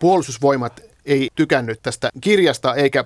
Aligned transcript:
Puolustusvoimat 0.00 0.80
ei 1.04 1.28
tykännyt 1.34 1.80
tästä 1.82 2.10
kirjasta 2.20 2.74
eikä 2.74 3.04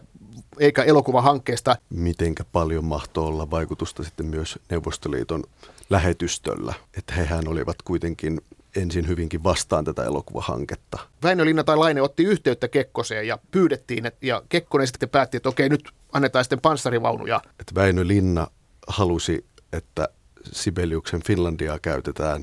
eikä 0.59 0.83
elokuvahankkeesta. 0.83 1.77
Mitenkä 1.91 2.45
paljon 2.45 2.85
mahtoi 2.85 3.27
olla 3.27 3.51
vaikutusta 3.51 4.03
sitten 4.03 4.27
myös 4.27 4.59
Neuvostoliiton 4.71 5.45
lähetystöllä, 5.91 6.75
että 6.99 7.15
hehän 7.15 7.49
olivat 7.49 7.77
kuitenkin 7.85 8.41
ensin 8.77 9.09
hyvinkin 9.09 9.45
vastaan 9.45 9.85
tätä 9.85 10.05
elokuvahanketta. 10.05 10.99
Väinö 11.23 11.45
Linna 11.45 11.65
tai 11.65 11.77
Laine 11.77 12.03
otti 12.03 12.25
yhteyttä 12.25 12.69
Kekkoseen 12.69 13.27
ja 13.27 13.39
pyydettiin, 13.51 14.07
et, 14.07 14.17
ja 14.23 14.43
Kekkonen 14.49 14.87
sitten 14.87 15.09
päätti, 15.09 15.37
että 15.37 15.49
okei, 15.49 15.69
nyt 15.69 15.91
annetaan 16.13 16.45
sitten 16.45 16.61
panssarivaunuja. 16.61 17.41
Että 17.61 17.75
Väinö 17.75 18.07
Linna 18.07 18.47
halusi, 18.89 19.45
että 19.73 20.09
Sibeliuksen 20.53 21.23
Finlandiaa 21.23 21.79
käytetään 21.79 22.43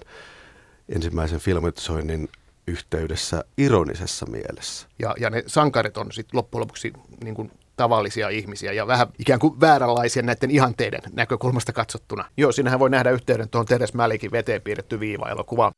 ensimmäisen 0.89 1.39
filmatisoinnin 1.39 2.29
yhteydessä 2.69 3.43
ironisessa 3.57 4.25
mielessä. 4.25 4.87
Ja, 4.99 5.15
ja 5.19 5.29
ne 5.29 5.43
sankarit 5.47 5.97
on 5.97 6.11
sitten 6.11 6.37
loppujen 6.37 6.61
lopuksi 6.61 6.93
niin 7.23 7.35
kuin 7.35 7.51
tavallisia 7.75 8.29
ihmisiä 8.29 8.71
ja 8.71 8.87
vähän 8.87 9.07
ikään 9.19 9.39
kuin 9.39 9.59
vääränlaisia 9.59 10.23
näiden 10.23 10.51
ihanteiden 10.51 11.01
näkökulmasta 11.13 11.73
katsottuna. 11.73 12.25
Joo, 12.37 12.51
siinähän 12.51 12.79
voi 12.79 12.89
nähdä 12.89 13.11
yhteyden 13.11 13.49
tuohon 13.49 13.65
Teres 13.65 13.93
Mälikin 13.93 14.31
veteen 14.31 14.61
piirretty 14.61 14.99
viiva-elokuvaan. 14.99 15.73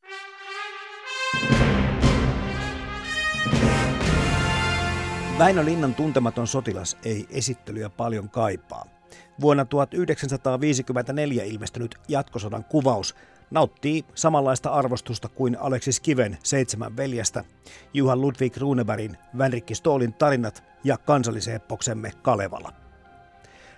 Väinö 5.40 5.66
Linnan 5.66 5.96
tuntematon 5.96 6.48
sotilas 6.48 6.98
ei 7.06 7.28
esittelyä 7.30 7.90
paljon 7.90 8.30
kaipaa. 8.30 8.86
Vuonna 9.42 9.66
1954 9.66 11.44
ilmestynyt 11.44 11.96
jatkosodan 12.08 12.64
kuvaus 12.64 13.16
nauttii 13.52 14.06
samanlaista 14.16 14.70
arvostusta 14.70 15.30
kuin 15.30 15.58
Aleksis 15.60 16.00
Kiven 16.00 16.38
Seitsemän 16.44 16.98
veljestä, 16.98 17.44
Juhan 17.94 18.22
Ludwig 18.22 18.58
Runebergin 18.58 19.18
Vänrikki 19.38 19.76
Stolin 19.76 20.14
tarinat 20.14 20.64
ja 20.84 20.98
kansalliseeppoksemme 20.98 22.12
Kalevala. 22.22 22.74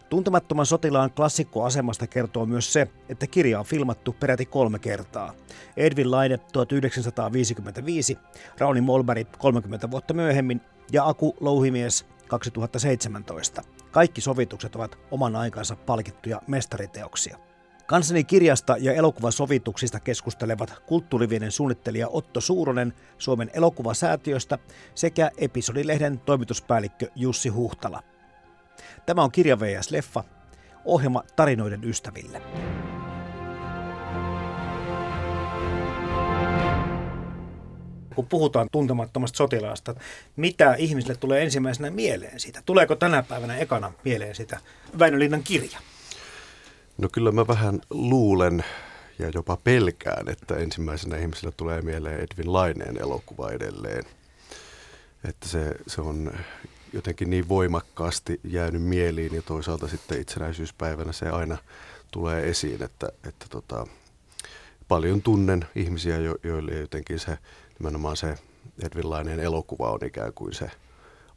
Tuntemattoman 0.09 0.65
sotilaan 0.65 1.11
klassikkoasemasta 1.11 2.07
kertoo 2.07 2.45
myös 2.45 2.73
se, 2.73 2.87
että 3.09 3.27
kirja 3.27 3.59
on 3.59 3.65
filmattu 3.65 4.15
peräti 4.19 4.45
kolme 4.45 4.79
kertaa. 4.79 5.33
Edwin 5.77 6.11
Laine 6.11 6.37
1955, 6.37 8.17
Rauni 8.57 8.81
Molberg 8.81 9.27
30 9.37 9.91
vuotta 9.91 10.13
myöhemmin 10.13 10.61
ja 10.91 11.05
Aku 11.07 11.35
Louhimies 11.39 12.05
2017. 12.27 13.61
Kaikki 13.91 14.21
sovitukset 14.21 14.75
ovat 14.75 14.97
oman 15.11 15.35
aikansa 15.35 15.75
palkittuja 15.75 16.41
mestariteoksia. 16.47 17.37
Kansani 17.87 18.23
kirjasta 18.23 18.75
ja 18.79 18.93
elokuvasovituksista 18.93 19.99
keskustelevat 19.99 20.73
kulttuurivienen 20.85 21.51
suunnittelija 21.51 22.09
Otto 22.09 22.41
Suuronen 22.41 22.93
Suomen 23.17 23.51
elokuvasäätiöstä 23.53 24.59
sekä 24.95 25.31
episodilehden 25.37 26.19
toimituspäällikkö 26.19 27.07
Jussi 27.15 27.49
Huhtala. 27.49 28.03
Tämä 29.05 29.23
on 29.23 29.31
Kirja 29.31 29.59
VS 29.59 29.91
Leffa, 29.91 30.23
ohjelma 30.85 31.23
tarinoiden 31.35 31.83
ystäville. 31.83 32.41
kun 38.15 38.27
puhutaan 38.27 38.67
tuntemattomasta 38.71 39.37
sotilaasta, 39.37 39.95
mitä 40.35 40.73
ihmisille 40.73 41.15
tulee 41.15 41.43
ensimmäisenä 41.43 41.91
mieleen 41.91 42.39
siitä? 42.39 42.61
Tuleeko 42.65 42.95
tänä 42.95 43.23
päivänä 43.23 43.57
ekana 43.57 43.93
mieleen 44.03 44.35
sitä 44.35 44.59
Väinölinnan 44.99 45.43
kirja? 45.43 45.79
No 46.97 47.09
kyllä 47.11 47.31
mä 47.31 47.47
vähän 47.47 47.81
luulen 47.89 48.65
ja 49.19 49.31
jopa 49.33 49.57
pelkään, 49.57 50.29
että 50.29 50.55
ensimmäisenä 50.55 51.17
ihmisellä 51.17 51.51
tulee 51.57 51.81
mieleen 51.81 52.19
Edwin 52.19 52.53
Laineen 52.53 53.01
elokuva 53.01 53.49
edelleen. 53.49 54.03
Että 55.29 55.47
se, 55.49 55.71
se 55.87 56.01
on 56.01 56.31
jotenkin 56.93 57.29
niin 57.29 57.49
voimakkaasti 57.49 58.39
jäänyt 58.43 58.81
mieliin 58.81 59.35
ja 59.35 59.41
toisaalta 59.41 59.87
sitten 59.87 60.21
itsenäisyyspäivänä 60.21 61.11
se 61.11 61.29
aina 61.29 61.57
tulee 62.11 62.49
esiin, 62.49 62.83
että, 62.83 63.09
että 63.27 63.45
tota, 63.49 63.87
paljon 64.87 65.21
tunnen 65.21 65.65
ihmisiä, 65.75 66.17
jo, 66.17 66.35
joille 66.43 66.71
jotenkin 66.71 67.19
se 67.19 67.37
nimenomaan 67.79 68.17
se 68.17 68.37
Edwin 68.83 69.09
Laineen 69.09 69.39
elokuva 69.39 69.91
on 69.91 70.05
ikään 70.05 70.33
kuin 70.33 70.53
se– 70.53 70.71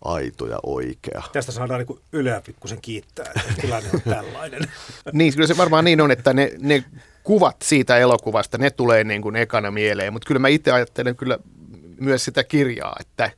aito 0.05 0.47
ja 0.47 0.59
oikea. 0.62 1.23
Tästä 1.33 1.53
saadaan 1.53 1.84
niin 1.89 2.01
Yleä 2.12 2.41
pikkusen 2.47 2.81
kiittää, 2.83 3.33
että 3.37 3.61
tilanne 3.61 3.89
on 3.95 4.01
tällainen. 4.01 4.61
niin, 5.12 5.33
kyllä 5.34 5.47
se 5.47 5.57
varmaan 5.57 5.84
niin 5.84 6.01
on, 6.01 6.11
että 6.11 6.33
ne, 6.33 6.51
ne 6.59 6.84
kuvat 7.23 7.57
siitä 7.62 7.99
elokuvasta, 7.99 8.59
ne 8.59 8.71
tulee 8.71 9.05
niin 9.05 9.23
kuin 9.23 9.37
ekana 9.37 9.71
mieleen, 9.71 10.12
mutta 10.12 10.27
kyllä 10.27 10.39
mä 10.39 10.49
itse 10.49 10.73
ajattelen 10.73 11.17
kyllä 11.17 11.39
myös 12.01 12.25
sitä 12.25 12.45
kirjaa, 12.45 12.97
että 13.01 13.31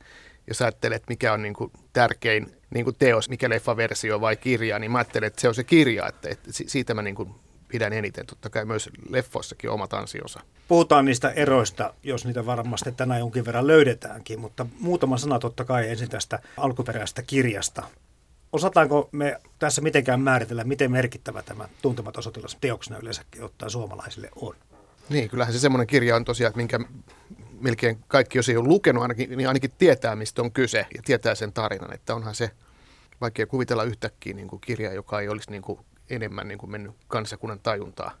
jos 0.47 0.61
ajattelet, 0.61 1.03
mikä 1.09 1.33
on 1.33 1.41
niin 1.41 1.53
kuin 1.53 1.71
tärkein 1.93 2.51
niin 2.69 2.83
kuin 2.83 2.95
teos, 2.99 3.29
mikä 3.29 3.49
leffaversio 3.49 4.21
vai 4.21 4.37
kirja, 4.37 4.79
niin 4.79 4.91
mä 4.91 4.97
ajattelen, 4.97 5.27
että 5.27 5.41
se 5.41 5.47
on 5.47 5.55
se 5.55 5.63
kirja, 5.63 6.07
että, 6.07 6.29
että 6.29 6.49
siitä 6.51 6.93
mä 6.93 7.01
niin 7.01 7.15
kuin 7.15 7.35
pidän 7.69 7.93
eniten. 7.93 8.25
Totta 8.25 8.49
kai 8.49 8.65
myös 8.65 8.89
leffoissakin 9.09 9.69
omat 9.69 9.93
ansionsa. 9.93 10.39
Puhutaan 10.67 11.05
niistä 11.05 11.29
eroista, 11.29 11.93
jos 12.03 12.25
niitä 12.25 12.45
varmasti 12.45 12.91
tänään 12.91 13.19
jonkin 13.19 13.45
verran 13.45 13.67
löydetäänkin, 13.67 14.39
mutta 14.39 14.65
muutama 14.79 15.17
sana 15.17 15.39
totta 15.39 15.65
kai 15.65 15.89
ensin 15.89 16.09
tästä 16.09 16.39
alkuperäisestä 16.57 17.21
kirjasta. 17.21 17.83
Osataanko 18.51 19.09
me 19.11 19.41
tässä 19.59 19.81
mitenkään 19.81 20.21
määritellä, 20.21 20.63
miten 20.63 20.91
merkittävä 20.91 21.41
tämä 21.41 21.69
tuntematon 21.81 22.23
sotilas 22.23 22.57
teoksena 22.61 22.99
yleensäkin 22.99 23.43
ottaa 23.43 23.69
suomalaisille 23.69 24.29
on? 24.35 24.55
Niin, 25.09 25.29
kyllähän 25.29 25.53
se 25.53 25.59
semmoinen 25.59 25.87
kirja 25.87 26.15
on 26.15 26.25
tosiaan, 26.25 26.53
minkä 26.55 26.79
melkein 27.59 27.99
kaikki, 28.07 28.37
jos 28.37 28.49
ei 28.49 28.57
ole 28.57 28.67
lukenut 28.67 29.01
ainakin, 29.01 29.37
niin 29.37 29.47
ainakin 29.47 29.71
tietää, 29.77 30.15
mistä 30.15 30.41
on 30.41 30.51
kyse 30.51 30.85
ja 30.95 31.01
tietää 31.05 31.35
sen 31.35 31.53
tarinan, 31.53 31.93
että 31.93 32.15
onhan 32.15 32.35
se 32.35 32.51
vaikea 33.21 33.47
kuvitella 33.47 33.83
yhtäkkiä 33.83 34.33
niin 34.33 34.47
kuin 34.47 34.61
kirja, 34.61 34.93
joka 34.93 35.19
ei 35.19 35.29
olisi 35.29 35.51
niin 35.51 35.61
kuin 35.61 35.79
enemmän 36.09 36.47
niin 36.47 36.57
kuin 36.57 36.71
mennyt 36.71 36.91
kansakunnan 37.07 37.59
tajuntaa. 37.59 38.11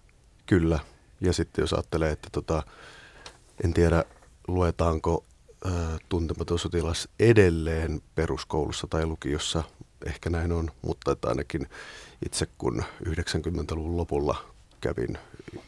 Kyllä. 0.45 0.79
Ja 1.21 1.33
sitten 1.33 1.63
jos 1.63 1.73
ajattelee, 1.73 2.11
että 2.11 2.29
tota, 2.31 2.63
en 3.63 3.73
tiedä 3.73 4.03
luetaanko 4.47 5.25
ä, 5.65 5.69
tuntematon 6.09 6.59
sotilas 6.59 7.09
edelleen 7.19 8.01
peruskoulussa 8.15 8.87
tai 8.87 9.05
lukiossa, 9.05 9.63
ehkä 10.05 10.29
näin 10.29 10.51
on, 10.51 10.71
mutta 10.81 11.11
että 11.11 11.27
ainakin 11.27 11.69
itse 12.25 12.47
kun 12.57 12.83
90-luvun 13.05 13.97
lopulla 13.97 14.45
kävin 14.81 15.17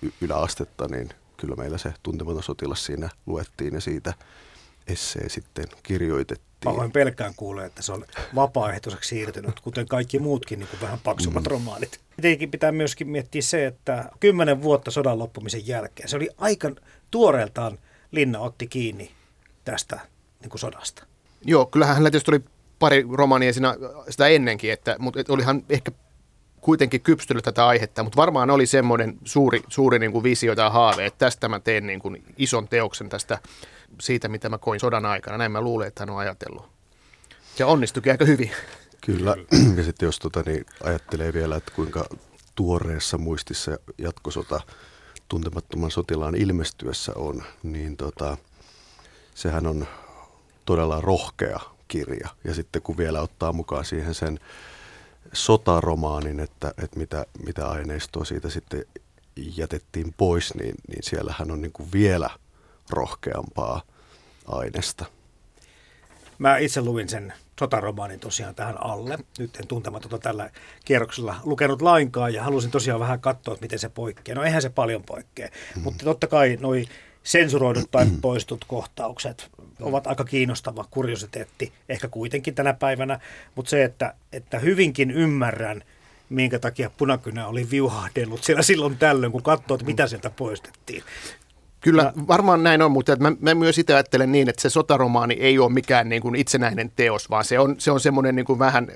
y- 0.02 0.12
yläastetta, 0.22 0.88
niin 0.88 1.10
kyllä 1.38 1.56
meillä 1.56 1.78
se 1.78 1.94
tuntematon 2.04 2.44
sotilas 2.44 2.86
siinä 2.86 3.10
luettiin 3.26 3.74
ja 3.74 3.82
siitä 3.82 4.14
essee 4.88 5.30
sitten 5.30 5.66
kirjoitettiin 5.84 6.52
Pahoin 6.64 6.92
pelkään 6.92 7.34
kuulee, 7.38 7.66
että 7.66 7.82
se 7.82 7.92
on 7.92 8.06
vapaaehtoiseksi 8.36 9.10
siirtynyt, 9.10 9.60
kuten 9.60 9.88
kaikki 9.88 10.20
muutkin 10.20 10.60
niin 10.60 10.70
kuin 10.70 10.82
vähän 10.82 11.00
paksummat 11.04 11.44
mm. 11.44 11.52
romaanit. 11.52 12.00
Tietenkin 12.22 12.52
pitää 12.52 12.72
myöskin 12.72 13.10
miettiä 13.10 13.42
se, 13.42 13.66
että 13.66 14.10
kymmenen 14.20 14.62
vuotta 14.62 14.92
sodan 14.92 15.20
loppumisen 15.20 15.68
jälkeen, 15.68 16.10
se 16.10 16.16
oli 16.16 16.30
aika 16.38 16.72
tuoreeltaan 17.12 17.78
Linna 18.12 18.40
otti 18.40 18.68
kiinni 18.68 19.12
tästä 19.66 20.00
niin 20.42 20.50
kuin 20.50 20.60
sodasta. 20.60 21.06
Joo, 21.46 21.66
kyllähän 21.66 21.96
hänellä 21.96 22.12
tietysti 22.12 22.32
oli 22.32 22.44
pari 22.80 23.06
romaania 23.12 23.54
siinä, 23.54 23.76
sitä 24.10 24.28
ennenkin, 24.28 24.72
että, 24.72 24.96
mutta 25.00 25.20
olihan 25.30 25.64
ehkä 25.70 25.92
kuitenkin 26.62 27.02
kypstynyt 27.02 27.44
tätä 27.44 27.68
aihetta, 27.68 28.04
mutta 28.04 28.18
varmaan 28.18 28.50
oli 28.50 28.66
semmoinen 28.66 29.18
suuri, 29.26 29.62
suuri 29.68 30.00
niin 30.00 30.12
kuin 30.12 30.24
visio 30.24 30.56
tai 30.56 30.72
haave, 30.72 31.06
että 31.06 31.26
tästä 31.26 31.50
mä 31.50 31.60
teen 31.60 31.88
niin 31.88 32.00
kuin 32.00 32.24
ison 32.38 32.68
teoksen 32.68 33.10
tästä 33.10 33.40
siitä, 34.00 34.28
mitä 34.28 34.50
mä 34.50 34.58
koin 34.58 34.80
sodan 34.80 35.06
aikana. 35.06 35.38
Näin 35.38 35.52
mä 35.52 35.62
luulen, 35.62 35.88
että 35.88 36.02
hän 36.02 36.10
on 36.10 36.18
ajatellut. 36.20 36.66
Ja 37.60 37.68
onnistuikin 37.68 38.12
aika 38.12 38.26
hyvin. 38.26 38.52
Kyllä, 39.06 39.36
ja 39.78 39.84
sitten 39.84 40.06
jos 40.06 40.20
tota, 40.20 40.44
niin 40.46 40.66
ajattelee 40.84 41.34
vielä, 41.34 41.56
että 41.56 41.72
kuinka 41.76 42.06
tuoreessa 42.56 43.18
muistissa 43.18 43.78
jatkosota 43.98 44.62
tuntemattoman 45.28 45.92
sotilaan 45.92 46.36
ilmestyessä 46.36 47.12
on, 47.16 47.44
niin 47.64 47.98
tota, 47.98 48.38
sehän 49.36 49.68
on 49.68 49.88
todella 50.66 51.02
rohkea 51.02 51.60
kirja. 51.88 52.30
Ja 52.44 52.54
sitten 52.54 52.82
kun 52.82 52.98
vielä 52.98 53.22
ottaa 53.22 53.54
mukaan 53.54 53.86
siihen 53.86 54.14
sen 54.14 54.40
sotaromaanin, 55.34 56.40
että, 56.40 56.74
että 56.84 57.00
mitä, 57.00 57.26
mitä 57.46 57.70
aineistoa 57.70 58.26
siitä 58.26 58.50
sitten 58.50 58.86
jätettiin 59.36 60.14
pois, 60.18 60.56
niin, 60.56 60.76
niin 60.88 61.04
siellähän 61.04 61.52
on 61.52 61.62
niin 61.62 61.72
kuin 61.72 61.90
vielä 61.94 62.30
rohkeampaa 62.90 63.82
aineesta. 64.48 65.06
Mä 66.38 66.58
itse 66.58 66.82
luin 66.82 67.10
sen 67.10 67.34
sotaromaanin 67.60 68.20
tosiaan 68.20 68.56
tähän 68.56 68.84
alle. 68.84 69.18
Nyt 69.40 69.56
en 69.56 69.68
tuntematonta 69.68 70.20
tällä 70.20 70.50
kierroksella 70.86 71.36
lukenut 71.44 71.82
lainkaan 71.82 72.34
ja 72.34 72.44
halusin 72.44 72.72
tosiaan 72.72 73.00
vähän 73.00 73.20
katsoa, 73.20 73.54
että 73.54 73.64
miten 73.64 73.80
se 73.80 73.90
poikkeaa. 73.90 74.36
No 74.36 74.44
eihän 74.44 74.62
se 74.62 74.70
paljon 74.70 75.04
poikkea, 75.04 75.48
mm. 75.76 75.82
mutta 75.82 76.06
totta 76.06 76.28
kai 76.28 76.58
noi 76.62 76.86
sensuroidut 77.24 77.92
tai 77.92 78.06
poistut 78.22 78.66
kohtaukset 78.68 79.50
ovat 79.82 80.08
aika 80.08 80.24
kiinnostava 80.24 80.86
kuriositeetti 80.92 81.74
ehkä 81.90 82.08
kuitenkin 82.08 82.56
tänä 82.56 82.74
päivänä, 82.74 83.20
mutta 83.56 83.70
se, 83.70 83.84
että, 83.84 84.14
että 84.34 84.60
hyvinkin 84.60 85.12
ymmärrän, 85.12 85.84
minkä 86.30 86.60
takia 86.60 86.90
punakynä 86.98 87.48
oli 87.48 87.70
viuhahdellut 87.70 88.44
siellä 88.44 88.64
silloin 88.64 88.98
tällöin, 88.98 89.32
kun 89.32 89.44
katsoo, 89.44 89.76
että 89.76 89.86
mitä 89.86 90.08
sieltä 90.08 90.30
poistettiin. 90.30 91.04
Kyllä, 91.82 92.04
ja, 92.04 92.28
varmaan 92.28 92.64
näin 92.64 92.82
on, 92.82 92.92
mutta 92.92 93.16
mä, 93.16 93.32
mä 93.40 93.56
myös 93.56 93.78
itse 93.78 93.94
ajattelen 93.94 94.32
niin, 94.32 94.50
että 94.50 94.62
se 94.62 94.70
sotaromaani 94.70 95.34
ei 95.34 95.60
ole 95.60 95.72
mikään 95.72 96.10
niin 96.10 96.22
kuin 96.22 96.36
itsenäinen 96.36 96.92
teos, 96.96 97.30
vaan 97.30 97.46
se 97.46 97.60
on, 97.60 97.76
se 97.78 97.92
on 97.92 98.00
semmoinen 98.00 98.36
niin 98.36 98.46
kuin 98.46 98.60
vähän 98.60 98.88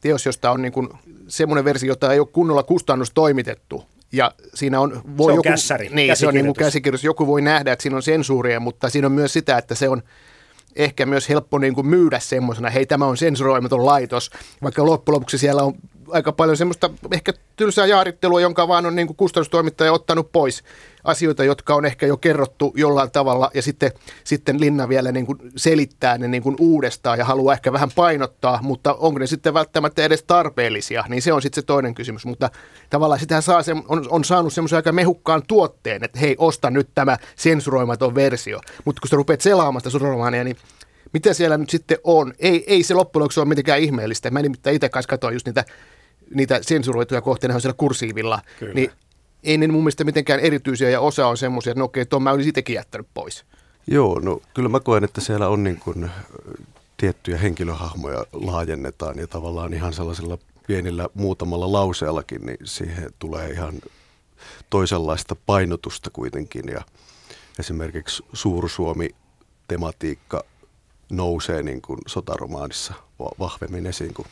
teos, 0.00 0.26
josta 0.26 0.50
on 0.50 0.62
niin 0.62 0.72
kuin 0.72 0.88
semmoinen 1.28 1.64
versio, 1.64 1.88
jota 1.88 2.12
ei 2.12 2.18
ole 2.18 2.28
kunnolla 2.32 2.62
kustannus 2.62 3.10
toimitettu. 3.14 3.84
Ja 4.12 4.32
siinä 4.54 4.80
on, 4.80 5.02
voi 5.16 5.26
se 5.26 5.32
on 5.32 5.36
joku, 5.36 5.42
kässäri, 5.42 5.88
niin, 5.92 6.16
se 6.16 6.26
on 6.26 6.34
niin 6.34 6.44
kuin 6.44 6.54
käsikirjoitus. 6.54 7.04
Joku 7.04 7.26
voi 7.26 7.42
nähdä, 7.42 7.72
että 7.72 7.82
siinä 7.82 7.96
on 7.96 8.02
sensuuria, 8.02 8.60
mutta 8.60 8.90
siinä 8.90 9.06
on 9.06 9.12
myös 9.12 9.32
sitä, 9.32 9.58
että 9.58 9.74
se 9.74 9.88
on 9.88 10.02
ehkä 10.76 11.06
myös 11.06 11.28
helppo 11.28 11.58
niin 11.58 11.74
kuin 11.74 11.86
myydä 11.86 12.18
semmoisena, 12.18 12.70
hei 12.70 12.86
tämä 12.86 13.06
on 13.06 13.16
sensuroimaton 13.16 13.86
laitos, 13.86 14.30
vaikka 14.62 14.86
loppujen 14.86 15.14
lopuksi 15.14 15.38
siellä 15.38 15.62
on 15.62 15.74
aika 16.08 16.32
paljon 16.32 16.56
semmoista 16.56 16.90
ehkä 17.12 17.32
tylsää 17.56 17.86
jaarittelua, 17.86 18.40
jonka 18.40 18.68
vaan 18.68 18.86
on 18.86 18.96
niin 18.96 19.06
kuin 19.06 19.16
kustannustoimittaja 19.16 19.92
ottanut 19.92 20.32
pois 20.32 20.62
asioita, 21.04 21.44
jotka 21.44 21.74
on 21.74 21.84
ehkä 21.84 22.06
jo 22.06 22.16
kerrottu 22.16 22.72
jollain 22.76 23.10
tavalla 23.10 23.50
ja 23.54 23.62
sitten, 23.62 23.92
sitten 24.24 24.60
Linna 24.60 24.88
vielä 24.88 25.12
niin 25.12 25.26
kuin 25.26 25.38
selittää 25.56 26.18
ne 26.18 26.28
niin 26.28 26.42
kuin 26.42 26.56
uudestaan 26.58 27.18
ja 27.18 27.24
haluaa 27.24 27.54
ehkä 27.54 27.72
vähän 27.72 27.90
painottaa, 27.94 28.58
mutta 28.62 28.94
onko 28.94 29.18
ne 29.18 29.26
sitten 29.26 29.54
välttämättä 29.54 30.04
edes 30.04 30.22
tarpeellisia, 30.22 31.04
niin 31.08 31.22
se 31.22 31.32
on 31.32 31.42
sitten 31.42 31.62
se 31.62 31.66
toinen 31.66 31.94
kysymys, 31.94 32.26
mutta 32.26 32.50
tavallaan 32.90 33.20
sitä 33.20 33.40
saa 33.40 33.62
se, 33.62 33.72
on, 33.88 34.06
on 34.08 34.24
saanut 34.24 34.52
semmoisen 34.52 34.76
aika 34.76 34.92
mehukkaan 34.92 35.42
tuotteen, 35.48 36.04
että 36.04 36.18
hei, 36.18 36.34
osta 36.38 36.70
nyt 36.70 36.88
tämä 36.94 37.16
sensuroimaton 37.36 38.14
versio, 38.14 38.60
mutta 38.84 39.00
kun 39.00 39.08
sä 39.08 39.16
rupeat 39.16 39.40
selaamaan 39.40 39.80
sitä 39.80 40.44
niin 40.44 40.56
mitä 41.14 41.34
siellä 41.34 41.58
nyt 41.58 41.70
sitten 41.70 41.98
on? 42.04 42.34
Ei, 42.38 42.64
ei 42.66 42.82
se 42.82 42.94
loppujen 42.94 43.22
lopuksi 43.22 43.40
ole 43.40 43.48
mitenkään 43.48 43.80
ihmeellistä. 43.80 44.30
Mä 44.30 44.42
nimittäin 44.42 44.76
itse 44.76 44.88
kanssa 44.88 45.08
katsoin 45.08 45.34
just 45.34 45.46
niitä, 45.46 45.64
niitä 46.34 46.58
sensuroituja 46.62 47.20
kohteita, 47.20 47.54
on 47.54 47.60
siellä 47.60 47.76
kursiivilla. 47.76 48.40
Kyllä. 48.58 48.74
Niin 48.74 48.90
ei 49.42 49.58
ne 49.58 49.66
mun 49.66 49.82
mielestä 49.82 50.04
mitenkään 50.04 50.40
erityisiä 50.40 50.90
ja 50.90 51.00
osa 51.00 51.26
on 51.26 51.36
semmoisia, 51.36 51.70
että 51.70 51.78
no 51.78 51.84
okei, 51.84 52.06
tuon 52.06 52.22
mä 52.22 52.30
olisin 52.30 52.48
itsekin 52.48 52.74
jättänyt 52.74 53.06
pois. 53.14 53.44
Joo, 53.86 54.20
no 54.20 54.40
kyllä 54.54 54.68
mä 54.68 54.80
koen, 54.80 55.04
että 55.04 55.20
siellä 55.20 55.48
on 55.48 55.64
niin 55.64 55.80
kuin 55.80 56.10
tiettyjä 56.96 57.38
henkilöhahmoja 57.38 58.24
laajennetaan 58.32 59.18
ja 59.18 59.26
tavallaan 59.26 59.74
ihan 59.74 59.92
sellaisella 59.92 60.38
pienillä 60.66 61.08
muutamalla 61.14 61.72
lauseellakin, 61.72 62.46
niin 62.46 62.58
siihen 62.64 63.10
tulee 63.18 63.50
ihan 63.50 63.74
toisenlaista 64.70 65.36
painotusta 65.46 66.10
kuitenkin 66.10 66.68
ja 66.68 66.84
esimerkiksi 67.58 68.24
Suursuomi-tematiikka 68.32 70.44
nousee 71.10 71.62
niin 71.62 71.82
kuin 71.82 71.98
sotaromaanissa 72.06 72.94
vahvemmin 73.38 73.86
esiin 73.86 74.14
kuin 74.14 74.28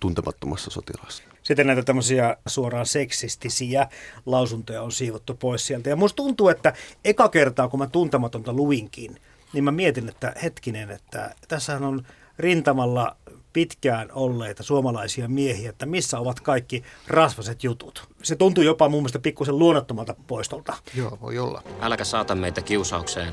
tuntemattomassa 0.00 0.70
sotilaassa. 0.70 1.22
Sitten 1.42 1.66
näitä 1.66 1.82
tämmöisiä 1.82 2.36
suoraan 2.46 2.86
seksistisiä 2.86 3.88
lausuntoja 4.26 4.82
on 4.82 4.92
siivottu 4.92 5.34
pois 5.34 5.66
sieltä. 5.66 5.90
Ja 5.90 5.96
musta 5.96 6.16
tuntuu, 6.16 6.48
että 6.48 6.72
eka 7.04 7.28
kertaa 7.28 7.68
kun 7.68 7.78
mä 7.78 7.86
tuntematonta 7.86 8.52
luinkin, 8.52 9.20
niin 9.52 9.64
mä 9.64 9.70
mietin, 9.70 10.08
että 10.08 10.34
hetkinen, 10.42 10.90
että 10.90 11.34
tässähän 11.48 11.84
on 11.84 12.06
rintamalla 12.38 13.16
pitkään 13.52 14.08
olleita 14.12 14.62
suomalaisia 14.62 15.28
miehiä, 15.28 15.70
että 15.70 15.86
missä 15.86 16.18
ovat 16.18 16.40
kaikki 16.40 16.82
rasvaset 17.06 17.64
jutut. 17.64 18.08
Se 18.22 18.36
tuntuu 18.36 18.64
jopa 18.64 18.88
mun 18.88 19.00
mielestä 19.00 19.18
pikkusen 19.18 19.58
luonnottomalta 19.58 20.14
poistolta. 20.26 20.76
Joo, 20.94 21.18
voi 21.20 21.38
olla. 21.38 21.62
Äläkä 21.80 22.04
saata 22.04 22.34
meitä 22.34 22.62
kiusaukseen, 22.62 23.32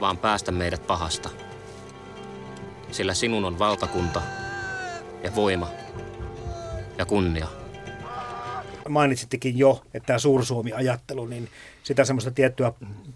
vaan 0.00 0.18
päästä 0.18 0.52
meidät 0.52 0.86
pahasta. 0.86 1.30
Sillä 2.90 3.14
sinun 3.14 3.44
on 3.44 3.58
valtakunta 3.58 4.22
ja 5.24 5.34
voima 5.34 5.68
ja 7.00 7.06
kunnia. 7.06 7.46
Mainitsittekin 8.88 9.58
jo, 9.58 9.82
että 9.94 10.06
tämä 10.06 10.18
Suursuomi-ajattelu, 10.18 11.26
niin 11.26 11.48
sitä 11.82 12.04
semmoista 12.04 12.30
tiettyä 12.30 12.72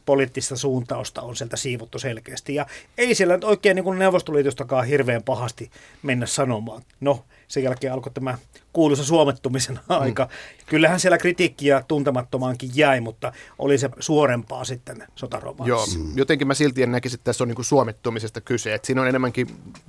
poliittista 0.06 0.56
suuntausta 0.56 1.22
on 1.22 1.36
sieltä 1.36 1.56
siivottu 1.56 1.98
selkeästi. 1.98 2.54
Ja 2.54 2.66
ei 2.98 3.14
siellä 3.14 3.34
nyt 3.34 3.44
oikein 3.44 3.74
niin 3.74 3.84
kuin 3.84 3.98
Neuvostoliitostakaan 3.98 4.86
hirveän 4.86 5.22
pahasti 5.22 5.70
mennä 6.02 6.26
sanomaan. 6.26 6.82
No, 7.00 7.24
sen 7.48 7.62
jälkeen 7.62 7.92
alkoi 7.92 8.12
tämä 8.12 8.38
kuuluisa 8.72 9.04
suomettumisen 9.04 9.74
mm. 9.74 9.96
aika. 10.02 10.24
Mm. 10.24 10.30
Kyllähän 10.66 11.00
siellä 11.00 11.18
kritiikkiä 11.18 11.84
tuntemattomaankin 11.88 12.70
jäi, 12.74 13.00
mutta 13.00 13.32
oli 13.58 13.78
se 13.78 13.90
suorempaa 14.00 14.64
sitten 14.64 15.04
sotaromaanissa. 15.14 15.98
Joo, 15.98 16.08
jotenkin 16.14 16.46
mä 16.46 16.54
silti 16.54 16.82
en 16.82 16.92
näkisi, 16.92 17.14
että 17.14 17.24
tässä 17.24 17.44
on 17.44 17.48
niin 17.48 17.56
kuin 17.56 17.66
suomettumisesta 17.66 18.40
kyse. 18.40 18.74
Että 18.74 18.86
siinä 18.86 19.00
on 19.00 19.08
enemmänkin 19.08 19.46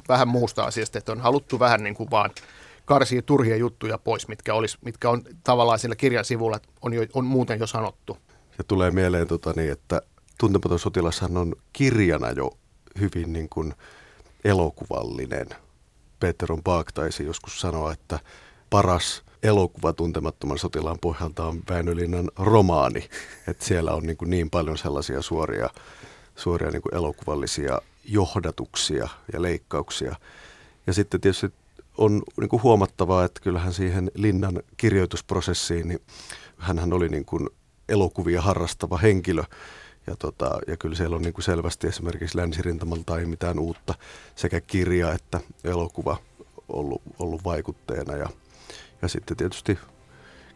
vähän 0.10 0.28
muusta 0.28 0.64
asiasta, 0.64 0.98
että 0.98 1.12
on 1.12 1.22
haluttu 1.22 1.60
vähän 1.60 1.84
niin 1.84 1.96
kuin 1.96 2.12
vaan 2.12 2.30
karsii 2.86 3.22
turhia 3.22 3.56
juttuja 3.56 3.98
pois, 3.98 4.28
mitkä, 4.28 4.54
olisi, 4.54 4.78
mitkä 4.82 5.10
on 5.10 5.24
tavallaan 5.44 5.80
siellä 5.80 5.96
kirjan 5.96 6.26
sivulla, 6.26 6.60
on, 6.82 6.94
jo, 6.94 7.06
on 7.14 7.26
muuten 7.26 7.60
jo 7.60 7.68
sanottu. 7.68 8.18
Ja 8.58 8.64
tulee 8.64 8.92
mieleen, 8.92 9.28
tota, 9.28 9.54
niin, 9.56 9.72
että 9.72 10.02
Tuntematon 10.40 10.80
sotilashan 10.80 11.38
on 11.38 11.56
kirjana 11.74 12.32
jo 12.32 12.52
hyvin 13.00 13.34
niin 13.34 13.50
kuin 13.50 13.74
elokuvallinen. 14.44 15.48
Peter 16.20 16.52
on 16.52 16.64
Baak 16.64 16.92
taisi 16.92 17.26
joskus 17.26 17.62
sanoa, 17.62 17.92
että 17.92 18.20
paras 18.70 19.24
elokuva 19.44 19.94
tuntemattoman 19.94 20.58
sotilaan 20.58 21.00
pohjalta 21.02 21.46
on 21.46 21.62
Väinölinnan 21.70 22.32
romaani. 22.38 23.10
Että 23.48 23.66
siellä 23.66 23.92
on 23.92 24.04
niin, 24.04 24.18
kuin 24.18 24.30
niin 24.30 24.50
paljon 24.50 24.78
sellaisia 24.78 25.22
suoria, 25.22 25.70
suoria 26.36 26.72
niin 26.72 26.82
kuin 26.82 26.96
elokuvallisia 26.96 27.82
johdatuksia 28.06 29.10
ja 29.34 29.42
leikkauksia. 29.42 30.16
Ja 30.88 30.94
sitten 30.94 31.22
tietysti 31.22 31.54
on 31.98 32.22
niin 32.40 32.50
kuin 32.50 32.64
huomattavaa, 32.64 33.26
että 33.26 33.42
kyllähän 33.42 33.74
siihen 33.74 34.12
Linnan 34.16 34.64
kirjoitusprosessiin, 34.78 35.88
niin 35.88 36.00
hän 36.58 36.94
oli 36.94 37.10
niin 37.10 37.26
kuin 37.26 37.50
elokuvia 37.90 38.42
harrastava 38.42 38.98
henkilö. 38.98 39.44
Ja, 40.08 40.16
tota, 40.16 40.60
ja 40.68 40.78
kyllä 40.78 40.96
siellä 40.96 41.16
on 41.16 41.22
niin 41.22 41.34
kuin 41.34 41.44
selvästi 41.44 41.88
esimerkiksi 41.88 42.38
länsirintamalta 42.38 43.20
ei 43.20 43.26
mitään 43.26 43.60
uutta 43.60 43.94
sekä 44.36 44.62
kirja 44.62 45.14
että 45.14 45.40
elokuva 45.64 46.18
ollut, 46.70 47.02
ollut 47.20 47.44
vaikutteena. 47.44 48.16
Ja, 48.16 48.30
ja 49.02 49.08
sitten 49.08 49.38
tietysti 49.38 49.80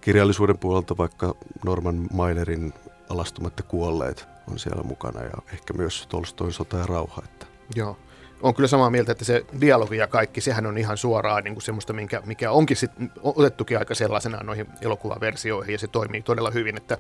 kirjallisuuden 0.02 0.58
puolelta 0.58 0.98
vaikka 0.98 1.36
Norman 1.66 2.08
Mailerin 2.14 2.74
alastumatta 3.10 3.64
kuolleet 3.64 4.28
on 4.52 4.60
siellä 4.60 4.84
mukana 4.84 5.24
ja 5.24 5.34
ehkä 5.54 5.74
myös 5.74 6.08
Tolstoin 6.10 6.54
sota 6.54 6.78
ja 6.78 6.86
rauha. 6.86 7.22
Että. 7.26 7.46
Joo 7.76 7.98
on 8.42 8.56
kyllä 8.56 8.68
samaa 8.68 8.90
mieltä, 8.90 9.12
että 9.12 9.26
se 9.26 9.46
dialogi 9.62 9.98
ja 9.98 10.08
kaikki, 10.08 10.42
sehän 10.42 10.66
on 10.66 10.78
ihan 10.78 10.98
suoraan 10.98 11.44
niin 11.44 11.54
kuin 11.54 11.64
semmoista, 11.64 11.94
minkä, 11.94 12.22
mikä 12.26 12.52
onkin 12.52 12.78
sit 12.78 12.92
otettukin 13.24 13.80
aika 13.80 13.96
sellaisena 13.96 14.44
noihin 14.44 14.68
elokuvaversioihin, 14.82 15.74
ja 15.74 15.80
se 15.80 15.88
toimii 15.88 16.22
todella 16.22 16.52
hyvin, 16.52 16.78
että 16.78 16.98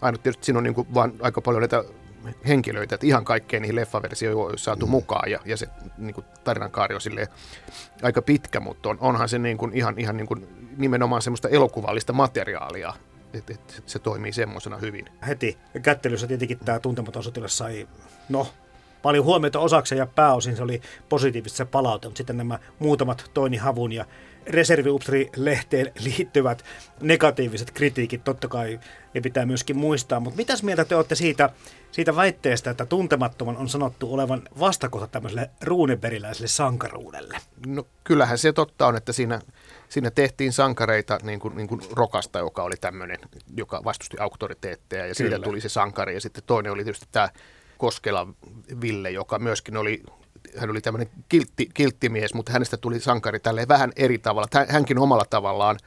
ainut 0.00 0.22
tietysti 0.22 0.44
siinä 0.44 0.58
on 0.58 0.64
niin 0.64 0.74
kuin 0.74 0.94
vaan 0.94 1.12
aika 1.20 1.40
paljon 1.40 1.62
näitä 1.62 1.84
henkilöitä, 2.48 2.94
että 2.94 3.06
ihan 3.06 3.24
kaikkeen 3.24 3.62
niihin 3.62 3.76
leffaversioihin 3.76 4.52
on 4.52 4.58
saatu 4.58 4.86
mm. 4.86 4.90
mukaan, 4.90 5.30
ja, 5.30 5.40
ja 5.44 5.56
se 5.56 5.68
niin 5.98 6.14
kuin 6.14 6.26
tarinankaari 6.44 6.94
on 6.94 7.00
silleen 7.00 7.28
aika 8.02 8.22
pitkä, 8.22 8.60
mutta 8.60 8.88
on, 8.88 8.98
onhan 9.00 9.28
se 9.28 9.38
niin 9.38 9.58
kuin 9.58 9.72
ihan, 9.74 9.98
ihan 9.98 10.16
niin 10.16 10.26
kuin 10.26 10.46
nimenomaan 10.76 11.22
semmoista 11.22 11.48
elokuvallista 11.48 12.12
materiaalia, 12.12 12.92
että 13.34 13.54
et 13.54 13.82
se 13.86 13.98
toimii 13.98 14.32
semmoisena 14.32 14.76
hyvin. 14.76 15.08
Heti 15.26 15.58
kättelyssä 15.82 16.26
tietenkin 16.26 16.58
tämä 16.58 16.78
tuntematon 16.78 17.22
sotilas 17.22 17.58
sai, 17.58 17.88
no 18.28 18.46
paljon 19.06 19.24
huomiota 19.24 19.58
osakseen 19.58 19.98
ja 19.98 20.06
pääosin 20.06 20.56
se 20.56 20.62
oli 20.62 20.80
positiivista 21.08 21.56
se 21.56 21.64
palaute, 21.64 22.08
mutta 22.08 22.18
sitten 22.18 22.36
nämä 22.36 22.58
muutamat 22.78 23.30
Toini 23.34 23.56
Havun 23.56 23.92
ja 23.92 24.04
reserviupsri-lehteen 24.46 25.92
liittyvät 25.98 26.64
negatiiviset 27.00 27.70
kritiikit, 27.70 28.24
totta 28.24 28.48
kai 28.48 28.80
ne 29.14 29.20
pitää 29.20 29.46
myöskin 29.46 29.76
muistaa. 29.76 30.20
Mutta 30.20 30.36
mitäs 30.36 30.62
mieltä 30.62 30.84
te 30.84 30.96
olette 30.96 31.14
siitä, 31.14 31.50
siitä 31.90 32.16
väitteestä, 32.16 32.70
että 32.70 32.86
tuntemattoman 32.86 33.56
on 33.56 33.68
sanottu 33.68 34.14
olevan 34.14 34.42
vastakohta 34.60 35.06
tämmöiselle 35.06 35.50
ruuneberiläiselle 35.62 36.48
sankaruudelle? 36.48 37.38
No 37.66 37.86
kyllähän 38.04 38.38
se 38.38 38.52
totta 38.52 38.86
on, 38.86 38.96
että 38.96 39.12
siinä, 39.12 39.40
siinä 39.88 40.10
tehtiin 40.10 40.52
sankareita 40.52 41.18
niin 41.22 41.40
kuin, 41.40 41.56
niin 41.56 41.68
kuin 41.68 41.80
Rokasta, 41.92 42.38
joka 42.38 42.62
oli 42.62 42.76
tämmöinen, 42.80 43.18
joka 43.56 43.80
vastusti 43.84 44.16
auktoriteetteja 44.20 45.06
ja 45.06 45.14
Kyllä. 45.14 45.30
siitä 45.30 45.44
tuli 45.44 45.60
se 45.60 45.68
sankari. 45.68 46.14
Ja 46.14 46.20
sitten 46.20 46.44
toinen 46.46 46.72
oli 46.72 46.84
tietysti 46.84 47.06
tämä 47.12 47.28
Koskela 47.78 48.28
Ville, 48.80 49.10
joka 49.10 49.38
myöskin 49.38 49.76
oli 49.76 50.02
hän 50.56 50.70
oli 50.70 50.80
tämmöinen 50.80 51.08
kiltti, 51.28 51.68
kilttimies, 51.74 52.34
mutta 52.34 52.52
hänestä 52.52 52.76
tuli 52.76 53.00
sankari 53.00 53.40
tälleen 53.40 53.68
vähän 53.68 53.92
eri 53.96 54.18
tavalla. 54.18 54.48
Hänkin 54.68 54.98
omalla 54.98 55.24
tavallaan 55.30 55.78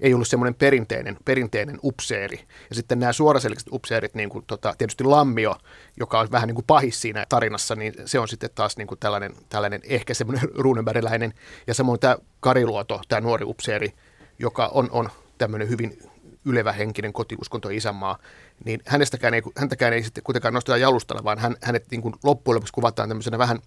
ei 0.00 0.14
ollut 0.14 0.28
semmoinen 0.28 0.54
perinteinen, 0.54 1.16
perinteinen 1.24 1.78
upseeri. 1.84 2.40
Ja 2.68 2.74
sitten 2.74 2.98
nämä 2.98 3.12
suoraselkiset 3.12 3.68
upseerit, 3.72 4.14
niin 4.14 4.28
kuin, 4.28 4.44
tota, 4.46 4.74
tietysti 4.78 5.04
Lammio, 5.04 5.56
joka 5.96 6.20
on 6.20 6.28
vähän 6.30 6.46
niin 6.46 6.54
kuin 6.54 6.64
pahis 6.66 7.00
siinä 7.00 7.26
tarinassa, 7.28 7.76
niin 7.76 7.94
se 8.04 8.18
on 8.18 8.28
sitten 8.28 8.50
taas 8.54 8.76
niin 8.76 8.86
kuin 8.86 8.98
tällainen, 8.98 9.32
tällainen 9.48 9.80
ehkä 9.84 10.14
semmoinen 10.14 10.48
ruunenbergiläinen. 10.64 11.34
Ja 11.66 11.74
samoin 11.74 12.00
tämä 12.00 12.16
Kariluoto, 12.40 13.00
tämä 13.08 13.20
nuori 13.20 13.44
upseeri, 13.44 13.92
joka 14.38 14.66
on, 14.66 14.88
on 14.90 15.08
tämmöinen 15.38 15.68
hyvin 15.68 16.09
ylevähenkinen 16.44 17.12
kotiuskonto 17.12 17.68
isänmaa, 17.68 18.18
niin 18.64 18.80
hänestäkään 18.86 19.34
ei, 19.34 19.42
häntäkään 19.56 19.92
ei 19.92 20.02
sitten 20.02 20.24
kuitenkaan 20.24 20.54
nosteta 20.54 20.76
jalustalla, 20.76 21.24
vaan 21.24 21.38
hän, 21.38 21.56
hänet 21.62 21.84
niin 21.90 22.02
kuin 22.02 22.14
loppujen 22.24 22.54
lopuksi 22.54 22.72
kuvataan 22.72 23.08
tämmöisenä 23.08 23.38
vähän 23.38 23.58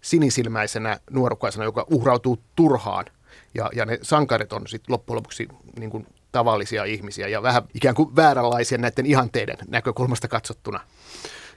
sinisilmäisenä 0.00 1.00
nuorukaisena, 1.10 1.64
joka 1.64 1.86
uhrautuu 1.90 2.38
turhaan– 2.56 3.04
ja, 3.54 3.70
ja 3.74 3.86
ne 3.86 3.98
sankarit 4.02 4.52
on 4.52 4.66
sitten 4.66 4.92
loppujen 4.92 5.16
lopuksi 5.16 5.48
niin 5.78 5.90
kuin 5.90 6.06
tavallisia 6.32 6.84
ihmisiä 6.84 7.28
ja 7.28 7.42
vähän 7.42 7.62
ikään 7.74 7.94
kuin 7.94 8.16
vääränlaisia 8.16 8.78
näiden 8.78 9.06
ihanteiden 9.06 9.56
näkökulmasta 9.68 10.28
katsottuna. 10.28 10.80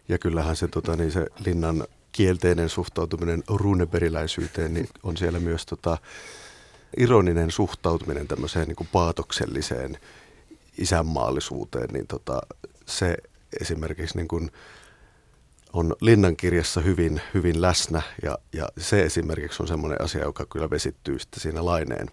Ja 0.09 0.17
kyllähän 0.17 0.55
se, 0.55 0.67
tota, 0.67 0.95
niin 0.95 1.11
se 1.11 1.27
linnan 1.45 1.87
kielteinen 2.11 2.69
suhtautuminen 2.69 3.43
runeberiläisyyteen 3.47 4.73
niin 4.73 4.89
on 5.03 5.17
siellä 5.17 5.39
myös 5.39 5.65
tota, 5.65 5.97
ironinen 6.97 7.51
suhtautuminen 7.51 8.27
tämmöiseen 8.27 8.67
niin 8.67 8.75
kuin 8.75 8.89
paatokselliseen 8.91 9.97
isänmaallisuuteen, 10.81 11.89
niin 11.93 12.07
tota, 12.07 12.41
se 12.85 13.17
esimerkiksi 13.61 14.17
niin 14.17 14.27
kuin, 14.27 14.51
on 15.73 15.95
Linnan 16.01 16.35
kirjassa 16.35 16.81
hyvin, 16.81 17.21
hyvin 17.33 17.61
läsnä 17.61 18.01
ja, 18.23 18.37
ja 18.53 18.69
se 18.77 19.01
esimerkiksi 19.03 19.63
on 19.63 19.67
semmoinen 19.67 20.01
asia, 20.01 20.21
joka 20.21 20.45
kyllä 20.45 20.69
vesittyy 20.69 21.19
sitten 21.19 21.39
siinä 21.39 21.65
Laineen 21.65 22.07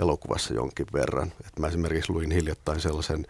elokuvassa 0.00 0.54
jonkin 0.54 0.86
verran. 0.92 1.32
Et 1.46 1.58
mä 1.58 1.66
esimerkiksi 1.66 2.12
luin 2.12 2.30
hiljattain 2.30 2.80
sellaisen 2.80 3.26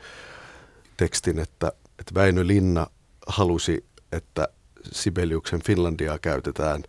tekstin, 0.97 1.39
että, 1.39 1.73
että 1.99 2.15
Väinö 2.15 2.47
Linna 2.47 2.87
halusi, 3.27 3.85
että 4.13 4.49
Sibeliuksen 4.93 5.63
Finlandiaa 5.63 6.19
käytetään 6.19 6.83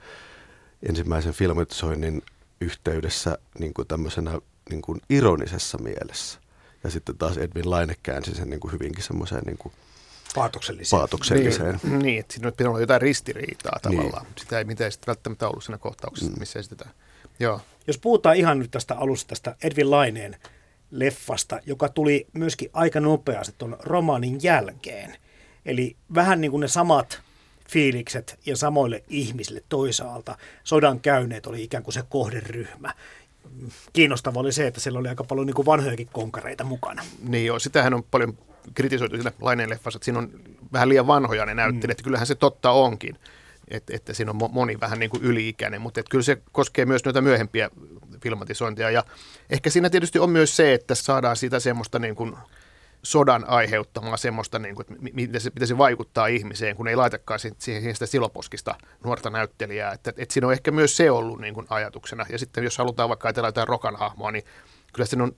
ensimmäisen 0.90 1.34
filmatisoinnin 1.34 2.22
yhteydessä 2.62 3.38
niin 3.60 3.74
kuin 3.74 3.88
tämmöisenä 3.88 4.40
niin 4.70 4.82
kuin 4.82 5.02
ironisessa 5.10 5.78
mielessä. 5.78 6.43
Ja 6.84 6.90
sitten 6.90 7.18
taas 7.18 7.38
Edwin 7.38 7.70
Laine 7.70 7.96
käänsi 8.04 8.36
sen 8.36 8.50
niin 8.50 8.60
kuin 8.60 8.72
hyvinkin 8.72 9.04
semmoiseen 9.04 9.42
niin 9.46 9.58
kuin 9.58 9.74
paatokselliseen. 10.36 11.00
paatokselliseen. 11.00 11.80
Niin, 11.84 12.00
niin 12.00 12.20
että 12.20 12.34
siinä 12.34 12.52
pitää 12.52 12.70
olla 12.70 12.80
jotain 12.80 13.02
ristiriitaa 13.02 13.80
tavallaan. 13.82 14.24
Niin. 14.24 14.34
Sitä 14.38 14.58
ei 14.58 14.64
mitään 14.64 14.92
sitten 14.92 15.08
välttämättä 15.08 15.48
ollut 15.48 15.64
siinä 15.64 15.78
kohtauksessa, 15.78 16.32
mm. 16.32 16.40
missä 16.40 16.60
esitetään. 16.60 16.92
Joo. 17.40 17.62
Jos 17.88 17.98
puhutaan 17.98 18.36
ihan 18.36 18.60
nyt 18.60 18.72
tästä 18.72 18.96
alusta, 18.96 19.30
tästä 19.30 19.56
Edwin 19.64 19.92
Laineen 19.92 20.36
leffasta, 20.92 21.60
joka 21.66 21.90
tuli 21.90 22.28
myöskin 22.34 22.70
aika 22.74 23.00
nopeasti 23.00 23.56
tuon 23.58 23.78
romaanin 23.80 24.40
jälkeen. 24.44 25.18
Eli 25.66 25.96
vähän 26.16 26.42
niin 26.42 26.52
kuin 26.52 26.62
ne 26.62 26.68
samat 26.68 27.22
fiilikset 27.70 28.40
ja 28.46 28.58
samoille 28.58 29.04
ihmisille 29.08 29.64
toisaalta. 29.70 30.38
Sodan 30.64 31.00
käyneet 31.00 31.46
oli 31.46 31.64
ikään 31.64 31.84
kuin 31.84 31.94
se 31.94 32.04
kohderyhmä. 32.10 32.94
Kiinnostava 33.94 34.40
oli 34.40 34.52
se, 34.52 34.68
että 34.68 34.80
siellä 34.80 35.00
oli 35.00 35.08
aika 35.08 35.24
paljon 35.24 35.48
niin 35.48 35.56
kuin 35.56 35.66
vanhojakin 35.66 36.10
konkareita 36.12 36.64
mukana. 36.64 37.04
Niin 37.28 37.46
joo, 37.46 37.60
sitähän 37.60 37.94
on 37.94 38.04
paljon 38.04 38.38
kritisoitu 38.74 39.16
siinä 39.16 39.32
Laineen 39.42 39.70
leffassa, 39.70 39.98
että 39.98 40.06
siinä 40.06 40.20
on 40.20 40.30
vähän 40.74 40.90
liian 40.90 41.08
vanhoja 41.08 41.46
ne 41.46 41.54
näyttelijät. 41.54 41.98
Mm. 41.98 42.04
Kyllähän 42.04 42.28
se 42.28 42.36
totta 42.36 42.72
onkin, 42.72 43.16
että, 43.68 43.96
että 43.96 44.14
siinä 44.14 44.32
on 44.32 44.52
moni 44.52 44.80
vähän 44.80 45.00
niin 45.00 45.10
kuin 45.10 45.24
yli-ikäinen, 45.24 45.82
mutta 45.82 46.00
että 46.00 46.10
kyllä 46.10 46.24
se 46.24 46.42
koskee 46.52 46.86
myös 46.86 47.06
noita 47.06 47.22
myöhempiä 47.22 47.70
filmatisointeja. 48.24 48.90
Ja 48.90 49.04
ehkä 49.50 49.70
siinä 49.70 49.90
tietysti 49.90 50.20
on 50.20 50.30
myös 50.30 50.56
se, 50.56 50.74
että 50.74 50.96
saadaan 50.96 51.36
siitä 51.36 51.60
semmoista 51.60 52.00
niin 52.00 52.16
kuin 52.16 52.36
sodan 53.04 53.46
aiheuttamaa 53.48 54.18
semmoista, 54.18 54.60
niin 54.60 54.76
kuin, 54.76 54.86
että 54.90 55.10
miten 55.14 55.42
se, 55.42 55.52
miten 55.54 55.68
se 55.68 55.78
vaikuttaa 55.78 56.28
ihmiseen, 56.28 56.76
kun 56.76 56.88
ei 56.88 56.96
laitakaan 56.96 57.40
siihen 57.60 57.94
sitä 57.94 58.06
siloposkista 58.06 58.76
nuorta 59.04 59.30
näyttelijää. 59.30 59.92
Että, 59.92 60.14
että 60.18 60.34
siinä 60.34 60.48
on 60.48 60.54
ehkä 60.54 60.72
myös 60.72 60.98
se 60.98 61.12
ollut 61.12 61.42
niin 61.42 61.54
kuin 61.54 61.68
ajatuksena. 61.70 62.26
Ja 62.30 62.40
sitten 62.40 62.64
jos 62.64 62.78
halutaan 62.78 63.10
vaikka 63.10 63.28
ajatella 63.28 63.48
jotain 63.48 63.68
rokan 63.68 63.96
hahmoa, 63.96 64.32
niin 64.32 64.44
kyllä 64.94 65.06
se 65.06 65.22
on 65.22 65.32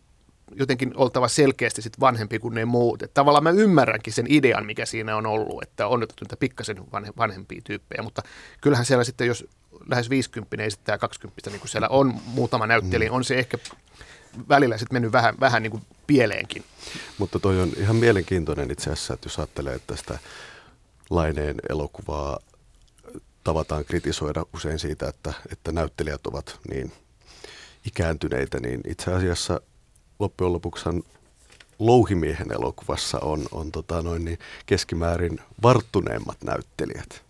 jotenkin 0.56 0.92
oltava 0.96 1.28
selkeästi 1.28 1.82
sit 1.82 2.00
vanhempi 2.00 2.40
kuin 2.40 2.56
ne 2.56 2.66
muut. 2.66 3.04
Et 3.04 3.14
tavallaan 3.14 3.44
mä 3.44 3.50
ymmärränkin 3.50 4.14
sen 4.14 4.26
idean, 4.30 4.66
mikä 4.66 4.86
siinä 4.86 5.16
on 5.16 5.26
ollut, 5.26 5.64
että 5.64 5.88
on 5.88 6.04
otettu 6.04 6.24
niitä 6.26 6.38
pikkasen 6.38 6.78
vanhempia 7.18 7.62
tyyppejä, 7.64 8.04
mutta 8.04 8.22
kyllähän 8.62 8.86
siellä 8.86 9.04
sitten, 9.04 9.28
jos 9.28 9.48
lähes 9.90 10.10
50 10.10 10.64
esittää 10.64 10.98
20, 10.98 11.50
niin 11.50 11.60
kuin 11.60 11.70
siellä 11.70 11.88
on 11.88 12.14
muutama 12.26 12.68
näyttelijä, 12.68 13.10
mm. 13.10 13.16
on 13.16 13.24
se 13.24 13.40
ehkä 13.40 13.58
välillä 14.50 14.78
sitten 14.78 14.96
mennyt 14.96 15.12
vähän, 15.12 15.36
vähän 15.40 15.64
niin 15.64 15.72
kuin 15.72 15.84
pieleenkin. 16.08 16.64
Mutta 17.18 17.40
toi 17.40 17.62
on 17.62 17.72
ihan 17.78 17.96
mielenkiintoinen 17.96 18.72
itse 18.72 18.92
asiassa, 18.92 19.14
että 19.14 19.26
jos 19.26 19.40
ajattelee, 19.40 19.76
että 19.76 19.96
sitä 19.96 20.20
Laineen 21.10 21.56
elokuvaa 21.70 22.40
tavataan 23.44 23.86
kritisoida 23.86 24.46
usein 24.54 24.80
siitä, 24.80 25.08
että, 25.10 25.34
että 25.52 25.72
näyttelijät 25.72 26.28
ovat 26.28 26.60
niin 26.70 26.92
ikääntyneitä, 27.86 28.60
niin 28.60 28.82
itse 28.86 29.14
asiassa– 29.14 29.62
loppujen 30.20 30.54
lopuksi 30.54 30.90
Louhimiehen 31.80 32.52
elokuvassa 32.52 33.20
on, 33.20 33.46
on 33.52 33.72
tota 33.72 34.02
noin 34.02 34.26
niin 34.26 34.40
keskimäärin 34.66 35.40
varttuneemmat 35.64 36.38
näyttelijät. 36.44 37.25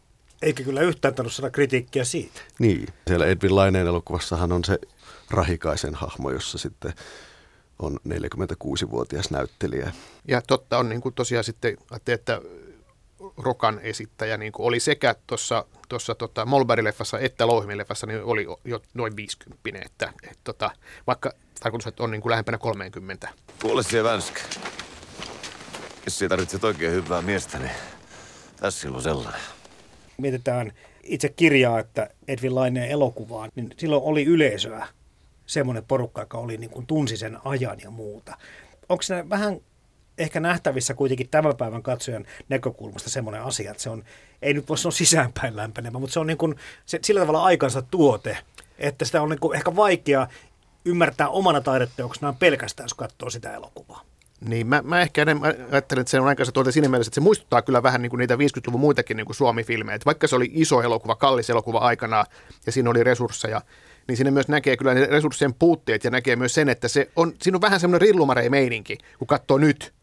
Eikä 0.46 0.64
kyllä 0.64 0.82
yhtään 0.82 1.16
tainnut 1.16 1.34
saada 1.34 1.50
kritiikkiä 1.50 2.04
siitä. 2.04 2.42
Niin. 2.60 2.88
Siellä 3.08 3.26
Edwin 3.26 3.56
Laineen 3.56 3.88
elokuvassahan 3.88 4.52
on 4.52 4.64
se 4.64 4.80
rahikaisen 5.30 5.96
hahmo, 5.96 6.32
jossa 6.32 6.58
sitten 6.58 6.94
on 7.80 8.00
46-vuotias 8.10 9.32
näyttelijä. 9.32 9.92
Ja 10.28 10.42
totta 10.42 10.78
on 10.78 10.90
niin 10.90 11.02
kuin 11.02 11.16
tosiaan 11.16 11.44
sitten, 11.44 11.78
että 12.08 12.42
Rokan 13.38 13.80
esittäjä 13.80 14.38
niin 14.38 14.52
kuin 14.52 14.68
oli 14.68 14.80
sekä 14.80 15.16
tuossa 15.28 15.66
tuossa 15.90 16.16
tota, 16.16 16.46
Molberg-leffassa 16.46 17.20
että 17.20 17.46
Louhimin-leffassa 17.46 18.08
niin 18.08 18.24
oli 18.24 18.48
jo 18.66 18.82
noin 18.94 19.16
50, 19.16 19.86
että 19.86 20.14
et, 20.32 20.40
tota, 20.44 20.72
vaikka 21.08 21.32
tarkoitus, 21.60 21.88
että 21.88 22.04
on 22.04 22.12
niin 22.12 22.22
kuin 22.22 22.30
lähempänä 22.30 22.58
30. 22.58 23.30
Kuule 23.62 23.84
se 23.84 24.04
Vänskä. 24.04 24.42
Jos 26.06 26.20
sinä 26.20 26.30
tarvitset 26.30 26.64
oikein 26.64 26.94
hyvää 26.94 27.22
miestä, 27.22 27.60
niin 27.60 27.72
tässä 28.60 28.90
on 28.90 29.02
sellainen. 29.02 29.55
Mietitään 30.18 30.72
itse 31.04 31.30
kirjaa, 31.30 31.80
että 31.80 32.10
Edwin 32.28 32.56
Laineen 32.56 32.92
elokuvaan, 32.92 33.50
niin 33.56 33.74
silloin 33.78 34.04
oli 34.04 34.24
yleisöä 34.24 34.88
semmoinen 35.46 35.84
porukka, 35.88 36.22
joka 36.22 36.38
oli 36.38 36.58
niin 36.58 36.70
kuin 36.70 36.88
tunsi 36.88 37.18
sen 37.18 37.38
ajan 37.46 37.78
ja 37.84 37.90
muuta. 37.90 38.38
Onko 38.90 39.02
se 39.02 39.30
vähän 39.30 39.60
ehkä 40.18 40.40
nähtävissä 40.40 40.94
kuitenkin 40.94 41.30
tämän 41.30 41.58
päivän 41.58 41.84
katsojan 41.84 42.26
näkökulmasta 42.50 43.10
semmoinen 43.10 43.44
asia, 43.44 43.72
että 43.72 43.84
se 43.84 43.90
on, 43.90 44.04
ei 44.42 44.54
nyt 44.54 44.70
voi 44.70 44.78
sanoa 44.78 44.92
sisäänpäin 44.92 45.56
lämpenemä, 45.56 46.00
mutta 46.00 46.14
se 46.14 46.20
on 46.20 46.28
niin 46.28 46.38
kuin, 46.38 46.56
se, 46.86 47.00
sillä 47.04 47.22
tavalla 47.22 47.44
aikansa 47.44 47.82
tuote, 47.82 48.38
että 48.78 49.06
sitä 49.06 49.22
on 49.22 49.30
niin 49.30 49.40
kuin 49.40 49.58
ehkä 49.58 49.76
vaikea 49.76 50.28
ymmärtää 50.86 51.30
omana 51.30 51.62
taideteoksena 51.62 52.34
pelkästään, 52.34 52.86
jos 52.86 52.94
katsoo 52.94 53.30
sitä 53.30 53.54
elokuvaa. 53.54 54.06
Niin, 54.42 54.68
mä, 54.68 54.82
mä 54.82 55.02
ehkä 55.02 55.22
enemmän 55.22 55.56
ajattelen, 55.72 56.02
että 56.02 56.12
se 56.12 56.20
on 56.20 56.28
aikansa 56.28 56.52
tuote 56.52 56.72
siinä 56.72 56.90
mielessä, 56.90 57.10
että 57.10 57.16
se 57.16 57.22
muistuttaa 57.22 57.62
kyllä 57.62 57.84
vähän 57.84 58.02
niin 58.02 58.10
kuin 58.10 58.18
niitä 58.18 58.36
50-luvun 58.36 58.80
muitakin 58.80 59.18
niin 59.18 59.26
kuin 59.26 59.36
Suomi-filmejä. 59.36 59.96
Että 59.96 60.06
vaikka 60.06 60.28
se 60.28 60.36
oli 60.36 60.52
iso 60.54 60.82
elokuva, 60.82 61.16
kallis 61.16 61.50
elokuva 61.50 61.78
aikana 61.78 62.26
ja 62.66 62.72
siinä 62.72 62.90
oli 62.90 63.04
resursseja, 63.04 63.62
niin 64.08 64.18
siinä 64.18 64.32
myös 64.32 64.48
näkee 64.48 64.78
kyllä 64.78 64.94
ne 64.94 65.06
resurssien 65.06 65.54
puutteet 65.54 66.04
ja 66.04 66.12
näkee 66.12 66.36
myös 66.36 66.54
sen, 66.54 66.70
että 66.70 66.88
se 66.88 67.10
on, 67.16 67.34
siinä 67.42 67.58
on 67.58 67.62
vähän 67.62 67.80
semmoinen 67.80 68.08
rillumarei 68.08 68.50
meininki, 68.50 68.98
kun 69.20 69.28
katsoo 69.28 69.58
nyt 69.58 69.94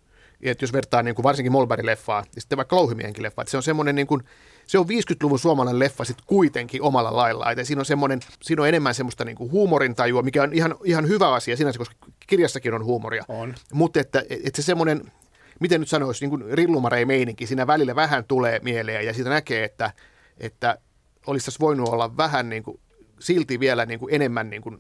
että 0.50 0.64
jos 0.64 0.72
vertaa 0.72 1.02
niin 1.02 1.14
kuin 1.14 1.22
varsinkin 1.24 1.52
Molbergin 1.52 1.86
leffaa 1.86 2.24
ja 2.34 2.40
sitten 2.40 2.56
vaikka 2.56 2.76
Louhimienkin 2.76 3.22
leffa, 3.22 3.42
että 3.42 3.50
se 3.50 3.56
on 3.56 3.62
semmoinen 3.62 3.94
niin 3.94 4.06
kuin, 4.06 4.22
se 4.66 4.78
on 4.78 4.86
50-luvun 4.86 5.38
suomalainen 5.38 5.78
leffa 5.78 6.04
sitten 6.04 6.26
kuitenkin 6.26 6.82
omalla 6.82 7.16
lailla. 7.16 7.50
Että 7.50 7.64
siinä 7.64 7.80
on, 7.80 8.20
siinä 8.42 8.62
on 8.62 8.68
enemmän 8.68 8.94
semmoista 8.94 9.24
niin 9.24 9.36
kuin 9.36 9.50
huumorintajua, 9.50 10.22
mikä 10.22 10.42
on 10.42 10.52
ihan, 10.52 10.74
ihan 10.84 11.08
hyvä 11.08 11.32
asia 11.32 11.56
sinänsä, 11.56 11.78
koska 11.78 11.94
kirjassakin 12.26 12.74
on 12.74 12.84
huumoria. 12.84 13.24
On. 13.28 13.54
Mutta 13.72 14.00
että, 14.00 14.22
että 14.30 14.62
se 14.62 14.66
semmoinen, 14.66 15.12
miten 15.60 15.80
nyt 15.80 15.88
sanoisi, 15.88 16.24
niin 16.24 16.30
kuin 16.30 16.44
rillumarei 16.52 17.04
meininki 17.04 17.46
siinä 17.46 17.66
välillä 17.66 17.96
vähän 17.96 18.24
tulee 18.24 18.60
mieleen 18.62 19.06
ja 19.06 19.14
siitä 19.14 19.30
näkee, 19.30 19.64
että, 19.64 19.92
että 20.38 20.78
olisi 21.26 21.44
tässä 21.44 21.60
voinut 21.60 21.88
olla 21.88 22.16
vähän 22.16 22.48
niin 22.48 22.62
kuin, 22.62 22.80
silti 23.18 23.60
vielä 23.60 23.86
niin 23.86 24.00
kuin 24.00 24.14
enemmän 24.14 24.50
niin 24.50 24.62
kuin, 24.62 24.78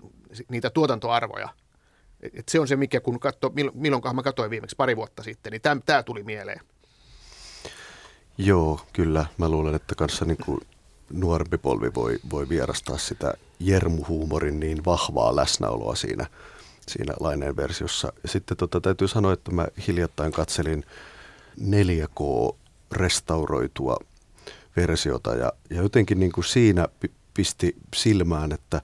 niitä 0.48 0.70
tuotantoarvoja 0.70 1.48
et 2.22 2.48
se 2.48 2.60
on 2.60 2.68
se, 2.68 2.76
mikä 2.76 3.00
kun 3.00 3.20
katso, 3.20 3.52
milloin 3.74 4.02
mä 4.14 4.22
katsoin 4.22 4.50
viimeksi 4.50 4.76
pari 4.76 4.96
vuotta 4.96 5.22
sitten, 5.22 5.52
niin 5.52 5.62
tämä 5.86 6.02
tuli 6.02 6.22
mieleen. 6.22 6.60
Joo, 8.38 8.80
kyllä. 8.92 9.26
Mä 9.38 9.48
luulen, 9.48 9.74
että 9.74 9.94
kanssa 9.94 10.24
niin 10.24 10.38
kuin 10.46 10.60
nuorempi 11.10 11.58
polvi 11.58 11.94
voi, 11.94 12.18
voi 12.30 12.48
vierastaa 12.48 12.98
sitä 12.98 13.34
jermuhuumorin 13.60 14.60
niin 14.60 14.84
vahvaa 14.84 15.36
läsnäoloa 15.36 15.94
siinä, 15.94 16.26
siinä 16.88 17.14
laineen 17.20 17.56
versiossa. 17.56 18.12
Sitten 18.24 18.56
tota, 18.56 18.80
täytyy 18.80 19.08
sanoa, 19.08 19.32
että 19.32 19.50
mä 19.50 19.66
hiljattain 19.86 20.32
katselin 20.32 20.84
4K 21.60 22.54
restauroitua 22.92 23.96
versiota 24.76 25.34
ja, 25.34 25.52
ja 25.70 25.82
jotenkin 25.82 26.20
niin 26.20 26.32
kuin 26.32 26.44
siinä 26.44 26.88
pisti 27.34 27.76
silmään, 27.96 28.52
että 28.52 28.82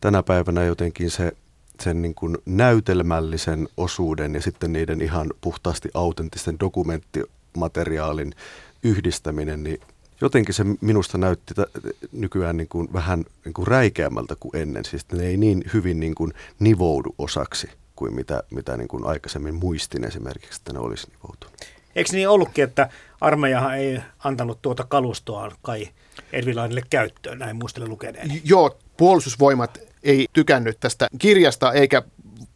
tänä 0.00 0.22
päivänä 0.22 0.64
jotenkin 0.64 1.10
se 1.10 1.32
sen 1.80 2.02
niin 2.02 2.14
kuin 2.14 2.38
näytelmällisen 2.46 3.68
osuuden 3.76 4.34
ja 4.34 4.42
sitten 4.42 4.72
niiden 4.72 5.00
ihan 5.00 5.32
puhtaasti 5.40 5.88
autenttisten 5.94 6.60
dokumenttimateriaalin 6.60 8.34
yhdistäminen, 8.82 9.62
niin 9.62 9.80
jotenkin 10.20 10.54
se 10.54 10.64
minusta 10.80 11.18
näytti 11.18 11.54
t- 11.54 11.92
nykyään 12.12 12.56
niin 12.56 12.68
kuin 12.68 12.88
vähän 12.92 13.24
niin 13.44 13.54
kuin 13.54 13.66
räikeämmältä 13.66 14.36
kuin 14.40 14.56
ennen. 14.56 14.84
Siis 14.84 15.06
ne 15.12 15.26
ei 15.26 15.36
niin 15.36 15.64
hyvin 15.74 16.00
niin 16.00 16.14
kuin 16.14 16.32
nivoudu 16.58 17.14
osaksi 17.18 17.70
kuin 17.96 18.14
mitä, 18.14 18.42
mitä 18.50 18.76
niin 18.76 18.88
kuin 18.88 19.06
aikaisemmin 19.06 19.54
muistin 19.54 20.04
esimerkiksi, 20.04 20.60
että 20.60 20.72
ne 20.72 20.78
olisi 20.78 21.06
nivoutunut. 21.10 21.56
Eikö 21.96 22.10
niin 22.12 22.28
ollutkin, 22.28 22.64
että 22.64 22.90
armeijahan 23.20 23.78
ei 23.78 24.00
antanut 24.24 24.62
tuota 24.62 24.84
kalustoa 24.84 25.50
kai 25.62 25.88
Edvilainille 26.32 26.82
käyttöön, 26.90 27.38
näin 27.38 27.56
muistelen 27.56 27.90
lukeneen? 27.90 28.40
Joo, 28.44 28.78
puolustusvoimat 28.96 29.78
ei 30.02 30.26
tykännyt 30.32 30.80
tästä 30.80 31.08
kirjasta 31.18 31.72
eikä, 31.72 32.02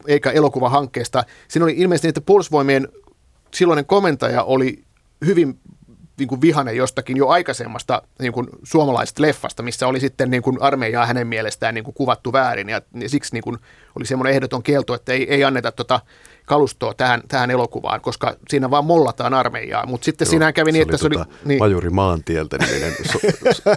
eikä 0.07 0.31
elokuvahankkeesta. 0.31 1.25
Siinä 1.49 1.65
oli 1.65 1.75
ilmeisesti, 1.77 2.09
että 2.09 2.21
puolustusvoimien 2.21 2.89
silloinen 3.55 3.87
komentaja 3.87 4.43
oli 4.43 4.85
hyvin 5.27 5.59
niin 6.21 6.29
kuin 6.29 6.41
vihanen 6.41 6.77
jostakin 6.77 7.17
jo 7.17 7.29
aikaisemmasta 7.29 8.03
niin 8.21 8.33
kuin 8.33 8.49
suomalaisesta 8.63 9.23
leffasta, 9.23 9.63
missä 9.63 9.87
oli 9.87 10.01
sitten 10.01 10.31
niin 10.31 10.43
kuin 10.43 10.63
armeijaa 10.63 11.07
hänen 11.07 11.27
mielestään 11.27 11.75
niin 11.75 11.85
kuin 11.85 11.95
kuvattu 11.95 12.33
väärin. 12.33 12.69
Ja 12.69 12.83
siksi 13.07 13.33
niin 13.33 13.43
kuin 13.43 13.59
oli 13.97 14.07
semmoinen 14.07 14.35
ehdoton 14.35 14.63
kielto, 14.63 14.95
että 14.95 15.13
ei, 15.13 15.35
ei 15.35 15.45
anneta 15.45 15.73
tota 15.73 16.01
kalustoa 16.47 16.95
tähän, 16.95 17.23
tähän 17.29 17.51
elokuvaan, 17.51 18.01
koska 18.01 18.37
siinä 18.49 18.71
vaan 18.71 18.85
mollataan 18.85 19.35
armeijaa. 19.35 19.87
Mutta 19.87 20.05
sitten 20.05 20.27
Joo, 20.27 20.31
siinä 20.31 20.53
kävi 20.53 20.73
niin, 20.73 20.83
että 20.83 20.97
se 20.97 21.07
oli... 21.07 21.15
Tota 21.15 21.31
niin. 21.45 21.59
Majuri 21.59 21.91
Maantieltä 21.91 22.59
niminen 22.59 22.93
so, 23.11 23.19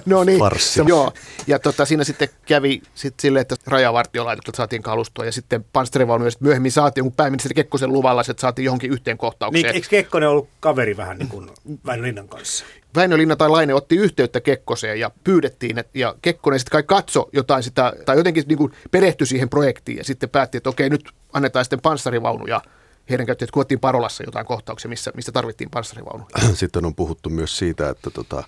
no 0.06 0.24
niin, 0.24 0.40
farssi. 0.40 0.82
Joo, 0.88 1.14
ja 1.48 1.60
tota, 1.60 1.86
siinä 1.86 2.04
sitten 2.04 2.30
kävi 2.46 2.82
sit 2.96 3.20
sille, 3.20 3.40
että 3.40 3.56
rajavartiolaitokselta 3.68 4.58
saatiin 4.58 4.84
kalustoa 4.84 5.26
ja 5.26 5.32
sitten 5.32 5.66
panssarivaunuja 5.74 6.32
sitten 6.32 6.48
myöhemmin 6.48 6.72
saatiin, 6.72 7.04
kun 7.04 7.14
pääministeri 7.14 7.56
Kekkosen 7.56 7.94
luvalla, 7.94 8.22
että 8.30 8.42
saatiin 8.42 8.66
johonkin 8.66 8.92
yhteen 8.92 9.18
kohtaukseen. 9.18 9.64
Niin, 9.64 9.76
eikö 9.76 9.88
Kekkonen 9.90 10.30
ollut 10.30 10.50
kaveri 10.60 10.98
vähän 10.98 11.18
niin 11.18 11.30
kuin 11.30 11.50
Väinö 11.86 12.04
Linnan 12.04 12.28
kanssa? 12.28 12.66
Väinö 12.96 13.18
Linna 13.18 13.36
tai 13.36 13.50
Laine 13.50 13.74
otti 13.74 13.96
yhteyttä 13.96 14.42
Kekkoseen 14.42 15.00
ja 15.00 15.12
pyydettiin, 15.24 15.78
että, 15.78 16.00
ja 16.00 16.16
Kekkonen 16.22 16.60
sitten 16.60 16.72
kai 16.72 16.84
katso 16.84 17.30
jotain 17.34 17.64
sitä, 17.64 17.94
tai 18.06 18.18
jotenkin 18.18 18.44
niin 18.48 18.58
kuin 18.58 18.74
perehtyi 18.92 19.28
siihen 19.28 19.50
projektiin 19.50 19.98
ja 19.98 20.04
sitten 20.04 20.30
päätti, 20.30 20.58
että 20.58 20.70
okei, 20.70 20.90
nyt 20.90 21.10
annetaan 21.34 21.66
sitten 21.66 21.82
panssarivaunuja 21.82 22.62
heidän 23.10 23.26
käyttöön, 23.26 23.50
että 23.62 23.78
Parolassa 23.82 24.24
jotain 24.24 24.46
kohtauksia, 24.46 24.90
missä, 24.90 25.12
missä 25.16 25.32
tarvittiin 25.32 25.70
panssarivaunuja. 25.70 26.30
Sitten 26.54 26.86
on 26.86 26.96
puhuttu 26.96 27.30
myös 27.30 27.58
siitä, 27.58 27.90
että 27.90 28.10
tota, 28.10 28.44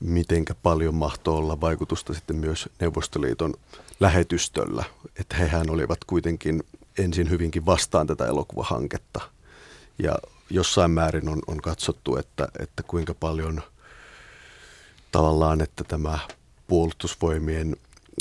mitenkä 0.00 0.54
paljon 0.62 0.94
mahtoi 0.94 1.36
olla 1.36 1.60
vaikutusta 1.60 2.14
sitten 2.14 2.36
myös 2.36 2.68
Neuvostoliiton 2.80 3.54
lähetystöllä. 4.00 4.84
Että 5.20 5.36
hehän 5.36 5.70
olivat 5.70 5.98
kuitenkin 6.06 6.62
ensin 6.98 7.30
hyvinkin 7.30 7.66
vastaan 7.66 8.06
tätä 8.06 8.26
elokuvahanketta. 8.26 9.20
Ja 9.98 10.14
jossain 10.50 10.90
määrin 10.90 11.28
on, 11.28 11.38
on 11.46 11.56
katsottu, 11.56 12.16
että, 12.16 12.48
että 12.58 12.82
kuinka 12.82 13.14
paljon 13.14 13.62
tavallaan, 15.12 15.60
että 15.60 15.84
tämä 15.84 16.18
puolustusvoimien 16.66 17.76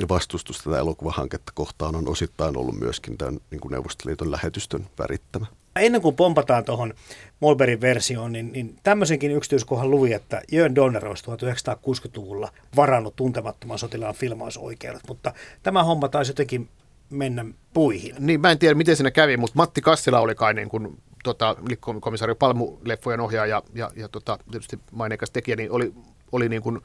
vastustus 0.10 0.58
tätä 0.58 0.78
elokuvahanketta 0.78 1.52
kohtaan 1.56 1.96
on 1.96 2.08
osittain 2.08 2.58
ollut 2.58 2.80
myöskin 2.80 3.18
tämän 3.18 3.40
niin 3.52 3.62
kuin 3.62 3.72
Neuvostoliiton 3.72 4.32
lähetystön 4.32 4.88
värittämä. 5.00 5.46
Ennen 5.76 6.02
kuin 6.02 6.16
pompataan 6.16 6.66
tuohon 6.66 6.94
Molberin 7.40 7.82
versioon, 7.82 8.32
niin, 8.32 8.52
niin 8.52 8.76
tämmöisenkin 8.84 9.32
yksityiskohan 9.32 9.92
luvi, 9.92 10.14
että 10.14 10.42
Jön 10.52 10.76
Donner 10.76 11.08
olisi 11.08 11.24
1960-luvulla 11.26 12.52
varannut 12.76 13.16
tuntemattoman 13.16 13.80
sotilaan 13.80 14.16
filmausoikeudet, 14.16 15.02
mutta 15.08 15.34
tämä 15.64 15.84
homma 15.84 16.10
taisi 16.10 16.32
jotenkin 16.32 16.70
mennä 17.10 17.46
puihin. 17.74 18.16
Niin, 18.20 18.42
mä 18.42 18.52
en 18.52 18.60
tiedä, 18.60 18.76
miten 18.76 18.96
siinä 18.96 19.12
kävi, 19.12 19.38
mutta 19.38 19.56
Matti 19.56 19.82
Kassila 19.82 20.20
oli 20.20 20.36
kai 20.36 20.54
niin 20.54 20.70
kuin, 20.70 20.98
tota, 21.24 21.56
komisario 22.00 22.36
Palmu-leffojen 22.36 23.22
ohjaaja 23.22 23.64
ja, 23.74 23.92
ja 23.96 24.10
tota, 24.10 24.40
tietysti 24.52 24.80
maineikas 24.92 25.32
tekijä, 25.32 25.56
niin 25.56 25.72
oli, 25.72 25.94
oli 26.32 26.50
niin 26.50 26.62
kuin 26.62 26.82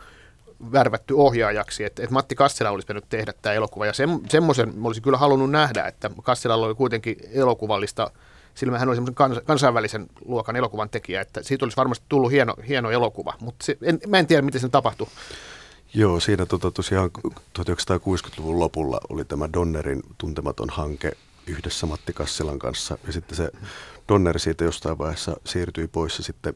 värvätty 0.73 1.15
ohjaajaksi, 1.15 1.85
että, 1.85 2.03
että 2.03 2.13
Matti 2.13 2.35
Kassela 2.35 2.71
olisi 2.71 2.87
pitänyt 2.87 3.09
tehdä 3.09 3.33
tämä 3.43 3.53
elokuva. 3.53 3.87
Ja 3.87 3.93
se, 3.93 4.05
semmoisen 4.29 4.75
olisin 4.83 5.03
kyllä 5.03 5.19
halunnut 5.19 5.51
nähdä, 5.51 5.85
että 5.85 6.11
Kasselalla 6.23 6.67
oli 6.67 6.75
kuitenkin 6.75 7.17
elokuvallista, 7.33 8.11
sillä 8.55 8.79
hän 8.79 8.89
oli 8.89 8.97
semmoisen 8.97 9.15
kans, 9.15 9.39
kansainvälisen 9.45 10.07
luokan 10.25 10.57
elokuvan 10.57 10.91
tekijä, 10.91 11.21
että 11.21 11.43
siitä 11.43 11.65
olisi 11.65 11.77
varmasti 11.77 12.07
tullut 12.09 12.31
hieno, 12.31 12.55
hieno 12.69 12.91
elokuva, 12.91 13.35
mutta 13.41 13.67
se, 13.67 13.79
en, 13.83 14.01
mä 14.07 14.19
en 14.19 14.27
tiedä, 14.27 14.43
miten 14.43 14.61
se 14.61 14.69
tapahtui. 14.69 15.07
Joo, 15.95 16.21
siinä 16.21 16.47
tota, 16.47 16.71
tosiaan 16.71 17.11
1960-luvun 17.59 18.61
lopulla 18.61 19.01
oli 19.09 19.25
tämä 19.25 19.53
Donnerin 19.53 20.03
tuntematon 20.19 20.71
hanke 20.71 21.13
yhdessä 21.47 21.87
Matti 21.87 22.13
Kassilan 22.13 22.59
kanssa, 22.59 22.99
ja 23.07 23.13
sitten 23.13 23.37
se 23.37 23.51
Donner 24.09 24.39
siitä 24.39 24.65
jostain 24.65 24.99
vaiheessa 24.99 25.37
siirtyi 25.45 25.89
pois 25.89 26.19
ja 26.19 26.25
sitten 26.25 26.55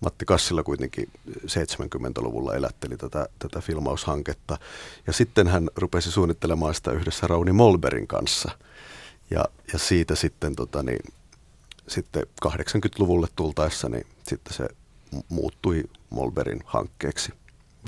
Matti 0.00 0.24
Kassila 0.24 0.62
kuitenkin 0.62 1.08
70-luvulla 1.30 2.54
elätteli 2.54 2.96
tätä, 2.96 3.28
tätä 3.38 3.60
filmaushanketta. 3.60 4.58
Ja 5.06 5.12
sitten 5.12 5.46
hän 5.46 5.68
rupesi 5.76 6.10
suunnittelemaan 6.10 6.74
sitä 6.74 6.92
yhdessä 6.92 7.26
Rauni 7.26 7.52
Molberin 7.52 8.06
kanssa. 8.06 8.50
Ja, 9.30 9.44
ja 9.72 9.78
siitä 9.78 10.14
sitten, 10.14 10.56
tota 10.56 10.82
niin, 10.82 11.12
sitten 11.88 12.22
80-luvulle 12.46 13.26
tultaessa, 13.36 13.88
niin 13.88 14.06
sitten 14.22 14.54
se 14.54 14.68
muuttui 15.28 15.84
Molberin 16.10 16.60
hankkeeksi. 16.64 17.32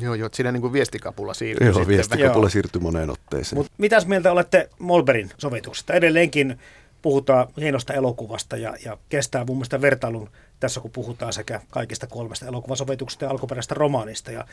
Joo, 0.00 0.14
joo, 0.14 0.28
siinä 0.32 0.52
niin 0.52 0.60
kuin 0.60 0.72
viestikapula 0.72 1.34
siirtyi. 1.34 1.68
Joo, 1.68 1.86
viestikapula 1.86 2.48
siirtyi 2.48 2.80
moneen 2.82 3.10
otteeseen. 3.10 3.58
Mut 3.58 3.72
mitäs 3.78 4.06
mieltä 4.06 4.32
olette 4.32 4.70
Molberin 4.78 5.30
sovituksesta? 5.38 5.92
Edelleenkin 5.92 6.58
puhutaan 7.02 7.48
hienosta 7.56 7.94
elokuvasta 7.94 8.56
ja, 8.56 8.76
ja 8.84 8.98
kestää 9.08 9.44
mun 9.44 9.56
mielestä 9.56 9.80
vertailun 9.80 10.30
tässä, 10.60 10.80
kun 10.80 10.90
puhutaan 10.90 11.32
sekä 11.32 11.60
kaikista 11.70 12.06
kolmesta 12.06 12.46
elokuvasovituksesta 12.46 13.24
ja 13.24 13.30
alkuperäisestä 13.30 13.74
romaanista. 13.74 14.30
Ja... 14.30 14.46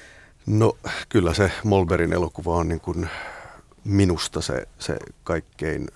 No 0.45 0.77
kyllä 1.09 1.33
se 1.33 1.51
Molberin 1.63 2.13
elokuva 2.13 2.55
on 2.55 2.67
niin 2.67 2.81
kuin 2.81 3.09
minusta 3.83 4.41
se, 4.41 4.67
se 4.79 4.97
kaikkein 5.23 5.87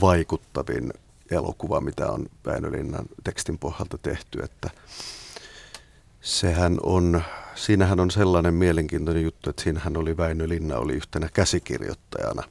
vaikuttavin 0.00 0.92
elokuva, 1.30 1.80
mitä 1.80 2.10
on 2.10 2.26
Väinölinnan 2.46 3.04
tekstin 3.24 3.58
pohjalta 3.58 3.98
tehty, 3.98 4.42
että 4.42 4.70
sehän 6.20 6.78
on, 6.82 7.22
siinähän 7.54 8.00
on 8.00 8.10
sellainen 8.10 8.54
mielenkiintoinen 8.54 9.22
juttu, 9.22 9.50
että 9.50 9.62
siinähän 9.62 9.96
oli 9.96 10.16
Väinö 10.16 10.48
Linna 10.48 10.76
oli 10.76 10.92
yhtenä 10.92 11.28
käsikirjoittajana 11.32 12.42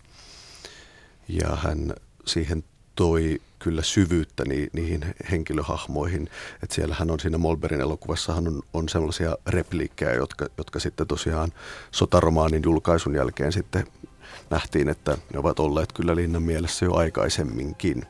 ja 1.27 1.55
hän 1.55 1.93
siihen 2.25 2.63
toi 2.99 3.41
kyllä 3.59 3.81
syvyyttä 3.81 4.45
ni, 4.45 4.67
niihin 4.73 5.15
henkilöhahmoihin. 5.31 6.29
Että 6.63 6.75
siellähän 6.75 7.11
on 7.11 7.19
siinä 7.19 7.37
Molberin 7.37 7.81
elokuvassahan 7.81 8.47
on, 8.47 8.61
on 8.73 8.89
sellaisia 8.89 9.37
repliikkejä, 9.47 10.13
jotka, 10.13 10.45
jotka 10.57 10.79
sitten 10.79 11.07
tosiaan 11.07 11.51
sotaromaanin 11.91 12.63
julkaisun 12.65 13.15
jälkeen 13.15 13.51
sitten 13.51 13.87
nähtiin, 14.49 14.89
että 14.89 15.17
ne 15.33 15.39
ovat 15.39 15.59
olleet 15.59 15.93
kyllä 15.93 16.15
Linnan 16.15 16.43
mielessä 16.43 16.85
jo 16.85 16.95
aikaisemminkin. 16.95 18.05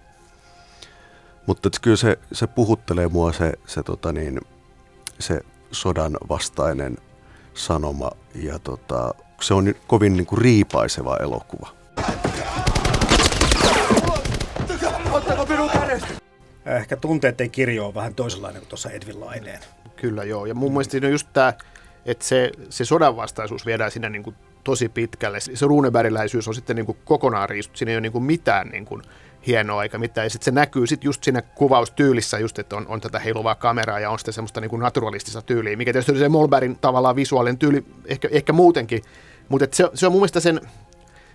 Mutta 1.47 1.69
kyllä 1.81 1.97
se, 1.97 2.19
se 2.31 2.47
puhuttelee 2.47 3.07
mua 3.07 3.33
se, 3.33 3.53
se, 3.67 3.83
tota 3.83 4.11
niin, 4.11 4.41
se 5.19 5.41
sodan 5.71 6.17
vastainen 6.29 6.97
sanoma 7.53 8.11
ja 8.35 8.59
tota, 8.59 9.13
se 9.41 9.53
on 9.53 9.75
kovin 9.87 10.13
niin 10.13 10.25
kuin 10.25 10.41
riipaiseva 10.41 11.17
elokuva. 11.17 11.78
Ehkä 16.75 16.97
tunteiden 16.97 17.51
kirjo 17.51 17.87
on 17.87 17.95
vähän 17.95 18.15
toisenlainen 18.15 18.61
kuin 18.61 18.69
tuossa 18.69 18.89
Edvin 18.89 19.19
Laineen. 19.19 19.59
Kyllä 19.95 20.23
joo, 20.23 20.45
ja 20.45 20.55
mun 20.55 20.71
mielestä 20.71 20.97
on 20.97 21.11
just 21.11 21.27
tämä, 21.33 21.53
että 22.05 22.25
se, 22.25 22.51
se 22.69 22.85
sodanvastaisuus 22.85 23.65
viedään 23.65 23.91
sinne 23.91 24.09
niin 24.09 24.23
kuin 24.23 24.35
tosi 24.63 24.89
pitkälle. 24.89 25.39
Se 25.39 25.65
ruunebergiläisyys 25.65 26.47
on 26.47 26.55
sitten 26.55 26.75
niin 26.75 26.85
kuin 26.85 26.97
kokonaan 27.05 27.49
riistut, 27.49 27.77
siinä 27.77 27.91
ei 27.91 27.95
ole 27.95 28.01
niin 28.01 28.11
kuin 28.11 28.23
mitään 28.23 28.67
niin 28.67 28.85
kuin 28.85 29.01
hienoa 29.47 29.83
eikä 29.83 29.97
mitään. 29.97 30.25
Ja 30.25 30.29
sitten 30.29 30.45
se 30.45 30.51
näkyy 30.51 30.87
sitten 30.87 31.07
just 31.07 31.23
siinä 31.23 31.41
kuvaustyylissä, 31.41 32.39
just, 32.39 32.59
että 32.59 32.75
on, 32.75 32.87
on 32.87 33.01
tätä 33.01 33.19
heiluvaa 33.19 33.55
kameraa 33.55 33.99
ja 33.99 34.09
on 34.09 34.19
sitten 34.19 34.33
semmoista 34.33 34.61
niin 34.61 34.69
kuin 34.69 34.79
naturalistista 34.79 35.41
tyyliä, 35.41 35.77
mikä 35.77 35.93
tietysti 35.93 36.19
se 36.19 36.29
Molbergin 36.29 36.77
tavallaan 36.81 37.15
visuaalinen 37.15 37.57
tyyli 37.57 37.85
ehkä, 38.05 38.27
ehkä 38.31 38.53
muutenkin. 38.53 39.01
Mutta 39.49 39.67
se, 39.71 39.89
se 39.93 40.05
on 40.05 40.11
mun 40.11 40.21
mielestä 40.21 40.39
sen, 40.39 40.61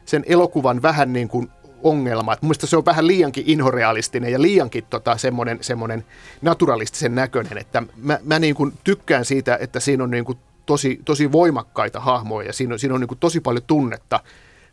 sen 0.05 0.25
elokuvan 0.27 0.83
vähän 0.83 1.13
niin 1.13 1.29
kuin 1.29 1.51
ongelma. 1.83 2.33
Et 2.33 2.41
se 2.65 2.77
on 2.77 2.85
vähän 2.85 3.07
liiankin 3.07 3.45
inhorealistinen 3.47 4.33
ja 4.33 4.43
liiankin 4.43 4.85
tota, 4.91 5.17
semmoinen, 5.17 5.59
semmoinen 5.61 6.05
naturalistisen 6.43 7.15
näköinen, 7.15 7.59
että 7.59 7.83
mä, 7.97 8.19
mä 8.25 8.39
niin 8.39 8.55
kuin 8.55 8.73
tykkään 8.85 9.25
siitä, 9.25 9.59
että 9.61 9.81
siinä 9.81 10.05
on 10.05 10.11
niin 10.11 10.25
kuin 10.25 10.39
tosi, 10.67 11.01
tosi 11.05 11.33
voimakkaita 11.33 12.01
hahmoja 12.01 12.47
ja 12.47 12.53
siinä 12.53 12.75
on, 12.75 12.79
siinä 12.79 12.95
on 12.95 13.01
niin 13.01 13.09
kuin 13.09 13.19
tosi 13.19 13.41
paljon 13.41 13.65
tunnetta, 13.67 14.21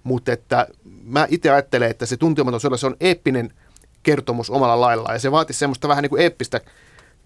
mutta 0.03 0.31
että 0.31 0.67
mä 1.03 1.27
itse 1.29 1.49
ajattelen, 1.49 1.89
että 1.89 2.05
se 2.05 2.17
tuntematon 2.17 2.59
se 2.59 2.87
on 2.87 2.95
eeppinen 2.99 3.53
kertomus 4.03 4.49
omalla 4.49 4.81
laillaan 4.81 5.15
ja 5.15 5.19
se 5.19 5.31
vaatii 5.31 5.53
semmoista 5.53 5.87
vähän 5.87 6.01
niin 6.01 6.09
kuin 6.09 6.21
eeppistä 6.21 6.61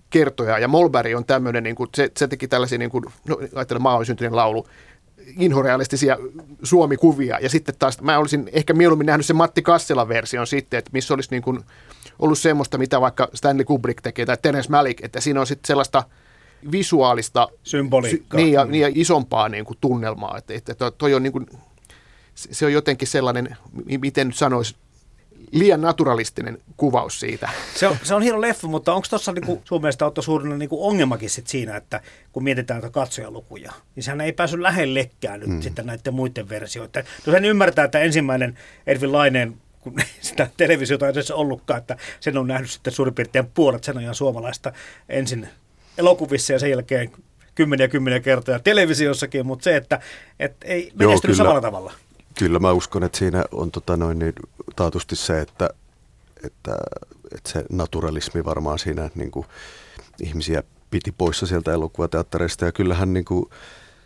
kertoja. 0.09 0.59
Ja 0.59 0.67
Molberg 0.67 1.15
on 1.15 1.25
tämmöinen, 1.25 1.63
niin 1.63 1.75
kuin, 1.75 1.89
se, 1.95 2.11
se 2.17 2.27
teki 2.27 2.47
tällaisia, 2.47 2.77
niin 2.77 2.91
kuin, 2.91 3.05
no 3.27 3.37
ajattelen 3.55 3.81
maa 3.81 3.97
on 3.97 4.05
syntyneen 4.05 4.35
laulu, 4.35 4.67
inhorealistisia 5.37 6.17
Suomi-kuvia. 6.63 7.39
Ja 7.39 7.49
sitten 7.49 7.75
taas 7.79 8.01
mä 8.01 8.17
olisin 8.17 8.49
ehkä 8.53 8.73
mieluummin 8.73 9.05
nähnyt 9.05 9.25
sen 9.25 9.35
Matti 9.35 9.61
Kasselan 9.61 10.07
version 10.07 10.47
sitten, 10.47 10.77
että 10.77 10.91
missä 10.93 11.13
olisi 11.13 11.31
niin 11.31 11.41
kuin 11.41 11.59
ollut 12.19 12.39
semmoista, 12.39 12.77
mitä 12.77 13.01
vaikka 13.01 13.29
Stanley 13.33 13.65
Kubrick 13.65 14.01
tekee 14.01 14.25
tai 14.25 14.37
Terence 14.41 14.71
Malick, 14.71 15.03
että 15.03 15.21
siinä 15.21 15.39
on 15.39 15.47
sitten 15.47 15.67
sellaista 15.67 16.03
visuaalista 16.71 17.47
Symboliikkaa. 17.63 18.39
niin, 18.39 18.53
ja, 18.53 18.65
niin 18.65 18.81
ja 18.81 18.91
isompaa 18.95 19.49
niin 19.49 19.65
kuin 19.65 19.77
tunnelmaa. 19.81 20.37
Että, 20.37 20.53
että 20.53 20.91
toi 20.91 21.13
on 21.13 21.23
niin 21.23 21.33
kuin, 21.33 21.45
se 22.35 22.65
on 22.65 22.73
jotenkin 22.73 23.07
sellainen, 23.07 23.57
miten 24.01 24.27
nyt 24.27 24.35
sanoisi, 24.35 24.75
liian 25.51 25.81
naturalistinen 25.81 26.57
kuvaus 26.77 27.19
siitä. 27.19 27.49
Se 27.75 27.87
on, 27.87 27.97
se 28.03 28.15
on 28.15 28.21
hieno 28.21 28.41
leffa, 28.41 28.67
mutta 28.67 28.93
onko 28.93 29.07
tuossa 29.09 29.31
niinku, 29.31 29.61
sun 29.65 29.81
mielestä 29.81 30.05
Otto 30.05 30.21
suurinen 30.21 30.59
niinku 30.59 30.87
ongelmakin 30.87 31.29
sit 31.29 31.47
siinä, 31.47 31.77
että 31.77 32.01
kun 32.31 32.43
mietitään 32.43 32.81
näitä 32.81 32.93
katsojalukuja, 32.93 33.71
niin 33.95 34.03
sehän 34.03 34.21
ei 34.21 34.33
päässyt 34.33 34.59
lähellekään 34.59 35.39
nyt 35.39 35.49
mm. 35.49 35.61
sitten 35.61 35.85
näiden 35.85 36.13
muiden 36.13 36.49
versioiden. 36.49 37.03
No 37.25 37.33
sen 37.33 37.45
ymmärtää, 37.45 37.85
että 37.85 37.99
ensimmäinen 37.99 38.57
Ervin 38.87 39.11
Laineen 39.11 39.57
kun 39.81 39.95
sitä 40.21 40.49
televisiota 40.57 41.05
ei 41.05 41.11
edes 41.11 41.31
ollutkaan, 41.31 41.77
että 41.77 41.97
sen 42.19 42.37
on 42.37 42.47
nähnyt 42.47 42.71
sitten 42.71 42.93
suurin 42.93 43.13
piirtein 43.13 43.47
puolet 43.53 43.83
sen 43.83 43.97
ajan 43.97 44.15
suomalaista 44.15 44.73
ensin 45.09 45.49
elokuvissa 45.97 46.53
ja 46.53 46.59
sen 46.59 46.69
jälkeen 46.69 47.11
kymmeniä 47.55 47.87
kymmeniä 47.87 48.19
kertoja 48.19 48.59
televisiossakin, 48.59 49.45
mutta 49.45 49.63
se, 49.63 49.75
että 49.75 49.99
et 50.39 50.55
ei 50.63 50.91
menestynyt 50.99 51.37
samalla 51.37 51.61
tavalla. 51.61 51.93
Kyllä 52.39 52.59
mä 52.59 52.71
uskon, 52.71 53.03
että 53.03 53.17
siinä 53.17 53.43
on 53.51 53.71
tota 53.71 53.97
noin, 53.97 54.19
niin, 54.19 54.33
taatusti 54.75 55.15
se, 55.15 55.41
että, 55.41 55.69
että, 56.43 56.77
että 57.35 57.49
se 57.49 57.65
naturalismi 57.71 58.45
varmaan 58.45 58.79
siinä 58.79 59.09
niin 59.15 59.31
kuin, 59.31 59.45
ihmisiä 60.21 60.63
piti 60.91 61.11
poissa 61.11 61.45
sieltä 61.45 61.73
elokuvateattereista. 61.73 62.65
Ja 62.65 62.71
kyllähän 62.71 63.13
niin 63.13 63.25
kuin, 63.25 63.45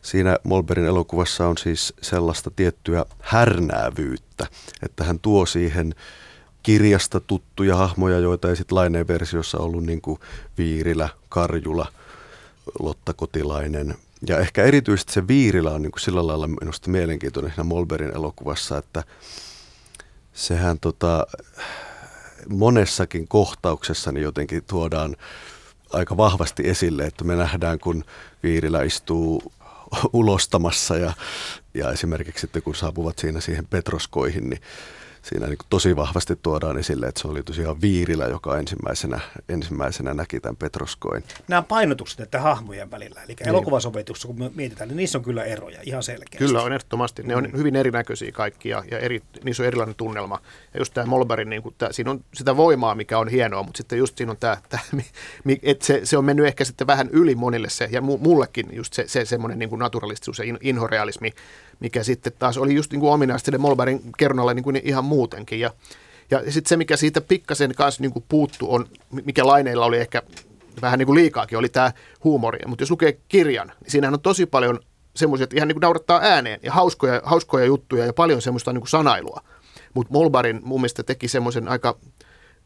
siinä 0.02 0.38
Molberin 0.44 0.86
elokuvassa 0.86 1.48
on 1.48 1.58
siis 1.58 1.94
sellaista 2.02 2.52
tiettyä 2.56 3.06
härnäävyyttä, 3.20 4.48
että 4.84 5.04
hän 5.04 5.20
tuo 5.20 5.46
siihen 5.46 5.96
kirjasta 6.64 7.20
tuttuja 7.20 7.76
hahmoja, 7.76 8.20
joita 8.20 8.50
ei 8.50 8.56
sitten 8.56 8.76
laineen 8.76 9.08
versiossa 9.08 9.58
ollut 9.58 9.86
niin 9.86 10.02
kuin 10.02 10.20
Viirilä, 10.58 11.10
Karjula, 11.30 11.88
Lotta 12.80 13.14
Kotilainen– 13.14 13.96
ja 14.28 14.38
ehkä 14.40 14.64
erityisesti 14.64 15.14
se 15.14 15.28
Viirila 15.28 15.72
on 15.72 15.82
niin 15.82 15.92
kuin 15.92 16.02
sillä 16.02 16.28
lailla 16.28 16.48
minusta 16.48 16.90
mielenkiintoinen 16.90 17.52
siinä 17.52 17.64
Molberin 17.64 18.16
elokuvassa, 18.16 18.78
että 18.78 19.04
sehän 20.34 20.80
tota, 20.80 21.28
monessakin 22.50 23.28
kohtauksessa 23.28 24.12
niin 24.12 24.24
jotenkin 24.24 24.64
tuodaan 24.64 25.16
aika 25.94 26.18
vahvasti 26.18 26.70
esille, 26.70 27.04
että 27.04 27.24
me 27.24 27.36
nähdään, 27.36 27.80
kun 27.80 28.04
Viirillä 28.44 28.84
istuu 28.84 29.54
ulostamassa 30.14 30.98
ja, 30.98 31.14
ja 31.74 31.92
esimerkiksi 31.92 32.42
sitten 32.42 32.64
kun 32.64 32.76
saapuvat 32.76 33.20
siinä 33.20 33.42
siihen 33.42 33.68
Petroskoihin, 33.68 34.50
niin 34.50 34.62
siinä 35.22 35.48
niin 35.48 35.58
tosi 35.70 35.96
vahvasti 35.96 36.36
tuodaan 36.36 36.78
esille, 36.78 37.08
että 37.08 37.22
se 37.22 37.28
oli 37.28 37.44
tosiaan 37.44 37.82
Viirilä, 37.82 38.26
joka 38.26 38.58
ensimmäisenä, 38.58 39.20
ensimmäisenä 39.50 40.14
näki 40.14 40.40
tämän 40.40 40.56
Petroskoin. 40.56 41.24
Nämä 41.48 41.62
painotukset 41.62 42.20
että 42.20 42.42
hahmojen 42.42 42.92
välillä, 42.92 43.24
eli 43.24 43.36
niin. 43.40 43.50
elokuvasopetuksessa 43.50 44.28
kun 44.28 44.40
me 44.40 44.52
mietitään, 44.56 44.88
niin 44.88 44.98
niissä 44.98 45.18
on 45.18 45.24
kyllä 45.24 45.44
eroja 45.44 45.80
ihan 45.84 46.04
selkeästi. 46.04 46.38
Kyllä 46.38 46.62
on 46.62 46.74
ehdottomasti. 46.74 47.24
Ne 47.24 47.36
on 47.36 47.44
mm. 47.44 47.58
hyvin 47.58 47.76
erinäköisiä 47.76 48.32
kaikki 48.32 48.70
ja, 48.70 48.84
ja 48.92 49.00
eri, 49.00 49.22
niissä 49.44 49.64
on 49.64 49.68
erilainen 49.68 49.96
tunnelma. 49.96 50.40
Ja 50.74 50.80
just 50.80 50.94
tämä 50.94 51.08
Molberin, 51.08 51.50
niin 51.50 51.62
tämä, 51.78 51.92
siinä 51.92 52.12
on 52.12 52.24
sitä 52.34 52.58
voimaa, 52.58 52.96
mikä 52.96 53.20
on 53.20 53.28
hienoa, 53.28 53.64
mutta 53.64 53.78
sitten 53.78 54.00
just 54.00 54.18
siinä 54.18 54.32
on 54.32 54.38
tämä, 54.38 54.58
tämä 54.70 54.84
että 55.64 55.86
se, 55.86 56.02
se 56.04 56.18
on 56.18 56.26
mennyt 56.26 56.46
ehkä 56.46 56.66
sitten 56.66 56.88
vähän 56.88 57.10
yli 57.10 57.36
monille 57.36 57.70
se, 57.70 57.90
ja 57.92 58.02
mullekin 58.02 58.66
just 58.72 58.94
se, 58.94 59.08
se 59.08 59.26
semmoinen 59.26 59.60
niin 59.60 59.70
kuin 59.70 59.80
naturalistisuus 59.80 60.40
ja 60.40 60.46
inhorealismi, 60.62 61.34
mikä 61.80 62.04
sitten 62.04 62.34
taas 62.40 62.58
oli 62.58 62.76
just 62.76 62.92
niin 62.92 63.00
kuin 63.00 63.12
ominaista 63.12 63.58
Molberin 63.58 64.02
kernalle 64.18 64.54
niin 64.54 64.64
kuin 64.64 64.82
ihan 64.84 65.06
muutenkin. 65.06 65.60
Ja, 65.60 65.72
ja 66.32 66.52
sitten 66.52 66.70
se, 66.70 66.78
mikä 66.78 66.98
siitä 66.98 67.22
pikkasen 67.22 67.76
kanssa 67.76 68.02
niin 68.02 68.26
puuttu 68.30 68.74
on, 68.74 68.86
mikä 69.26 69.48
laineilla 69.48 69.86
oli 69.86 69.98
ehkä 69.98 70.22
vähän 70.82 71.00
niin 71.00 71.06
kuin 71.06 71.16
liikaakin, 71.16 71.58
oli 71.58 71.70
tämä 71.70 71.92
huumori. 72.24 72.60
Mutta 72.68 72.82
jos 72.82 72.92
lukee 72.92 73.20
kirjan, 73.28 73.68
niin 73.68 73.92
siinähän 73.92 74.14
on 74.14 74.22
tosi 74.22 74.46
paljon 74.46 74.80
semmoisia, 75.16 75.44
että 75.44 75.56
ihan 75.56 75.68
niin 75.68 75.76
kuin 75.76 75.82
naurattaa 75.82 76.20
ääneen 76.24 76.60
ja 76.64 76.72
hauskoja, 76.72 77.22
hauskoja 77.24 77.66
juttuja 77.66 78.06
ja 78.06 78.14
paljon 78.14 78.42
semmoista 78.42 78.74
niin 78.74 78.82
kuin 78.82 78.90
sanailua. 78.90 79.42
Mutta 79.94 80.14
Molbarin 80.14 80.60
mun 80.64 80.82
mielestä 80.82 81.04
teki 81.04 81.28
semmoisen 81.28 81.68
aika 81.68 81.98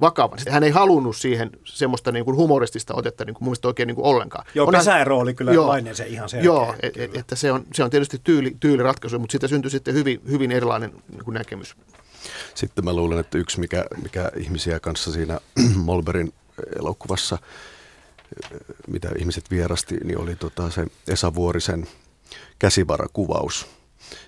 vakavan. 0.02 0.40
Hän 0.50 0.64
ei 0.64 0.72
halunnut 0.72 1.18
siihen 1.18 1.52
semmoista 1.64 2.12
niin 2.12 2.26
kuin 2.26 2.38
humoristista 2.38 2.94
otetta 2.96 3.26
niin 3.26 3.34
kuin 3.34 3.44
mun 3.44 3.50
mielestä 3.50 3.68
oikein 3.68 3.88
niin 3.88 3.96
kuin 3.96 4.06
ollenkaan. 4.06 4.46
Joo, 4.56 4.68
Onhan, 4.68 4.80
pesäero 4.80 5.20
oli 5.20 5.34
kyllä 5.34 5.54
joo, 5.54 5.76
se 5.94 6.06
ihan 6.06 6.30
selkeä. 6.30 6.46
Joo, 6.46 6.76
et, 6.82 6.98
et, 6.98 7.18
että 7.18 7.36
se 7.36 7.52
on, 7.52 7.66
se 7.74 7.84
on 7.84 7.90
tietysti 7.90 8.22
tyyli, 8.24 8.58
tyyliratkaisu, 8.60 9.20
mutta 9.20 9.32
siitä 9.32 9.48
syntyi 9.48 9.72
sitten 9.72 9.94
hyvin, 9.94 10.22
hyvin 10.30 10.52
erilainen 10.52 10.92
niin 11.10 11.24
kuin 11.24 11.34
näkemys. 11.34 11.76
Sitten 12.56 12.86
mä 12.86 12.94
luulen, 12.94 13.20
että 13.20 13.38
yksi, 13.38 13.60
mikä, 13.60 13.86
mikä 14.04 14.32
ihmisiä 14.38 14.80
kanssa 14.80 15.12
siinä 15.12 15.40
Molberin 15.76 16.34
elokuvassa, 16.80 17.38
mitä 18.88 19.10
ihmiset 19.20 19.52
vierasti, 19.52 19.98
niin 20.04 20.18
oli 20.18 20.36
tota 20.36 20.70
se 20.70 20.88
Esa 21.08 21.36
Vuorisen 21.36 21.88
käsivarakuvaus, 22.60 23.68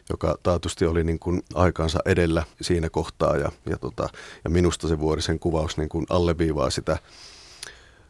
joka 0.09 0.35
taatusti 0.43 0.85
oli 0.85 1.03
niin 1.03 1.19
kuin 1.19 1.43
aikaansa 1.53 1.99
edellä 2.05 2.43
siinä 2.61 2.89
kohtaa. 2.89 3.37
Ja, 3.37 3.51
ja, 3.69 3.77
tota, 3.77 4.09
ja 4.43 4.49
minusta 4.49 4.87
se 4.87 4.99
Vuorisen 4.99 5.39
kuvaus 5.39 5.77
niin 5.77 5.89
kuin 5.89 6.05
alleviivaa 6.09 6.69
sitä 6.69 6.97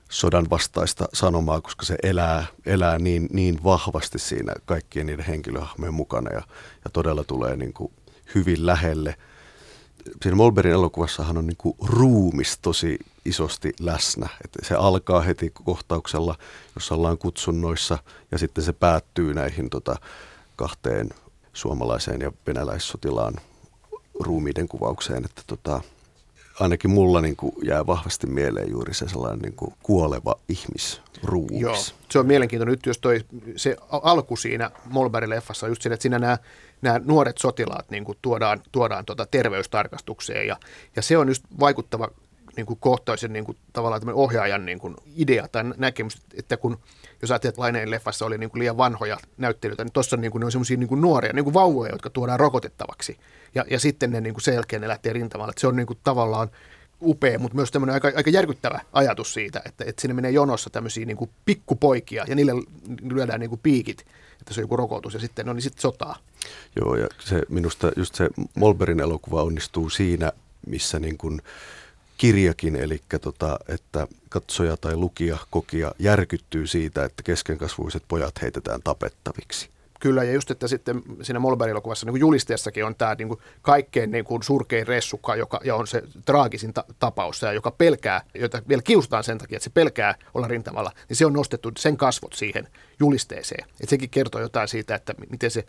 sodan 0.10 0.50
vastaista 0.50 1.06
sanomaa, 1.14 1.62
koska 1.62 1.86
se 1.86 1.96
elää, 2.04 2.46
elää 2.66 3.00
niin, 3.00 3.30
niin 3.34 3.64
vahvasti 3.64 4.20
siinä 4.20 4.54
kaikkien 4.66 5.06
niiden 5.06 5.26
henkilöhahmojen 5.26 5.94
mukana 5.94 6.32
ja, 6.32 6.42
ja 6.86 6.92
todella 6.94 7.24
tulee 7.24 7.56
niin 7.56 7.74
kuin 7.74 7.92
hyvin 8.36 8.66
lähelle– 8.66 9.16
siinä 10.22 10.36
Molberin 10.36 10.74
elokuvassahan 10.74 11.38
on 11.38 11.48
niin 11.48 11.58
kuin 11.58 11.76
ruumis 11.84 12.58
tosi 12.62 13.00
isosti 13.26 13.74
läsnä. 13.80 14.30
Että 14.44 14.60
se 14.64 14.76
alkaa 14.76 15.22
heti 15.22 15.52
kohtauksella, 15.64 16.36
jossa 16.76 16.96
ollaan 16.96 17.18
kutsunnoissa, 17.18 17.98
ja 18.32 18.38
sitten 18.38 18.64
se 18.64 18.74
päättyy 18.74 19.34
näihin 19.34 19.70
tota, 19.70 19.96
kahteen 20.56 21.10
suomalaiseen 21.56 22.22
ja 22.22 22.32
venäläissotilaan 22.48 23.34
ruumiiden 24.20 24.68
kuvaukseen. 24.68 25.26
Että 25.26 25.41
tota, 25.48 25.82
ainakin 26.60 26.91
mulla 26.91 27.22
niin 27.22 27.36
kuin 27.36 27.56
jää 27.63 27.88
vahvasti 27.88 28.28
mieleen 28.28 28.72
juuri 28.72 28.94
se 28.94 29.10
sellainen 29.10 29.39
niin 29.39 29.56
kuin 29.56 29.74
kuoleva 29.84 30.36
ihmisruumis. 30.50 31.62
Joo, 31.62 31.76
se 32.10 32.20
on 32.20 32.26
mielenkiintoinen 32.26 32.72
nyt, 32.72 32.86
jos 32.86 32.98
toi, 32.98 33.26
se 33.56 33.78
alku 33.89 34.36
siinä 34.36 34.72
Molberg-leffassa 34.86 35.68
just 35.68 35.82
siinä, 35.82 35.94
että 35.94 36.02
siinä 36.02 36.20
nämä 36.20 36.38
nämä 36.82 37.02
nuoret 37.06 37.38
sotilaat 37.38 37.89
niin 37.89 38.04
kuin 38.06 38.18
tuodaan, 38.22 38.62
tuodaan 38.72 39.06
tuota 39.06 39.26
terveystarkastukseen 39.26 40.48
ja, 40.48 40.58
ja 40.96 41.02
se 41.02 41.18
on 41.18 41.28
just 41.28 41.44
vaikuttava 41.60 42.10
niin 42.58 42.65
kuin 42.65 42.80
kohtaisen 42.80 43.34
niin 43.34 43.46
kuin, 43.46 43.58
tavallaan 43.74 44.13
ohjaajan 44.13 44.65
niin 44.65 44.80
kuin 44.80 44.96
idea 45.15 45.48
tai 45.48 45.63
näkemys, 45.78 46.22
että 46.34 46.58
kun 46.58 46.78
jos 47.22 47.32
ajattelet, 47.32 47.54
että 47.54 47.62
Laineen 47.62 47.91
leffassa 47.91 48.26
oli 48.26 48.38
niin 48.38 48.50
kuin 48.50 48.60
liian 48.60 48.78
vanhoja 48.78 49.18
näyttelyitä, 49.38 49.84
niin 49.84 49.94
tuossa 49.94 50.18
niin 50.18 50.32
kuin, 50.32 50.39
ne 50.39 50.46
on 50.46 50.52
semmoisia 50.52 50.78
niin 50.78 51.02
nuoria, 51.02 51.34
niin 51.34 51.44
kuin 51.44 51.54
vauvoja, 51.54 51.91
jotka 51.91 52.10
tuodaan 52.10 52.39
rokotettavaksi. 52.39 53.18
Ja, 53.56 53.65
ja 53.70 53.80
sitten 53.80 54.12
ne 54.12 54.22
niin 54.22 54.34
kuin 54.34 54.44
sen 54.44 54.54
jälkeen 54.54 54.82
ne 54.82 54.88
lähtee 54.88 55.13
rintamalle. 55.13 55.50
Että 55.50 55.62
se 55.62 55.68
on 55.68 55.76
niin 55.76 55.88
kuin, 55.88 56.00
tavallaan 56.04 56.50
upea, 57.02 57.39
mutta 57.39 57.56
myös 57.56 57.72
tämmöinen 57.72 57.94
aika, 57.94 58.12
aika 58.15 58.30
järkyttävä 58.30 58.80
ajatus 58.94 59.34
siitä, 59.34 59.62
että, 59.65 59.84
että 59.88 60.02
sinne 60.02 60.13
menee 60.13 60.32
jonossa 60.32 60.70
tämmöisiä 60.70 61.06
niin 61.06 61.18
kuin 61.18 61.30
pikkupoikia 61.46 62.26
ja 62.28 62.36
niille 62.36 62.52
lyödään 63.02 63.39
niin 63.39 63.50
kuin 63.50 63.62
piikit, 63.63 64.06
että 64.39 64.54
se 64.54 64.60
on 64.60 64.63
joku 64.63 64.76
rokotus 64.76 65.13
ja 65.13 65.20
sitten, 65.20 65.46
no 65.46 65.54
niin 65.54 65.62
sitten 65.62 65.82
sotaa. 65.82 66.15
Joo, 66.76 66.96
ja 66.96 67.08
se, 67.20 67.41
minusta 67.50 67.91
just 67.96 68.15
se 68.15 68.30
Molberin 68.56 69.00
elokuva 69.00 69.44
onnistuu 69.44 69.89
siinä, 69.89 70.32
missä 70.68 71.00
niin 71.00 71.18
kuin 71.18 71.41
kirjakin, 72.17 72.75
eli 72.75 73.01
tota, 73.21 73.60
että 73.67 74.08
katsoja 74.30 74.78
tai 74.78 74.95
lukija, 74.95 75.38
kokija 75.49 75.91
järkyttyy 75.99 76.67
siitä, 76.67 77.06
että 77.06 77.23
keskenkasvuiset 77.23 78.04
pojat 78.08 78.41
heitetään 78.41 78.82
tapettaviksi. 78.84 79.69
Kyllä, 79.99 80.23
ja 80.23 80.34
just, 80.34 80.51
että 80.51 80.67
sitten 80.67 81.01
siinä 81.21 81.39
Molberg-elokuvassa 81.39 82.06
niin 82.06 82.19
julisteessakin 82.19 82.86
on 82.86 82.95
tämä 82.95 83.15
niin 83.15 83.28
kuin 83.28 83.39
kaikkein 83.62 84.12
niin 84.12 84.25
kuin 84.25 84.43
surkein 84.43 84.88
ressukka, 84.88 85.36
joka, 85.36 85.60
ja 85.63 85.75
on 85.75 85.88
se 85.88 86.04
traagisin 86.25 86.73
ta- 86.73 86.84
tapaus, 86.99 87.41
ja 87.41 87.54
joka 87.54 87.71
pelkää, 87.71 88.21
jota 88.34 88.62
vielä 88.69 88.82
kiusataan 88.82 89.23
sen 89.23 89.38
takia, 89.38 89.56
että 89.56 89.63
se 89.63 89.69
pelkää 89.69 90.15
olla 90.34 90.47
rintamalla, 90.47 90.91
niin 91.10 91.17
se 91.17 91.25
on 91.25 91.34
nostettu 91.34 91.71
sen 91.78 91.97
kasvot 91.97 92.34
siihen 92.34 92.67
julisteeseen. 92.99 93.67
Et 93.82 93.89
sekin 93.89 94.10
kertoo 94.10 94.41
jotain 94.41 94.67
siitä, 94.67 94.95
että 94.95 95.13
miten 95.32 95.51
se 95.51 95.65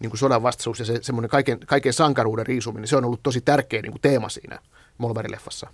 niin 0.00 0.10
kuin 0.10 0.18
sodan 0.18 0.42
vastaisuus 0.42 0.78
ja 0.78 0.84
se 0.84 0.98
semmoinen 1.02 1.30
kaiken, 1.30 1.58
kaiken 1.66 1.92
sankaruuden 1.92 2.46
riisuminen, 2.46 2.88
se 2.88 2.96
on 2.96 3.04
ollut 3.04 3.22
tosi 3.22 3.40
tärkeä 3.40 3.82
niin 3.82 3.92
kuin 3.92 4.02
teema 4.02 4.28
siinä 4.28 4.58
Molberg-leffassa. 5.00 5.68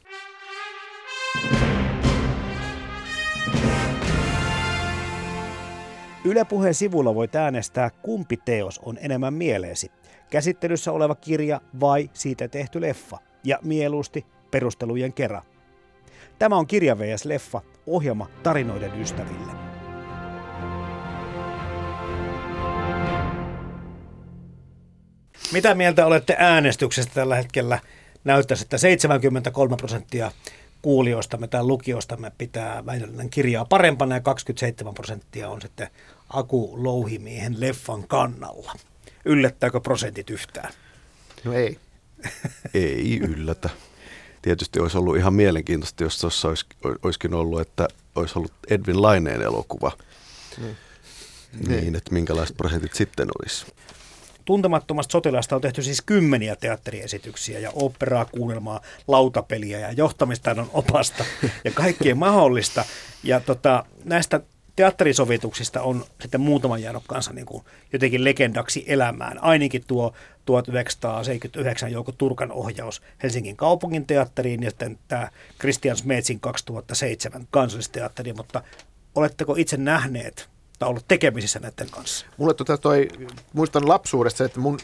Yle 6.25 6.45
Puheen 6.45 6.75
sivulla 6.75 7.15
voit 7.15 7.37
äänestää, 7.37 7.91
kumpi 7.91 8.37
teos 8.37 8.79
on 8.79 8.99
enemmän 9.01 9.35
mieleesi. 9.35 9.93
Käsittelyssä 10.31 10.93
oleva 10.93 11.15
kirja 11.15 11.61
vai 11.81 12.11
siitä 12.13 12.49
tehty 12.49 12.81
leffa. 12.81 13.19
Ja 13.45 13.59
mieluusti 13.63 14.27
perustelujen 14.51 15.13
kerran. 15.13 15.43
Tämä 16.39 16.57
on 16.57 16.67
Kirja 16.67 16.99
vs. 16.99 17.25
Leffa, 17.25 17.61
ohjelma 17.87 18.27
tarinoiden 18.43 19.01
ystäville. 19.01 19.53
Mitä 25.53 25.75
mieltä 25.75 26.07
olette 26.07 26.37
äänestyksestä 26.39 27.15
tällä 27.15 27.37
hetkellä? 27.37 27.79
Näyttäisi, 28.27 28.63
että 28.63 28.79
73 28.79 29.77
prosenttia 29.77 30.33
kuulijoistamme 30.83 31.49
tai 31.49 31.65
lukijoistamme 31.65 32.33
pitää 32.39 32.87
Väinöllinen 32.87 33.31
kirjaa 33.31 33.65
parempana 33.65 34.15
ja 34.15 34.21
27 34.21 34.95
prosenttia 34.95 35.49
on 35.49 35.63
sitten 35.63 35.89
Aku 36.29 36.85
Louhimiehen 36.85 37.61
leffan 37.61 38.09
kannalla. 38.09 38.73
Yllättääkö 39.25 39.81
prosentit 39.81 40.31
yhtään? 40.31 40.73
No 41.45 41.53
ei. 41.53 41.79
Ei 42.75 43.19
yllätä. 43.19 43.71
Tietysti 44.43 44.81
olisi 44.81 44.99
ollut 44.99 45.17
ihan 45.17 45.35
mielenkiintoista, 45.35 46.03
jos 46.05 46.21
tuossa 46.21 46.49
olisi, 46.49 46.67
olisikin 47.03 47.35
ollut, 47.35 47.61
että 47.61 47.89
olisi 48.15 48.39
ollut 48.39 48.53
Edwin 48.71 49.03
Laineen 49.03 49.43
elokuva. 49.43 49.93
Niin, 50.59 50.77
niin 51.69 51.97
että 51.97 52.13
minkälaiset 52.13 52.57
prosentit 52.57 52.95
sitten 52.95 53.29
olisi. 53.41 53.67
Tuntemattomasta 54.47 55.13
sotilaasta 55.13 55.57
on 55.57 55.63
tehty 55.63 55.83
siis 55.83 56.03
kymmeniä 56.03 56.57
teatteriesityksiä 56.57 57.59
ja 57.59 57.71
operaa, 57.75 58.25
kuunnelmaa, 58.25 58.81
lautapeliä 59.09 59.79
ja 59.79 59.93
johtamistaidon 59.93 60.71
opasta 60.73 61.25
ja 61.65 61.71
kaikkea 61.71 62.15
mahdollista. 62.15 62.85
Ja 63.23 63.41
tota, 63.41 63.85
näistä 64.05 64.41
teatterisovituksista 64.77 65.83
on 65.83 66.05
sitten 66.21 66.41
muutama 66.41 66.79
jäänyt 66.79 67.03
kanssa 67.07 67.33
niin 67.33 67.47
kuin 67.47 67.65
jotenkin 67.93 68.25
legendaksi 68.25 68.85
elämään. 68.87 69.43
Ainakin 69.43 69.85
tuo 69.87 70.13
1979 70.45 71.93
Jouko 71.93 72.13
Turkan 72.13 72.53
ohjaus 72.53 73.03
Helsingin 73.23 73.57
kaupungin 73.57 74.07
teatteriin 74.07 74.63
ja 74.63 74.71
sitten 74.71 74.99
tämä 75.09 75.31
Christian 75.61 75.97
Smetsin 75.97 76.41
2007 76.41 77.47
kansallisteatteri, 77.51 78.33
mutta 78.33 78.63
oletteko 79.15 79.55
itse 79.59 79.77
nähneet 79.77 80.49
tai 80.79 80.89
ollut 80.89 81.09
tekemisissä 81.09 81.59
näiden 81.59 81.91
kanssa? 81.91 82.27
Mulle 82.37 82.55
tota 82.55 82.79
toi, 82.79 83.09
muistan 83.53 83.89
lapsuudesta, 83.89 84.45
että 84.45 84.61
mun 84.61 84.79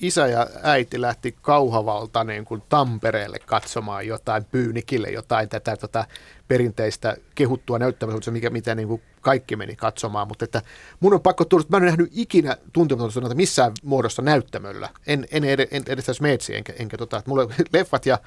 isä 0.00 0.26
ja 0.26 0.46
äiti 0.62 1.00
lähti 1.00 1.36
Kauhavalta 1.42 2.24
niin 2.24 2.44
kuin 2.44 2.62
Tampereelle 2.68 3.38
katsomaan 3.38 4.06
jotain 4.06 4.44
Pyynikille, 4.44 5.08
jotain 5.08 5.48
tätä 5.48 5.76
tota, 5.76 6.04
perinteistä 6.48 7.16
kehuttua 7.34 7.78
näyttämistä, 7.78 8.30
mikä, 8.30 8.50
mitä 8.50 8.74
niin 8.74 8.88
kuin 8.88 9.02
kaikki 9.20 9.56
meni 9.56 9.76
katsomaan. 9.76 10.28
Mutta 10.28 10.44
että 10.44 10.62
mun 11.00 11.14
on 11.14 11.20
pakko 11.20 11.44
tulla, 11.44 11.60
että 11.60 11.76
mä 11.76 11.76
en 11.76 11.86
nähnyt 11.86 12.10
ikinä 12.12 12.56
tuntematonta 12.72 13.34
missään 13.34 13.72
muodossa 13.82 14.22
näyttämöllä. 14.22 14.88
En, 15.06 15.26
en, 15.30 15.44
en, 15.44 15.82
edes 15.86 16.06
Smeetsi, 16.06 16.56
enkä, 16.56 16.72
enkä 16.78 16.96
tota, 16.96 17.18
että 17.18 17.30
mulle 17.30 17.46
leffat 17.72 18.06
ja 18.06 18.18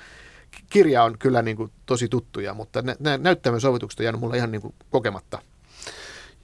kirja 0.69 1.03
on 1.03 1.17
kyllä 1.17 1.41
niin 1.41 1.57
kuin 1.57 1.71
tosi 1.85 2.07
tuttuja, 2.07 2.53
mutta 2.53 2.83
näyttämön 3.19 3.61
sovitukset 3.61 3.99
on 3.99 4.03
jäänyt 4.03 4.21
mulle 4.21 4.37
ihan 4.37 4.51
niin 4.51 4.61
kuin 4.61 4.75
kokematta. 4.89 5.39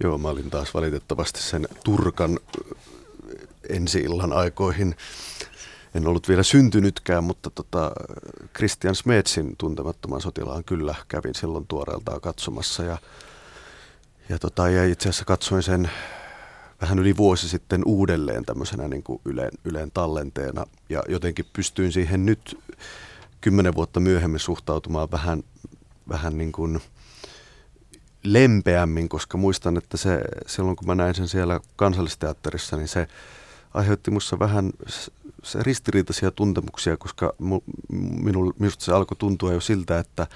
Joo, 0.04 0.18
mä 0.18 0.28
olin 0.28 0.50
taas 0.50 0.74
valitettavasti 0.74 1.42
sen 1.42 1.68
Turkan 1.84 2.40
ensi 3.70 4.00
illan 4.00 4.34
aikoihin. 4.34 4.96
En 5.96 6.08
ollut 6.08 6.30
vielä 6.30 6.44
syntynytkään, 6.44 7.24
mutta 7.24 7.50
tota, 7.50 7.92
Christian 8.56 8.96
Smetsin 8.96 9.56
tuntemattoman 9.58 10.22
sotilaan 10.22 10.64
kyllä 10.64 10.96
kävin 11.08 11.36
silloin 11.36 11.68
tuoreeltaan 11.68 12.22
katsomassa. 12.22 12.84
Ja, 12.84 12.98
ja, 14.30 14.40
tota, 14.40 14.70
ja 14.70 14.86
itse 14.86 15.10
asiassa 15.10 15.26
katsoin 15.26 15.64
sen 15.64 15.92
vähän 16.82 17.00
yli 17.00 17.18
vuosi 17.18 17.50
sitten 17.50 17.82
uudelleen 17.86 18.46
tämmöisenä 18.46 18.88
niin 18.88 19.04
kuin 19.04 19.22
yleen, 19.26 19.52
yleen 19.66 19.92
tallenteena. 19.92 20.66
Ja 20.90 21.04
jotenkin 21.10 21.46
pystyin 21.54 21.92
siihen 21.92 22.26
nyt 22.26 22.58
kymmenen 23.42 23.76
vuotta 23.76 24.00
myöhemmin 24.00 24.40
suhtautumaan 24.40 25.12
vähän, 25.12 25.44
vähän 26.10 26.38
niin 26.38 26.52
kuin 26.52 26.80
lempeämmin, 28.24 29.10
koska 29.10 29.38
muistan, 29.38 29.78
että 29.78 29.98
se, 29.98 30.22
silloin 30.48 30.76
kun 30.76 30.88
mä 30.88 30.96
näin 30.96 31.16
sen 31.16 31.28
siellä 31.28 31.60
kansallisteatterissa, 31.76 32.78
niin 32.78 32.88
se 32.88 33.08
aiheutti 33.74 34.12
minussa 34.12 34.40
vähän 34.40 34.72
se 35.44 35.64
ristiriitaisia 35.64 36.32
tuntemuksia, 36.32 36.98
koska 36.98 37.34
minulla, 38.22 38.54
minusta 38.60 38.86
se 38.86 38.94
alkoi 38.94 39.18
tuntua 39.18 39.54
jo 39.54 39.60
siltä, 39.60 40.00
että, 40.00 40.28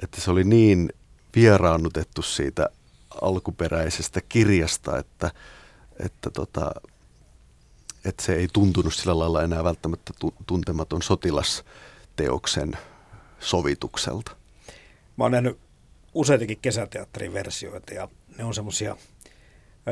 että 0.00 0.20
se 0.20 0.30
oli 0.30 0.44
niin 0.44 0.92
vieraannutettu 1.36 2.22
siitä 2.22 2.68
alkuperäisestä 3.22 4.20
kirjasta, 4.28 4.98
että, 4.98 5.30
että, 6.04 6.30
tota, 6.30 6.70
että 8.04 8.22
se 8.22 8.34
ei 8.34 8.48
tuntunut 8.52 8.94
sillä 8.94 9.18
lailla 9.18 9.42
enää 9.42 9.64
välttämättä 9.64 10.12
tuntematon 10.46 11.02
sotilasteoksen 11.02 12.78
sovitukselta. 13.40 14.36
Mä 15.16 15.24
oon 15.24 15.32
nähnyt 15.32 15.58
useitakin 16.18 16.58
kesäteatterin 16.62 17.32
versioita 17.32 17.94
ja 17.94 18.08
ne 18.38 18.44
on 18.44 18.54
semmoisia– 18.54 18.96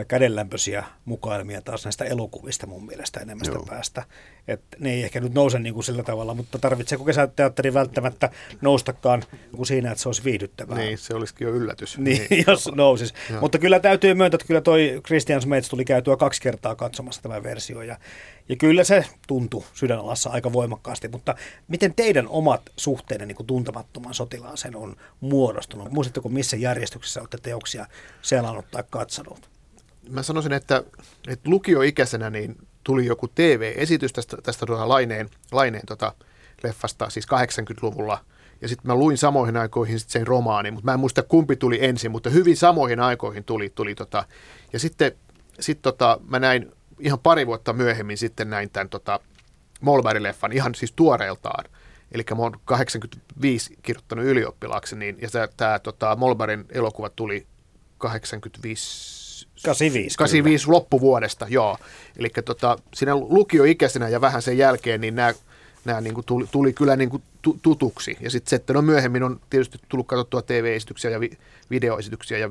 kädenlämpöisiä 0.05 0.85
mukailmia 1.05 1.63
taas 1.63 1.85
näistä 1.85 2.05
elokuvista 2.05 2.67
mun 2.67 2.87
mielestä 2.87 3.21
enemmästä 3.21 3.55
Joo. 3.55 3.67
päästä. 3.69 4.05
Et 4.49 4.61
ne 4.79 4.93
ei 4.93 5.03
ehkä 5.03 5.21
nyt 5.21 5.35
nouse 5.35 5.59
niin 5.59 5.75
kuin 5.75 5.85
sillä 5.85 6.03
tavalla, 6.03 6.35
mutta 6.35 6.59
tarvitseeko 6.59 7.05
kesäteatteri 7.05 7.75
välttämättä 7.75 8.31
noustakaan 8.61 9.23
kuin 9.57 9.67
siinä, 9.67 9.91
että 9.91 10.03
se 10.03 10.09
olisi 10.09 10.25
viihdyttävää? 10.25 10.79
Niin, 10.79 10.99
se 10.99 11.15
olisikin 11.15 11.47
jo 11.47 11.55
yllätys. 11.55 11.99
Niin, 12.07 12.27
niin. 12.31 12.45
jos 12.47 12.71
nousisi. 12.75 13.15
Joo. 13.31 13.41
Mutta 13.41 13.59
kyllä 13.59 13.81
täytyy 13.81 14.15
myöntää, 14.15 14.37
että 14.37 14.47
kyllä 14.47 14.61
toi 14.61 15.01
Christian 15.07 15.43
Smets 15.43 15.69
tuli 15.69 15.85
käytyä 15.85 16.17
kaksi 16.17 16.43
kertaa 16.43 16.75
katsomassa 16.75 17.23
tämä 17.23 17.43
versio 17.43 17.83
ja, 17.83 17.99
ja 18.49 18.57
kyllä 18.57 18.85
se 18.85 19.05
tuntui 19.27 19.65
sydänalassa 19.75 20.31
aika 20.31 20.53
voimakkaasti, 20.53 21.09
mutta 21.09 21.35
miten 21.69 21.95
teidän 21.95 22.29
omat 22.29 22.63
suhteenne 22.77 23.27
niin 23.27 23.37
kuin 23.37 23.47
tuntemattoman 23.47 24.15
sotilaaseen 24.15 24.77
on 24.77 24.97
muodostunut? 25.21 25.93
Muistatteko 25.93 26.29
missä 26.29 26.57
järjestyksessä 26.57 27.21
olette 27.21 27.39
teoksia 27.43 27.87
selannut 28.23 28.65
tai 28.71 28.85
katsonut? 28.91 29.56
Mä 30.11 30.23
sanoisin, 30.23 30.53
että, 30.53 30.83
että 31.29 31.51
lukioikäisenä 31.51 32.31
niin 32.31 32.57
tuli 32.85 33.07
joku 33.07 33.29
TV-esitys 33.29 34.13
tästä, 34.13 34.37
tästä 34.43 34.67
tuota 34.67 34.89
Laineen, 34.89 35.31
Laineen 35.53 35.87
tota 35.87 36.13
leffasta, 36.63 37.11
siis 37.11 37.27
80-luvulla. 37.27 38.19
Ja 38.61 38.69
sitten 38.69 38.87
mä 38.87 38.95
luin 38.95 39.19
samoihin 39.19 39.57
aikoihin 39.57 40.01
sit 40.01 40.11
sen 40.11 40.27
romaanin, 40.27 40.75
mutta 40.75 40.85
mä 40.85 40.93
en 40.93 41.01
muista 41.01 41.23
kumpi 41.23 41.57
tuli 41.57 41.85
ensin, 41.85 42.11
mutta 42.11 42.31
hyvin 42.31 42.57
samoihin 42.57 43.01
aikoihin 43.01 43.45
tuli. 43.45 43.73
tuli 43.75 43.95
tota. 43.95 44.25
Ja 44.73 44.79
sitten 44.79 45.13
sit 45.61 45.83
tota, 45.83 46.21
mä 46.29 46.39
näin 46.39 46.73
ihan 47.01 47.19
pari 47.19 47.47
vuotta 47.47 47.73
myöhemmin 47.73 48.19
sitten 48.19 48.51
näin 48.51 48.71
tämän 48.71 48.89
tota 48.89 49.21
Molberg-leffan 49.81 50.53
ihan 50.53 50.75
siis 50.75 50.93
tuoreeltaan. 50.93 51.65
Eli 52.13 52.23
mä 52.37 52.43
oon 52.43 52.61
85 52.65 53.77
kirjoittanut 53.83 54.25
ylioppilaaksi, 54.25 54.97
niin, 54.97 55.19
ja 55.21 55.29
tämä 55.57 55.79
tota, 55.79 56.17
Molbergin 56.17 56.65
elokuva 56.71 57.11
tuli 57.11 57.47
85 57.99 59.26
85. 59.63 60.19
85 60.19 60.69
loppuvuodesta, 60.69 61.47
joo. 61.49 61.79
Eli 62.19 62.29
tota, 62.45 62.79
siinä 62.95 63.17
lukioikäisenä 63.17 64.09
ja 64.09 64.21
vähän 64.21 64.43
sen 64.43 64.59
jälkeen, 64.59 65.01
niin 65.01 65.15
nämä 65.15 65.35
nämä 65.87 66.01
niin 66.01 66.15
kuin 66.15 66.27
tuli, 66.27 66.47
tuli 66.51 66.73
kyllä 66.73 66.97
niin 66.97 67.11
kuin 67.11 67.23
tutuksi. 67.63 68.17
Ja 68.21 68.31
sitten 68.31 68.51
sitten 68.51 68.77
on 68.77 68.85
myöhemmin 68.85 69.23
on 69.23 69.41
tietysti 69.51 69.79
tullut 69.89 70.07
katsottua 70.07 70.43
TV-esityksiä 70.43 71.11
ja 71.11 71.21
vi- 71.21 71.39
videoesityksiä 71.71 72.39
ja 72.39 72.49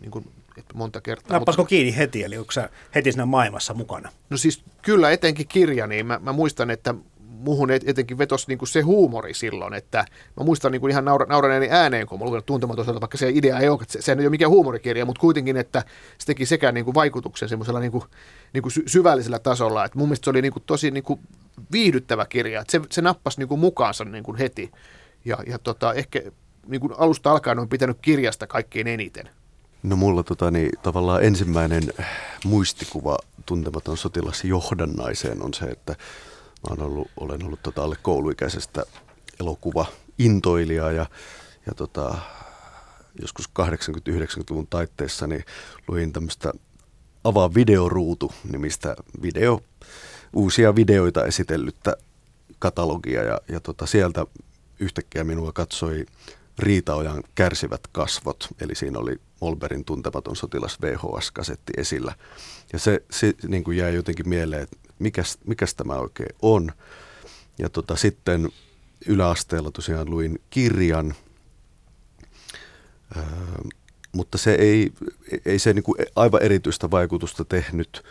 niin 0.00 0.10
kuin, 0.10 0.28
monta 0.74 1.00
kertaa. 1.00 1.36
Nappasko 1.38 1.62
Mutta, 1.62 1.68
kiinni 1.68 1.96
heti, 1.96 2.24
eli 2.24 2.36
onko 2.36 2.52
heti 2.94 3.12
siinä 3.12 3.26
maailmassa 3.26 3.74
mukana? 3.74 4.12
No 4.30 4.36
siis 4.36 4.62
kyllä 4.82 5.10
etenkin 5.10 5.48
kirja, 5.48 5.86
niin 5.86 6.06
mä, 6.06 6.20
mä 6.22 6.32
muistan, 6.32 6.70
että 6.70 6.94
muuhun 7.44 7.70
etenkin 7.70 8.18
vetosi 8.18 8.44
niin 8.48 8.58
kuin 8.58 8.68
se 8.68 8.80
huumori 8.80 9.34
silloin, 9.34 9.74
että 9.74 10.04
mä 10.36 10.44
muistan 10.44 10.72
niin 10.72 10.80
kuin 10.80 10.90
ihan 10.90 11.04
naura, 11.04 11.26
nauraneeni 11.26 11.68
ääneen, 11.70 12.06
kun 12.06 12.18
mä 12.18 12.24
lukenut 12.24 12.46
tuntematonta, 12.46 13.00
vaikka 13.00 13.18
se 13.18 13.30
idea 13.34 13.58
ei 13.58 13.68
ole, 13.68 13.78
se, 13.88 14.02
se 14.02 14.12
ei 14.12 14.18
ole 14.18 14.28
mikään 14.28 14.50
huumorikirja, 14.50 15.06
mutta 15.06 15.20
kuitenkin, 15.20 15.56
että 15.56 15.84
se 16.18 16.26
teki 16.26 16.46
sekä 16.46 16.72
niin 16.72 16.84
kuin 16.84 16.94
vaikutuksen 16.94 17.48
semmoisella 17.48 17.80
niin 17.80 17.92
kuin, 17.92 18.04
niin 18.52 18.62
kuin 18.62 18.72
syvällisellä 18.86 19.38
tasolla, 19.38 19.84
että 19.84 19.98
mun 19.98 20.08
mielestä 20.08 20.24
se 20.24 20.30
oli 20.30 20.42
niin 20.42 20.52
kuin 20.52 20.62
tosi 20.66 20.90
niin 20.90 21.04
kuin 21.04 21.20
viihdyttävä 21.72 22.26
kirja, 22.26 22.60
että 22.60 22.72
se, 22.72 22.80
se 22.90 23.02
nappasi 23.02 23.38
niin 23.38 23.48
kuin 23.48 23.60
mukaansa 23.60 24.04
niin 24.04 24.24
kuin 24.24 24.38
heti 24.38 24.72
ja, 25.24 25.38
ja 25.46 25.58
tota, 25.58 25.94
ehkä 25.94 26.22
niin 26.66 26.80
kuin 26.80 26.92
alusta 26.98 27.32
alkaen 27.32 27.58
on 27.58 27.68
pitänyt 27.68 27.98
kirjasta 28.02 28.46
kaikkein 28.46 28.86
eniten. 28.86 29.30
No 29.82 29.96
mulla 29.96 30.22
tota, 30.22 30.50
niin, 30.50 30.70
tavallaan 30.82 31.24
ensimmäinen 31.24 31.82
muistikuva 32.44 33.18
tuntematon 33.46 33.96
sotilas 33.96 34.44
johdannaiseen 34.44 35.42
on 35.42 35.54
se, 35.54 35.64
että 35.64 35.96
Mä 36.68 36.74
olen 36.74 36.86
ollut, 36.86 37.10
olen 37.16 37.44
ollut 37.44 37.62
tota 37.62 37.82
alle 37.84 37.96
kouluikäisestä 38.02 38.84
elokuva 39.40 39.86
intoilijaa 40.18 40.92
ja, 40.92 41.06
ja 41.66 41.74
tota, 41.74 42.18
joskus 43.20 43.50
80-90-luvun 43.60 44.66
taitteessa 44.66 45.26
niin 45.26 45.44
luin 45.88 46.12
tämmöistä 46.12 46.52
Avaa 47.24 47.54
videoruutu 47.54 48.32
nimistä 48.52 48.96
video, 49.22 49.60
uusia 50.32 50.74
videoita 50.74 51.24
esitellyttä 51.24 51.96
katalogia 52.58 53.22
ja, 53.22 53.40
ja 53.48 53.60
tota, 53.60 53.86
sieltä 53.86 54.26
yhtäkkiä 54.80 55.24
minua 55.24 55.52
katsoi 55.52 56.06
Riitaojan 56.58 57.22
kärsivät 57.34 57.80
kasvot, 57.92 58.48
eli 58.60 58.74
siinä 58.74 58.98
oli 58.98 59.20
Molberin 59.40 59.84
tuntematon 59.84 60.36
sotilas 60.36 60.78
VHS-kasetti 60.82 61.72
esillä. 61.76 62.14
Ja 62.72 62.78
se, 62.78 63.02
se 63.10 63.34
niin 63.48 63.64
kuin 63.64 63.76
jäi 63.76 63.94
jotenkin 63.94 64.28
mieleen, 64.28 64.62
että 64.62 64.76
mikäs, 64.98 65.38
mikäs 65.46 65.74
tämä 65.74 65.94
oikein 65.94 66.36
on. 66.42 66.72
Ja 67.58 67.68
tota, 67.68 67.96
sitten 67.96 68.48
yläasteella 69.06 69.70
tosiaan 69.70 70.10
luin 70.10 70.40
kirjan, 70.50 71.14
öö, 73.16 73.22
mutta 74.12 74.38
se 74.38 74.54
ei, 74.54 74.92
ei 75.44 75.58
se 75.58 75.72
niin 75.72 75.82
kuin 75.82 76.06
aivan 76.16 76.42
erityistä 76.42 76.90
vaikutusta 76.90 77.44
tehnyt 77.44 78.02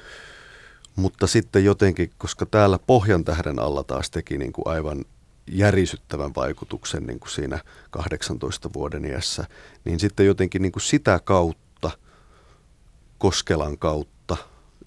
Mutta 0.96 1.28
sitten 1.28 1.65
jotenkin, 1.65 2.12
koska 2.17 2.46
täällä 2.46 2.80
Pohjan 2.80 3.26
tähden 3.26 3.60
alla 3.60 3.84
taas 3.84 4.10
teki 4.10 4.38
niin 4.38 4.54
kuin 4.54 4.67
aivan 4.67 5.06
järisyttävän 5.48 6.32
vaikutuksen 6.36 7.04
niin 7.04 7.19
kuin 7.19 7.30
siinä 7.30 7.60
18 7.89 8.69
vuoden 8.74 9.06
iässä, 9.06 9.46
niin 9.86 10.00
sitten 10.00 10.26
jotenkin 10.26 10.62
niin 10.62 10.72
kuin 10.72 10.84
sitä 10.84 11.19
kautta, 11.24 11.91
Koskelan 13.17 13.78
kautta, 13.78 14.38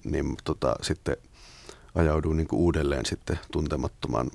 niin 0.05 0.37
tota, 0.45 0.77
sitten 0.83 1.17
ajauduin 1.97 2.37
niin 2.37 2.49
uudelleen 2.53 3.07
sitten 3.07 3.39
tuntemattoman 3.53 4.31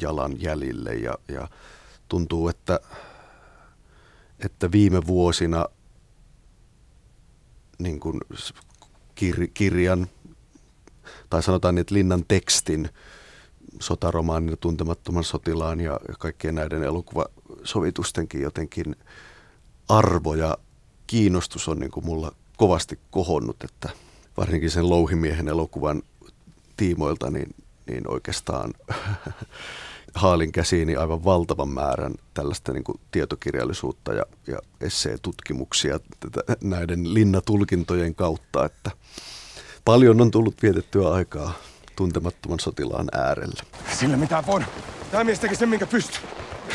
jalan 0.00 0.42
jäljille. 0.42 0.94
Ja, 0.94 1.14
ja 1.28 1.48
tuntuu, 2.08 2.48
että, 2.48 2.80
että 4.44 4.72
viime 4.72 5.06
vuosina 5.06 5.66
niin 7.78 8.00
kuin 8.00 8.20
kir, 9.14 9.48
kirjan 9.54 10.06
tai 11.30 11.42
sanotaan 11.42 11.74
niin, 11.74 11.80
että 11.80 11.94
linnan 11.94 12.24
tekstin 12.28 12.88
sotaromaanin 13.80 14.50
ja 14.50 14.56
tuntemattoman 14.56 15.24
sotilaan 15.24 15.80
ja 15.80 16.00
kaikkien 16.18 16.54
näiden 16.54 16.82
elokuvasovitustenkin 16.82 18.42
jotenkin 18.42 18.96
arvo 19.88 20.34
ja 20.34 20.58
kiinnostus 21.06 21.68
on 21.68 21.78
niin 21.78 21.90
kuin 21.90 22.06
mulla 22.06 22.32
kovasti 22.56 22.98
kohonnut, 23.10 23.64
että 23.64 23.88
varsinkin 24.36 24.70
sen 24.70 24.88
louhimiehen 24.88 25.48
elokuvan 25.48 26.02
tiimoilta 26.78 27.30
niin, 27.30 27.54
niin 27.86 28.10
oikeastaan 28.10 28.74
haalin 30.14 30.52
käsiini 30.52 30.96
aivan 30.96 31.24
valtavan 31.24 31.68
määrän 31.68 32.14
tällaista 32.34 32.72
niin 32.72 32.84
kuin 32.84 33.00
tietokirjallisuutta 33.10 34.12
ja, 34.12 34.24
ja 34.46 34.58
esseetutkimuksia 34.80 36.00
näiden 36.62 37.14
linnatulkintojen 37.14 38.14
kautta, 38.14 38.64
että 38.64 38.90
paljon 39.84 40.20
on 40.20 40.30
tullut 40.30 40.62
vietettyä 40.62 41.10
aikaa 41.10 41.52
tuntemattoman 41.96 42.60
sotilaan 42.60 43.08
äärellä. 43.12 43.62
Sillä 43.98 44.16
mitään 44.16 44.46
voi. 44.46 44.60
Tämä 45.10 45.24
mies 45.24 45.40
teki 45.40 45.56
sen, 45.56 45.68
minkä 45.68 45.86
pystyy. 45.86 46.22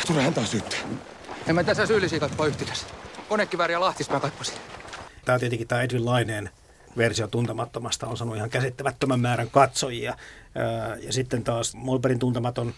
Tule 0.06 0.22
häntä 0.22 0.46
syyttää. 0.46 0.78
En 1.46 1.54
mä 1.54 1.64
tässä 1.64 1.86
syyllisiä 1.86 2.20
kaipaa 2.20 2.46
yhtikäs. 2.46 2.86
Konekivääri 3.28 3.72
ja 3.72 3.80
Lahtis 3.80 4.10
mä 4.10 4.20
kaippasin. 4.20 4.54
Tämä 5.24 5.38
tietenkin 5.38 5.68
tämä 5.68 5.82
Edwin 5.82 6.04
Laineen 6.04 6.50
versio 6.96 7.26
tuntemattomasta 7.26 8.06
on 8.06 8.16
saanut 8.16 8.36
ihan 8.36 8.50
käsittämättömän 8.50 9.20
määrän 9.20 9.50
katsojia. 9.50 10.16
Ja 11.00 11.12
sitten 11.12 11.44
taas 11.44 11.74
Molberin 11.74 12.18
tuntematon 12.18 12.74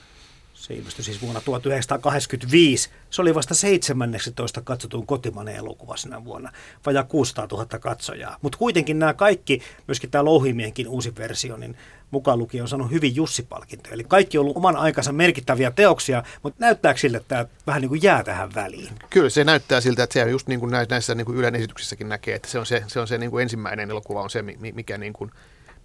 se 0.57 0.75
ilmestyi 0.75 1.05
siis 1.05 1.23
vuonna 1.23 1.41
1985. 1.41 2.91
Se 3.11 3.23
oli 3.23 3.35
vasta 3.35 3.55
17 3.55 4.61
katsotun 4.61 5.07
kotimainen 5.07 5.57
elokuva 5.57 5.97
sinä 5.97 6.25
vuonna, 6.25 6.53
vajaa 6.87 7.05
600 7.05 7.47
000 7.53 7.79
katsojaa. 7.79 8.37
Mutta 8.43 8.59
kuitenkin 8.59 8.99
nämä 8.99 9.15
kaikki, 9.15 9.63
myöskin 9.87 10.11
tämä 10.11 10.25
Louhimienkin 10.25 10.89
uusi 10.89 11.17
versio, 11.17 11.57
niin 11.57 11.77
mukaan 12.11 12.39
lukien 12.39 12.63
on 12.63 12.69
saanut 12.69 12.91
hyvin 12.91 13.17
Jussi-palkintoja. 13.17 13.95
Eli 13.95 14.05
kaikki 14.05 14.39
on 14.39 14.43
ollut 14.43 14.57
oman 14.57 14.77
aikansa 14.77 15.13
merkittäviä 15.13 15.71
teoksia, 15.71 16.23
mutta 16.43 16.57
näyttääkö 16.61 17.01
sille, 17.01 17.17
että 17.17 17.29
tämä 17.29 17.47
vähän 17.67 17.81
niin 17.83 17.89
kuin 17.89 18.03
jää 18.03 18.25
tähän 18.25 18.55
väliin? 18.55 18.93
Kyllä 19.11 19.31
se 19.31 19.45
näyttää 19.45 19.81
siltä, 19.81 20.03
että 20.03 20.15
se 20.15 20.23
on 20.23 20.31
just 20.31 20.47
niin 20.47 20.61
kuin 20.61 20.73
näissä 20.89 21.15
niin 21.15 21.25
kuin 21.25 21.39
Ylen 21.39 21.55
esityksissäkin 21.55 22.09
näkee, 22.09 22.35
että 22.35 22.49
se 22.49 22.59
on 22.59 22.67
se, 22.67 22.85
se, 22.87 23.01
on 23.01 23.09
se 23.09 23.19
niin 23.19 23.31
kuin 23.31 23.43
ensimmäinen 23.43 23.91
elokuva 23.91 24.23
on 24.23 24.31
se, 24.31 24.43
mikä 24.43 24.99
niin 24.99 25.13
kuin 25.13 25.31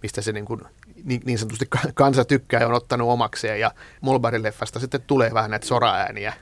mistä 0.02 0.22
se 0.22 0.32
niin, 0.32 0.44
kuin, 0.44 0.60
niin, 1.04 1.22
niin 1.24 1.38
sanotusti 1.38 1.68
kansa 1.94 2.24
tykkää 2.24 2.60
ja 2.60 2.66
on 2.66 2.74
ottanut 2.74 3.08
omakseen. 3.08 3.60
Ja 3.60 3.70
Mulbarin 4.00 4.42
leffasta 4.42 4.80
sitten 4.80 5.02
tulee 5.06 5.34
vähän 5.34 5.50
näitä 5.50 5.66
soraääniä. 5.66 6.32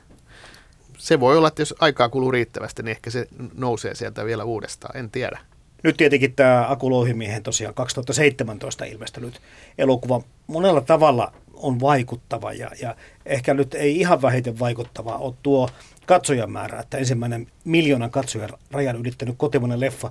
Se 0.99 1.21
voi 1.21 1.39
olla, 1.39 1.49
että 1.49 1.63
jos 1.63 1.75
aikaa 1.81 2.09
kuluu 2.09 2.31
riittävästi, 2.31 2.83
niin 2.83 2.91
ehkä 2.91 3.11
se 3.11 3.29
nousee 3.55 3.95
sieltä 3.95 4.25
vielä 4.25 4.45
uudestaan, 4.45 4.97
en 4.97 5.11
tiedä. 5.11 5.39
Nyt 5.83 5.97
tietenkin 5.97 6.35
tämä 6.35 6.67
Aku 6.69 6.91
Louhimiehen 6.91 7.43
tosiaan 7.43 7.75
2017 7.75 8.85
ilmestynyt 8.85 9.41
elokuva 9.79 10.23
monella 10.47 10.81
tavalla 10.81 11.33
on 11.55 11.81
vaikuttava 11.81 12.53
ja, 12.53 12.71
ja 12.81 12.97
ehkä 13.27 13.55
nyt 13.55 13.75
ei 13.75 14.01
ihan 14.01 14.23
vähiten 14.23 14.59
vaikuttava 14.59 15.17
ole 15.17 15.35
tuo 15.43 15.71
katsojamäärä, 16.07 16.81
että 16.81 16.99
ensimmäinen 16.99 17.47
miljoonan 17.65 18.11
katsojan 18.11 18.51
rajan 18.71 18.97
ylittänyt 18.97 19.35
kotimainen 19.39 19.81
leffa 19.81 20.11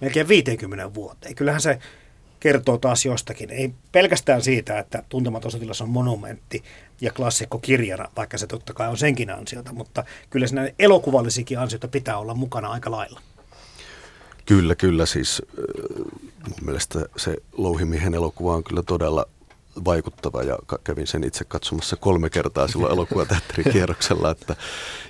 melkein 0.00 0.28
50 0.28 0.94
vuoteen. 0.94 1.34
Kyllähän 1.34 1.60
se 1.60 1.78
kertoo 2.40 2.78
taas 2.78 3.04
jostakin. 3.04 3.50
Ei 3.50 3.72
pelkästään 3.92 4.42
siitä, 4.42 4.78
että 4.78 5.02
Tuntematon 5.08 5.50
sotilas 5.50 5.80
on 5.80 5.88
monumentti 5.88 6.64
ja 7.00 7.12
klassikko 7.12 7.58
kirjana, 7.58 8.08
vaikka 8.16 8.38
se 8.38 8.46
totta 8.46 8.72
kai 8.72 8.88
on 8.88 8.96
senkin 8.96 9.30
ansiota, 9.30 9.72
mutta 9.72 10.04
kyllä 10.30 10.46
siinä 10.46 10.70
elokuvallisikin 10.78 11.58
ansiota 11.58 11.88
pitää 11.88 12.18
olla 12.18 12.34
mukana 12.34 12.68
aika 12.68 12.90
lailla. 12.90 13.20
Kyllä, 14.46 14.74
kyllä. 14.74 15.06
Siis 15.06 15.42
mun 16.48 16.58
mielestä 16.64 17.04
se 17.16 17.36
Louhimiehen 17.52 18.14
elokuva 18.14 18.54
on 18.54 18.64
kyllä 18.64 18.82
todella 18.82 19.26
vaikuttava 19.84 20.42
ja 20.42 20.58
kävin 20.84 21.06
sen 21.06 21.24
itse 21.24 21.44
katsomassa 21.44 21.96
kolme 21.96 22.30
kertaa 22.30 22.68
silloin 22.68 22.92
elokuvateatterikierroksella. 22.92 24.30
Että, 24.30 24.56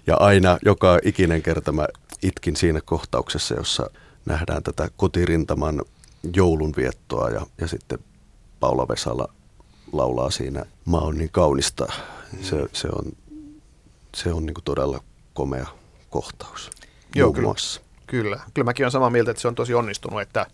ja 0.06 0.16
aina, 0.16 0.58
joka 0.64 0.98
ikinen 1.04 1.42
kerta 1.42 1.72
mä 1.72 1.86
itkin 2.22 2.56
siinä 2.56 2.80
kohtauksessa, 2.84 3.54
jossa 3.54 3.90
nähdään 4.26 4.62
tätä 4.62 4.88
kotirintaman 4.96 5.82
joulunviettoa 6.36 7.30
ja, 7.30 7.46
ja 7.60 7.68
sitten 7.68 7.98
Paula 8.60 8.88
Vesala 8.88 9.28
laulaa 9.92 10.30
siinä 10.30 10.64
Maa 10.84 11.00
on 11.00 11.18
niin 11.18 11.30
kaunista. 11.32 11.92
Se, 12.42 12.66
se 12.72 12.88
on, 12.92 13.12
se 14.14 14.32
on 14.32 14.46
niin 14.46 14.54
kuin 14.54 14.64
todella 14.64 15.00
komea 15.34 15.66
kohtaus. 16.10 16.70
Joo, 17.14 17.32
kyllä, 17.32 17.54
kyllä. 18.06 18.40
Kyllä 18.54 18.64
mäkin 18.64 18.84
olen 18.84 18.90
samaa 18.90 19.10
mieltä, 19.10 19.30
että 19.30 19.40
se 19.40 19.48
on 19.48 19.54
tosi 19.54 19.74
onnistunut, 19.74 20.20
että, 20.20 20.46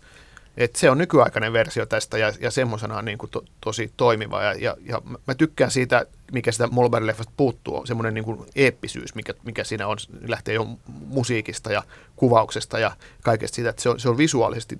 että 0.57 0.79
se 0.79 0.89
on 0.89 0.97
nykyaikainen 0.97 1.53
versio 1.53 1.85
tästä 1.85 2.17
ja, 2.17 2.33
ja 2.39 2.51
semmoisena 2.51 2.97
on 2.97 3.05
niin 3.05 3.17
kuin 3.17 3.29
to, 3.29 3.43
tosi 3.61 3.91
toimiva. 3.97 4.43
Ja, 4.43 4.53
ja, 4.53 4.77
ja 4.81 5.01
mä 5.27 5.35
tykkään 5.35 5.71
siitä, 5.71 6.05
mikä 6.31 6.51
sitä 6.51 6.67
Mulberry-leffasta 6.67 7.31
puuttuu, 7.37 7.85
semmoinen 7.85 8.13
niin 8.13 8.25
kuin 8.25 8.45
eeppisyys, 8.55 9.15
mikä, 9.15 9.33
mikä 9.43 9.63
siinä 9.63 9.87
on, 9.87 9.97
lähtee 10.27 10.55
jo 10.55 10.67
musiikista 10.87 11.71
ja 11.71 11.83
kuvauksesta 12.15 12.79
ja 12.79 12.91
kaikesta 13.23 13.55
siitä, 13.55 13.69
että 13.69 13.81
se 13.81 13.89
on, 13.89 13.99
se 13.99 14.09
on 14.09 14.17
visuaalisesti 14.17 14.77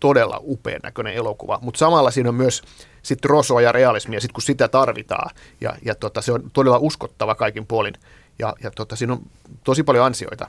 todella 0.00 0.40
upean 0.42 0.80
näköinen 0.82 1.14
elokuva, 1.14 1.58
mutta 1.62 1.78
samalla 1.78 2.10
siinä 2.10 2.28
on 2.28 2.34
myös 2.34 2.62
sit 3.02 3.24
rosoa 3.24 3.60
ja 3.60 3.72
realismia, 3.72 4.20
sit 4.20 4.32
kun 4.32 4.42
sitä 4.42 4.68
tarvitaan, 4.68 5.30
ja, 5.60 5.74
ja 5.84 5.94
tota, 5.94 6.22
se 6.22 6.32
on 6.32 6.50
todella 6.52 6.78
uskottava 6.78 7.34
kaikin 7.34 7.66
puolin, 7.66 7.94
ja, 8.38 8.54
ja 8.62 8.70
tota, 8.70 8.96
siinä 8.96 9.12
on 9.12 9.22
tosi 9.64 9.82
paljon 9.82 10.04
ansioita. 10.04 10.46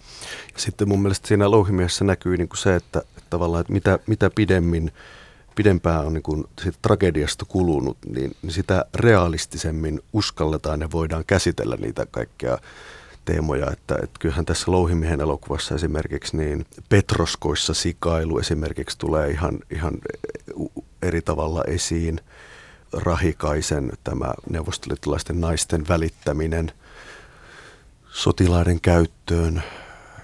Sitten 0.58 0.88
mun 0.88 1.02
mielestä 1.02 1.28
siinä 1.28 1.52
louhimiessä 1.52 2.06
näkyy 2.06 2.38
niin 2.38 2.50
kuin 2.50 2.58
se, 2.58 2.76
että, 2.76 3.00
että 3.00 3.30
tavallaan, 3.30 3.62
että 3.62 3.74
mitä, 3.74 4.00
mitä 4.08 4.30
pidemmin 4.36 4.92
pidempään 5.56 6.06
on 6.06 6.14
niin 6.14 6.24
kuin 6.24 6.44
sit 6.64 6.76
tragediasta 6.82 7.46
kulunut, 7.46 7.98
niin, 8.06 8.36
niin 8.42 8.52
sitä 8.52 8.86
realistisemmin 8.96 10.02
uskalletaan 10.14 10.82
ja 10.82 10.92
voidaan 10.92 11.24
käsitellä 11.28 11.78
niitä 11.78 12.06
kaikkea 12.12 12.58
teemoja, 13.26 13.72
että, 13.72 13.96
että 14.04 14.20
kyllähän 14.20 14.46
tässä 14.46 14.72
Louhimiehen 14.72 15.22
elokuvassa 15.22 15.76
esimerkiksi 15.76 16.38
niin 16.38 16.66
Petroskoissa 16.90 17.74
sikailu 17.74 18.40
esimerkiksi 18.40 18.98
tulee 18.98 19.30
ihan, 19.30 19.60
ihan 19.70 19.94
eri 21.02 21.22
tavalla 21.22 21.64
esiin. 21.68 22.20
Rahikaisen 22.94 23.92
tämä 24.04 24.34
neuvostoliittolaisten 24.50 25.42
naisten 25.42 25.88
välittäminen 25.88 26.72
sotilaiden 28.10 28.82
käyttöön. 28.82 29.64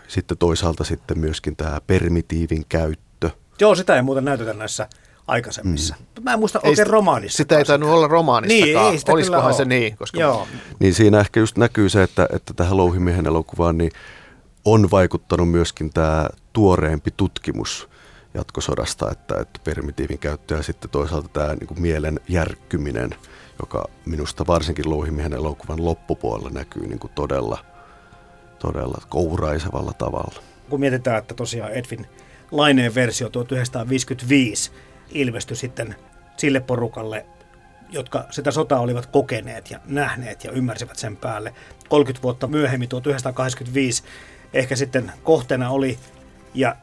Sitten 0.08 0.38
toisaalta 0.38 0.84
sitten 0.84 1.20
myöskin 1.20 1.56
tämä 1.56 1.82
permitiivin 1.88 2.66
käyttö. 2.70 3.30
Joo, 3.60 3.76
sitä 3.76 3.96
ei 3.96 4.02
muuten 4.02 4.26
näytetä 4.26 4.54
näissä 4.54 4.90
aikaisemmissa. 5.28 5.96
Mm. 6.00 6.24
Mä 6.24 6.34
en 6.34 6.40
muista 6.40 6.60
ei, 6.64 6.70
oikein 6.70 6.88
romaanissa. 6.88 7.38
Sitä 7.38 7.58
ei 7.58 7.66
tainnut 7.66 7.90
olla 7.90 8.08
romaanissakaan. 8.08 8.84
Niin, 8.86 8.94
ei 8.94 9.00
sitä 9.00 9.12
Olisikohan 9.12 9.54
se 9.54 9.66
niin? 9.66 9.98
Koska... 9.98 10.20
Joo. 10.20 10.48
Niin 10.80 10.94
siinä 10.94 11.20
ehkä 11.20 11.40
just 11.40 11.58
näkyy 11.58 11.90
se, 11.90 12.04
että, 12.04 12.28
että 12.34 12.54
tähän 12.54 12.78
Louhimiehen 12.78 13.28
elokuvaan 13.28 13.78
niin 13.78 13.92
on 14.66 14.92
vaikuttanut 14.92 15.52
myöskin 15.52 15.94
tämä 15.94 16.30
tuoreempi 16.54 17.12
tutkimus 17.18 17.90
jatkosodasta, 18.34 19.12
että, 19.12 19.40
että 19.40 19.60
permitiivin 19.64 20.20
käyttö 20.20 20.56
ja 20.56 20.64
sitten 20.64 20.90
toisaalta 20.90 21.30
tämä 21.30 21.54
niin 21.54 21.68
kuin 21.68 21.82
mielen 21.82 22.20
järkkyminen, 22.28 23.16
joka 23.60 23.86
minusta 24.06 24.48
varsinkin 24.48 24.90
Louhimiehen 24.90 25.34
elokuvan 25.34 25.86
loppupuolella 25.86 26.50
näkyy 26.50 26.88
niin 26.88 27.00
kuin 27.00 27.12
todella, 27.16 27.66
todella 28.60 29.02
kouraisevalla 29.10 29.94
tavalla. 29.94 30.42
Kun 30.70 30.80
mietitään, 30.80 31.18
että 31.18 31.34
tosiaan 31.34 31.72
Edwin 31.72 32.08
Laineen 32.52 32.96
versio 32.96 33.30
1955 33.30 34.72
ilmestyi 35.12 35.58
sitten 35.58 35.96
sille 36.38 36.60
porukalle, 36.60 37.26
jotka 37.90 38.26
sitä 38.30 38.52
sotaa 38.52 38.80
olivat 38.80 39.06
kokeneet 39.06 39.72
ja 39.72 39.80
nähneet 39.86 40.44
ja 40.44 40.52
ymmärsivät 40.52 40.96
sen 40.96 41.18
päälle. 41.18 41.54
30 41.90 42.24
vuotta 42.24 42.48
myöhemmin, 42.48 42.90
1985, 42.90 44.04
ehkä 44.54 44.76
sitten 44.76 45.12
kohteena 45.24 45.70
oli 45.70 46.00
ja 46.54 46.76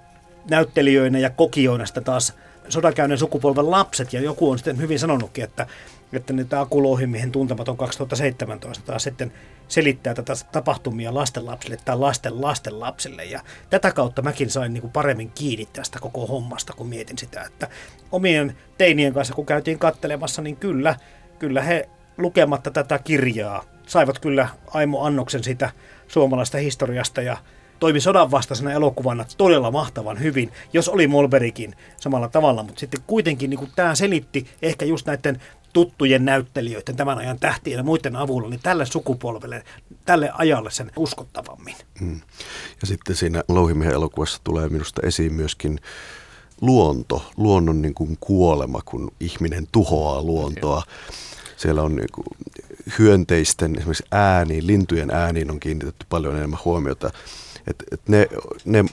näyttelijöinä 0.50 1.18
ja 1.18 1.30
kokijoina 1.30 1.86
sitten 1.86 2.04
taas 2.04 2.32
sodankäynnin 2.68 3.18
sukupolven 3.18 3.70
lapset, 3.70 4.12
ja 4.12 4.20
joku 4.20 4.50
on 4.50 4.58
sitten 4.58 4.78
hyvin 4.78 4.98
sanonutkin, 4.98 5.44
että 5.44 5.66
että 6.16 6.32
nyt 6.32 6.52
Akulouhimiehen 6.52 7.32
tuntematon 7.32 7.76
2017 7.76 8.84
taas 8.86 9.02
sitten 9.02 9.32
selittää 9.68 10.14
tätä 10.14 10.32
tapahtumia 10.52 11.14
lastenlapsille 11.14 11.76
tai 11.84 11.98
lasten 11.98 12.40
lastenlapsille. 12.40 13.24
Ja 13.24 13.40
tätä 13.70 13.92
kautta 13.92 14.22
mäkin 14.22 14.50
sain 14.50 14.74
niin 14.74 14.80
kuin 14.80 14.92
paremmin 14.92 15.30
kiinni 15.30 15.68
tästä 15.72 15.98
koko 16.00 16.26
hommasta, 16.26 16.72
kun 16.72 16.86
mietin 16.86 17.18
sitä, 17.18 17.42
että 17.42 17.68
omien 18.12 18.56
teinien 18.78 19.14
kanssa 19.14 19.34
kun 19.34 19.46
käytiin 19.46 19.78
kattelemassa, 19.78 20.42
niin 20.42 20.56
kyllä, 20.56 20.96
kyllä 21.38 21.62
he 21.62 21.88
lukematta 22.18 22.70
tätä 22.70 22.98
kirjaa 22.98 23.64
saivat 23.86 24.18
kyllä 24.18 24.48
Aimo 24.66 25.04
Annoksen 25.04 25.44
sitä 25.44 25.70
suomalaista 26.08 26.58
historiasta 26.58 27.22
ja 27.22 27.36
toimi 27.84 28.00
sodan 28.00 28.30
vastaisena 28.30 28.72
elokuvana 28.72 29.24
todella 29.36 29.70
mahtavan 29.70 30.20
hyvin, 30.20 30.52
jos 30.72 30.88
oli 30.88 31.06
Molberikin 31.06 31.74
samalla 32.00 32.28
tavalla, 32.28 32.62
mutta 32.62 32.80
sitten 32.80 33.00
kuitenkin 33.06 33.50
niin 33.50 33.70
tämä 33.76 33.94
selitti 33.94 34.46
ehkä 34.62 34.84
just 34.84 35.06
näiden 35.06 35.42
tuttujen 35.72 36.24
näyttelijöiden, 36.24 36.96
tämän 36.96 37.18
ajan 37.18 37.38
tähtien 37.38 37.76
ja 37.76 37.82
muiden 37.82 38.16
avulla, 38.16 38.48
niin 38.48 38.60
tälle 38.62 38.86
sukupolvelle, 38.86 39.62
tälle 40.04 40.30
ajalle 40.34 40.70
sen 40.70 40.90
uskottavammin. 40.96 41.74
Mm. 42.00 42.20
Ja 42.80 42.86
sitten 42.86 43.16
siinä 43.16 43.42
Louhimiehen 43.48 43.94
elokuvassa 43.94 44.40
tulee 44.44 44.68
minusta 44.68 45.02
esiin 45.06 45.34
myöskin 45.34 45.80
luonto, 46.60 47.30
luonnon 47.36 47.82
niin 47.82 47.94
kuin 47.94 48.16
kuolema, 48.20 48.80
kun 48.84 49.10
ihminen 49.20 49.66
tuhoaa 49.72 50.22
luontoa. 50.22 50.82
Siellä 51.56 51.82
on 51.82 51.96
niin 51.96 52.12
kuin 52.12 52.26
hyönteisten 52.98 53.76
esimerkiksi 53.76 54.04
ääniin, 54.10 54.66
lintujen 54.66 55.10
ääniin 55.10 55.50
on 55.50 55.60
kiinnitetty 55.60 56.06
paljon 56.08 56.36
enemmän 56.36 56.60
huomiota. 56.64 57.10
Et, 57.66 57.84
et 57.92 58.00
ne, 58.08 58.28
ne 58.64 58.84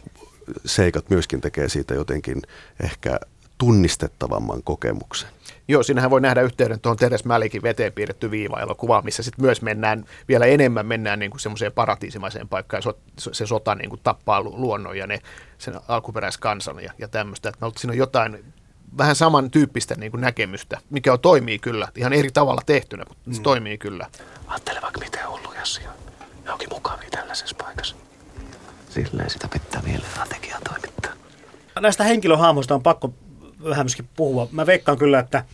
seikat 0.66 1.10
myöskin 1.10 1.42
tekee 1.42 1.70
siitä 1.70 1.94
jotenkin 1.94 2.42
ehkä 2.84 3.20
tunnistettavamman 3.58 4.64
kokemuksen. 4.64 5.30
Joo, 5.68 5.84
siinähän 5.84 6.12
voi 6.12 6.22
nähdä 6.22 6.42
yhteyden 6.42 6.80
tuohon 6.80 6.98
Teres 6.98 7.26
Mälikin 7.26 7.64
veteen 7.64 7.94
piirretty 7.94 8.32
viiva-elokuva, 8.32 9.02
missä 9.02 9.24
sitten 9.24 9.46
myös 9.46 9.62
mennään, 9.62 10.06
vielä 10.28 10.46
enemmän 10.46 10.86
mennään 10.86 11.20
niin 11.20 11.32
kuin 11.32 11.42
semmoiseen 11.42 11.72
paratiisimaiseen 11.72 12.48
paikkaan, 12.48 12.84
ja 12.86 12.94
se 13.34 13.46
sota 13.46 13.76
niin 13.76 13.90
kuin 13.90 14.00
tappaa 14.04 14.42
luonnon 14.42 14.98
ja 14.98 15.08
ne, 15.08 15.22
sen 15.58 15.80
alkuperäiskansan 15.88 16.84
ja, 16.84 16.94
ja 16.98 17.08
tämmöistä. 17.08 17.50
Että 17.50 17.72
siinä 17.78 17.92
on 17.92 17.98
jotain 17.98 18.46
vähän 18.98 19.16
samantyyppistä 19.16 19.96
niin 19.96 20.12
kuin 20.12 20.22
näkemystä, 20.22 20.78
mikä 20.90 21.14
on, 21.14 21.20
toimii 21.20 21.60
kyllä, 21.60 21.88
ihan 21.96 22.14
eri 22.14 22.30
tavalla 22.32 22.62
tehtynä, 22.66 23.06
mutta 23.08 23.30
mm. 23.30 23.34
se 23.34 23.42
toimii 23.42 23.78
kyllä. 23.78 24.08
Ajattele 24.48 24.80
vaikka 24.82 25.00
miten 25.00 25.30
hulluja 25.30 25.62
asioita. 25.62 25.94
Ne 26.46 26.52
onkin 26.52 26.70
mukavia 26.72 27.10
tällaisessa 27.12 27.56
paikassa. 27.60 27.96
Silleen 28.92 29.30
sitä 29.30 29.48
pitää 29.48 29.82
vielä 29.86 30.04
strategiaa 30.12 30.60
toimittaa. 30.70 31.12
Näistä 31.80 32.04
henkilöhahmoista 32.04 32.76
on 32.76 32.84
pakko 32.84 33.14
vähän 33.64 33.86
myöskin 33.86 34.10
puhua. 34.16 34.48
Mä 34.52 34.66
veikkaan 34.66 34.98
kyllä, 34.98 35.20
että, 35.20 35.46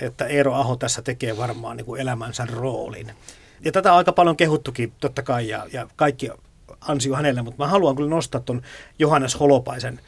että 0.00 0.26
Eero 0.26 0.54
Aho 0.54 0.76
tässä 0.76 1.02
tekee 1.02 1.36
varmaan 1.36 1.76
niin 1.76 1.84
kuin 1.84 2.00
elämänsä 2.00 2.46
roolin. 2.52 3.12
Ja 3.60 3.72
tätä 3.72 3.92
on 3.92 3.98
aika 3.98 4.12
paljon 4.12 4.36
kehuttukin 4.36 4.92
totta 5.00 5.22
kai 5.22 5.48
ja, 5.48 5.66
ja 5.72 5.88
kaikki 5.96 6.30
ansio 6.80 7.14
hänelle, 7.14 7.42
mutta 7.42 7.64
mä 7.64 7.70
haluan 7.70 7.96
kyllä 7.96 8.10
nostaa 8.10 8.40
tuon 8.40 8.62
Johannes 8.98 9.40
Holopaisen 9.40 10.00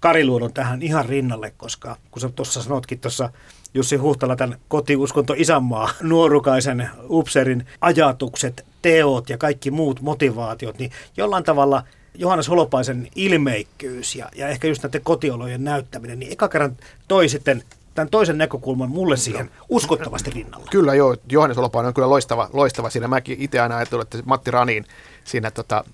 Kariluodon 0.00 0.52
tähän 0.52 0.82
ihan 0.82 1.06
rinnalle, 1.06 1.52
koska 1.56 1.96
kun 2.10 2.20
sä 2.20 2.28
tuossa 2.28 2.62
sanotkin 2.62 3.00
tuossa 3.00 3.30
Jussi 3.74 3.96
Huhtala 3.96 4.36
tämän 4.36 4.58
kotiuskonto 4.68 5.34
isänmaa 5.36 5.90
nuorukaisen 6.02 6.90
upserin 7.08 7.66
ajatukset, 7.80 8.66
teot 8.82 9.30
ja 9.30 9.38
kaikki 9.38 9.70
muut 9.70 10.00
motivaatiot, 10.00 10.78
niin 10.78 10.90
jollain 11.16 11.44
tavalla– 11.44 11.82
Johannes 12.18 12.48
Holopaisen 12.48 13.08
ilmeikkyys 13.14 14.14
ja, 14.14 14.28
ja 14.36 14.48
ehkä 14.48 14.68
just 14.68 14.82
näiden 14.82 15.00
kotiolojen 15.04 15.64
näyttäminen, 15.64 16.18
niin 16.18 16.32
eka 16.32 16.48
kerran 16.48 16.76
toi 17.08 17.28
sitten 17.28 17.62
tämän 17.94 18.10
toisen 18.10 18.38
näkökulman 18.38 18.90
mulle 18.90 19.16
siihen 19.16 19.50
uskottavasti 19.68 20.30
rinnalla. 20.30 20.66
Kyllä 20.70 20.94
joo, 20.94 21.16
Johannes 21.30 21.56
Holopainen 21.56 21.88
on 21.88 21.94
kyllä 21.94 22.10
loistava, 22.10 22.50
loistava 22.52 22.90
siinä. 22.90 23.08
Mäkin 23.08 23.36
itse 23.40 23.60
aina 23.60 23.76
ajattelin, 23.76 24.02
että 24.02 24.18
Matti 24.24 24.50
Ranin 24.50 24.84
siinä 25.24 25.50
tota, 25.50 25.84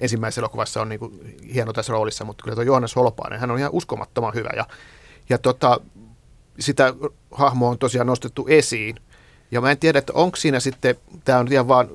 ensimmäisessä 0.00 0.40
elokuvassa 0.40 0.82
on 0.82 0.88
niin 0.88 0.98
kuin 0.98 1.36
hieno 1.54 1.72
tässä 1.72 1.92
roolissa, 1.92 2.24
mutta 2.24 2.44
kyllä 2.44 2.54
tuo 2.54 2.64
Johannes 2.64 2.96
Holopainen, 2.96 3.40
hän 3.40 3.50
on 3.50 3.58
ihan 3.58 3.72
uskomattoman 3.72 4.34
hyvä 4.34 4.50
ja, 4.56 4.66
ja 5.28 5.38
tota, 5.38 5.80
sitä 6.58 6.94
hahmoa 7.30 7.70
on 7.70 7.78
tosiaan 7.78 8.06
nostettu 8.06 8.46
esiin. 8.48 8.96
Ja 9.50 9.60
mä 9.60 9.70
en 9.70 9.78
tiedä, 9.78 9.98
että 9.98 10.12
onko 10.12 10.36
siinä 10.36 10.60
sitten, 10.60 10.96
tämä 11.24 11.38
on 11.38 11.52
ihan 11.52 11.68
vaan, 11.68 11.88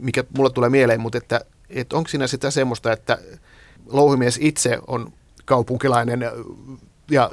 mikä 0.00 0.24
mulle 0.36 0.50
tulee 0.50 0.70
mieleen, 0.70 1.00
mutta 1.00 1.18
että 1.18 1.40
että 1.72 1.96
onko 1.96 2.08
siinä 2.08 2.26
sitä 2.26 2.50
semmoista, 2.50 2.92
että 2.92 3.18
louhimies 3.86 4.38
itse 4.42 4.78
on 4.86 5.12
kaupunkilainen 5.44 6.20
ja 7.10 7.30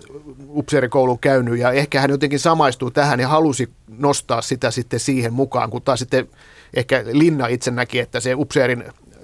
upseerikoulun 0.49 1.19
käynyt 1.19 1.59
ja 1.59 1.71
ehkä 1.71 2.01
hän 2.01 2.09
jotenkin 2.09 2.39
samaistuu 2.39 2.91
tähän 2.91 3.19
ja 3.19 3.27
halusi 3.27 3.69
nostaa 3.87 4.41
sitä 4.41 4.71
sitten 4.71 4.99
siihen 4.99 5.33
mukaan, 5.33 5.69
kun 5.69 5.81
taas 5.81 5.99
sitten 5.99 6.29
ehkä 6.73 7.03
Linna 7.11 7.47
itse 7.47 7.71
näki, 7.71 7.99
että 7.99 8.19
se 8.19 8.35
upseerin 8.35 8.83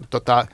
tota, 0.09 0.47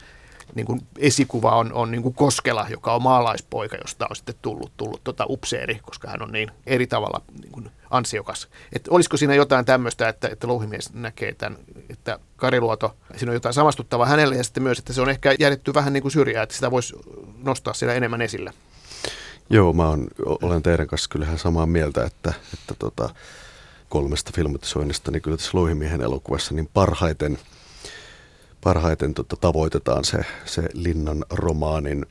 niin 0.56 0.66
kuin 0.66 0.82
esikuva 0.98 1.56
on, 1.56 1.74
on 1.74 1.92
niin 1.92 2.02
kuin 2.02 2.16
Koskela, 2.16 2.68
joka 2.70 2.94
on 2.94 3.02
maalaispoika, 3.02 3.78
josta 3.82 4.08
on 4.10 4.16
sitten 4.16 4.36
tullut, 4.42 4.72
tullut 4.78 5.04
tota 5.04 5.26
upseeri, 5.30 5.80
koska 5.84 6.10
hän 6.10 6.22
on 6.22 6.32
niin 6.32 6.52
eri 6.66 6.88
tavalla 6.88 7.22
niin 7.42 7.52
kuin 7.52 7.72
ansiokas. 7.90 8.48
Et 8.74 8.88
olisiko 8.90 9.18
siinä 9.18 9.36
jotain 9.36 9.66
tämmöistä, 9.66 10.10
että, 10.10 10.28
että 10.28 10.48
louhimies 10.48 10.94
näkee 10.94 11.34
tämän, 11.34 11.60
että 11.90 12.20
Kariluoto, 12.36 12.96
siinä 13.18 13.32
on 13.32 13.36
jotain 13.36 13.54
samastuttavaa 13.54 14.06
hänelle 14.06 14.36
ja 14.36 14.44
sitten 14.44 14.64
myös, 14.64 14.80
että 14.80 14.94
se 14.94 15.02
on 15.02 15.10
ehkä 15.10 15.36
jätetty 15.40 15.74
vähän 15.74 15.94
niin 15.94 16.02
kuin 16.02 16.12
syrjään, 16.12 16.44
että 16.44 16.56
sitä 16.56 16.72
voisi 16.72 16.96
nostaa 17.44 17.74
siellä 17.74 17.96
enemmän 17.96 18.22
esille. 18.22 18.54
Joo, 19.50 19.74
mä 19.74 19.90
on, 19.90 20.08
olen 20.26 20.64
teidän 20.64 20.88
kanssa 20.88 21.10
kyllähän 21.10 21.38
samaa 21.38 21.66
mieltä, 21.66 22.06
että, 22.06 22.34
että 22.54 22.76
tota, 22.80 23.10
kolmesta 23.90 24.32
filmatisoinnista, 24.36 25.12
niin 25.12 25.22
kyllä 25.22 25.38
tässä 25.38 25.52
Louhimiehen 25.54 26.02
elokuvassa 26.02 26.54
niin 26.54 26.70
parhaiten– 26.74 27.38
parhaiten 28.64 29.14
tota, 29.14 29.36
tavoitetaan 29.36 30.06
se, 30.06 30.18
se 30.46 30.70
Linnan 30.74 31.26
romaanin 31.30 32.06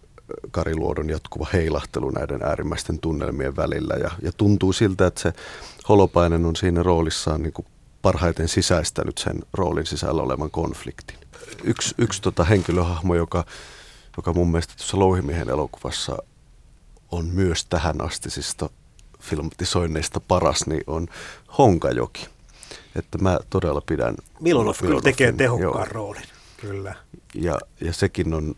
Kariluodon 0.50 1.10
jatkuva 1.10 1.46
heilahtelu 1.52 2.10
näiden 2.10 2.42
äärimmäisten 2.42 2.98
tunnelmien 2.98 3.56
välillä. 3.56 3.94
Ja, 3.94 4.10
ja 4.22 4.32
tuntuu 4.32 4.72
siltä, 4.72 5.06
että 5.06 5.20
se 5.20 5.32
Holopainen 5.88 6.46
on 6.46 6.56
siinä 6.56 6.82
roolissaan 6.82 7.42
niin 7.42 7.52
kuin 7.52 7.66
parhaiten 8.02 8.48
sisäistänyt 8.48 9.18
sen 9.18 9.42
roolin 9.52 9.86
sisällä 9.86 10.22
olevan 10.22 10.50
konfliktin. 10.50 11.16
Yksi, 11.64 11.94
yksi 11.98 12.22
tota 12.22 12.44
henkilöhahmo, 12.44 13.14
joka, 13.14 13.44
joka 14.16 14.32
mun 14.32 14.50
mielestä 14.50 14.74
tuossa 14.76 14.98
Louhimiehen 14.98 15.48
elokuvassa 15.48 16.18
on 17.10 17.26
myös 17.26 17.64
tähän 17.64 18.00
astisista 18.00 18.70
filmatisoinneista 19.20 20.20
paras, 20.20 20.66
niin 20.66 20.84
on 20.86 21.08
Honkajoki. 21.58 22.28
Että 22.96 23.18
mä 23.18 23.38
todella 23.50 23.80
pidän... 23.80 24.14
Milonov 24.40 24.74
kyllä 24.80 25.00
tekee 25.00 25.32
tehokkaan 25.32 25.72
joo. 25.74 25.84
roolin. 25.84 26.22
Kyllä. 26.60 26.94
Ja, 27.34 27.58
ja 27.80 27.92
sekin 27.92 28.34
on 28.34 28.54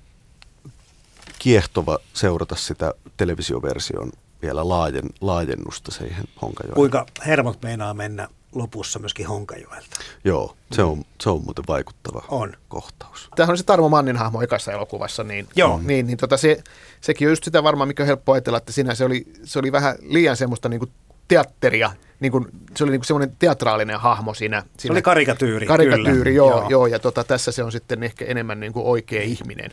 kiehtova 1.39 1.99
seurata 2.13 2.57
sitä 2.57 2.95
televisioversion 3.17 4.13
vielä 4.43 4.69
laajen, 4.69 5.11
laajennusta 5.21 5.91
siihen 5.91 6.25
Honkajoelle. 6.43 6.75
Kuinka 6.75 7.07
hermot 7.27 7.63
meinaa 7.63 7.95
mennä 7.95 8.29
lopussa 8.55 8.99
myöskin 8.99 9.27
Honkajoelta. 9.27 9.97
Joo, 10.25 10.57
se 10.73 10.83
on, 10.83 11.05
se 11.21 11.31
on 11.31 11.45
muuten 11.45 11.65
vaikuttava 11.69 12.23
on. 12.29 12.53
kohtaus. 12.69 13.29
Tämähän 13.37 13.53
on 13.53 13.59
se 13.59 13.65
Tarmo 13.65 13.89
Mannin 13.89 14.17
hahmo 14.17 14.43
ekassa 14.43 14.73
elokuvassa, 14.73 15.25
niin, 15.25 15.49
Joo. 15.57 15.81
niin, 15.85 16.07
niin 16.07 16.19
tota 16.19 16.37
se, 16.37 16.63
sekin 17.01 17.29
on 17.29 17.33
just 17.33 17.45
sitä 17.45 17.63
varmaan, 17.63 17.89
mikä 17.89 18.03
on 18.03 18.07
helppo 18.07 18.33
ajatella, 18.33 18.59
että 18.59 18.73
siinä 18.73 18.95
se 18.95 19.05
oli, 19.05 19.27
se 19.45 19.59
oli 19.59 19.73
vähän 19.73 19.97
liian 20.01 20.37
semmoista 20.37 20.69
niin 20.69 20.79
kuin 20.81 20.93
teatteria, 21.29 21.91
niin 22.23 22.33
kuin, 22.33 22.47
se 22.77 22.85
oli 22.85 22.91
niin 22.91 23.01
kuin 23.01 23.07
semmoinen 23.07 23.37
teatraalinen 23.39 24.01
hahmo 24.01 24.35
siinä. 24.35 24.61
siinä 24.61 24.77
se 24.79 24.93
oli 24.93 25.03
karikatyyri. 25.03 25.67
Karikatyyri, 25.67 26.31
kyllä. 26.31 26.37
joo, 26.37 26.51
joo. 26.51 26.69
joo. 26.69 26.87
ja 26.87 26.99
tota, 26.99 27.25
tässä 27.25 27.53
se 27.53 27.65
on 27.65 27.73
sitten 27.73 28.03
ehkä 28.03 28.25
enemmän 28.25 28.61
niin 28.61 28.73
kuin 28.73 28.87
oikea 28.87 29.23
ihminen. 29.23 29.71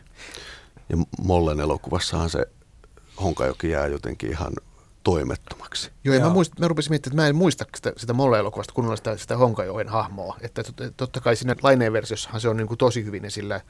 Ja 0.89 0.97
Mollen 1.21 1.59
elokuvassahan 1.59 2.29
se 2.29 2.45
Honkajoki 3.21 3.69
jää 3.69 3.87
jotenkin 3.87 4.29
ihan 4.29 4.53
toimettomaksi. 5.03 5.91
Joo, 6.03 6.15
ja 6.15 6.21
Mä, 6.21 6.29
muist, 6.29 6.59
mä 6.59 6.67
rupesin 6.67 6.91
miettimään, 6.91 7.13
että 7.13 7.23
mä 7.23 7.27
en 7.27 7.35
muista 7.35 7.65
sitä, 7.75 7.93
sitä 7.97 8.13
Molle-elokuvasta 8.13 8.73
kunnolla 8.73 8.95
sitä, 8.95 9.17
sitä 9.17 9.37
Honkajoen 9.37 9.89
hahmoa. 9.89 10.37
Että 10.41 10.63
totta 10.97 11.21
kai 11.21 11.35
siinä 11.35 11.55
laineenversiossahan 11.63 12.41
se 12.41 12.49
on 12.49 12.57
niin 12.57 12.67
kuin 12.67 12.77
tosi 12.77 13.05
hyvin 13.05 13.25
esillä 13.25 13.61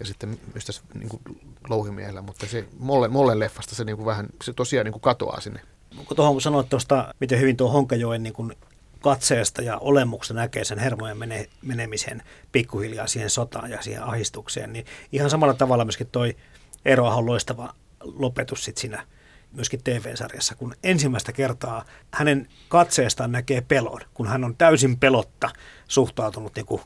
ja 0.00 0.06
sitten 0.06 0.40
myös 0.54 0.64
tässä 0.64 0.82
niin 0.94 1.08
kuin 1.08 1.22
louhimiehellä, 1.68 2.22
mutta 2.22 2.46
se 2.46 2.64
Molle, 2.78 3.08
Mollen 3.08 3.38
leffasta 3.38 3.74
se 3.74 3.84
niin 3.84 3.96
kuin 3.96 4.06
vähän, 4.06 4.26
se 4.44 4.52
tosiaan 4.52 4.84
niin 4.84 4.92
kuin 4.92 5.02
katoaa 5.02 5.40
sinne 5.40 5.60
tuohon 6.16 6.34
kun 6.34 6.42
sanoit 6.42 6.68
tuosta, 6.68 7.14
miten 7.20 7.40
hyvin 7.40 7.56
tuo 7.56 7.70
Honkajoen 7.70 8.22
niin 8.22 8.32
kuin 8.32 8.52
katseesta 9.00 9.62
ja 9.62 9.78
olemuksesta 9.78 10.34
näkee 10.34 10.64
sen 10.64 10.78
hermojen 10.78 11.18
mene, 11.18 11.48
menemisen 11.62 12.22
pikkuhiljaa 12.52 13.06
siihen 13.06 13.30
sotaan 13.30 13.70
ja 13.70 13.82
siihen 13.82 14.02
ahistukseen, 14.02 14.72
niin 14.72 14.86
ihan 15.12 15.30
samalla 15.30 15.54
tavalla 15.54 15.84
myöskin 15.84 16.06
toi 16.06 16.36
Eero 16.84 17.06
Ahon 17.06 17.26
loistava 17.26 17.74
lopetus 18.00 18.64
sit 18.64 18.78
siinä 18.78 19.06
myöskin 19.52 19.82
TV-sarjassa, 19.84 20.54
kun 20.54 20.74
ensimmäistä 20.82 21.32
kertaa 21.32 21.84
hänen 22.10 22.48
katseestaan 22.68 23.32
näkee 23.32 23.60
pelon, 23.60 24.00
kun 24.14 24.28
hän 24.28 24.44
on 24.44 24.56
täysin 24.56 24.98
pelotta 24.98 25.50
suhtautunut 25.88 26.56
niin 26.56 26.66
kuin 26.66 26.82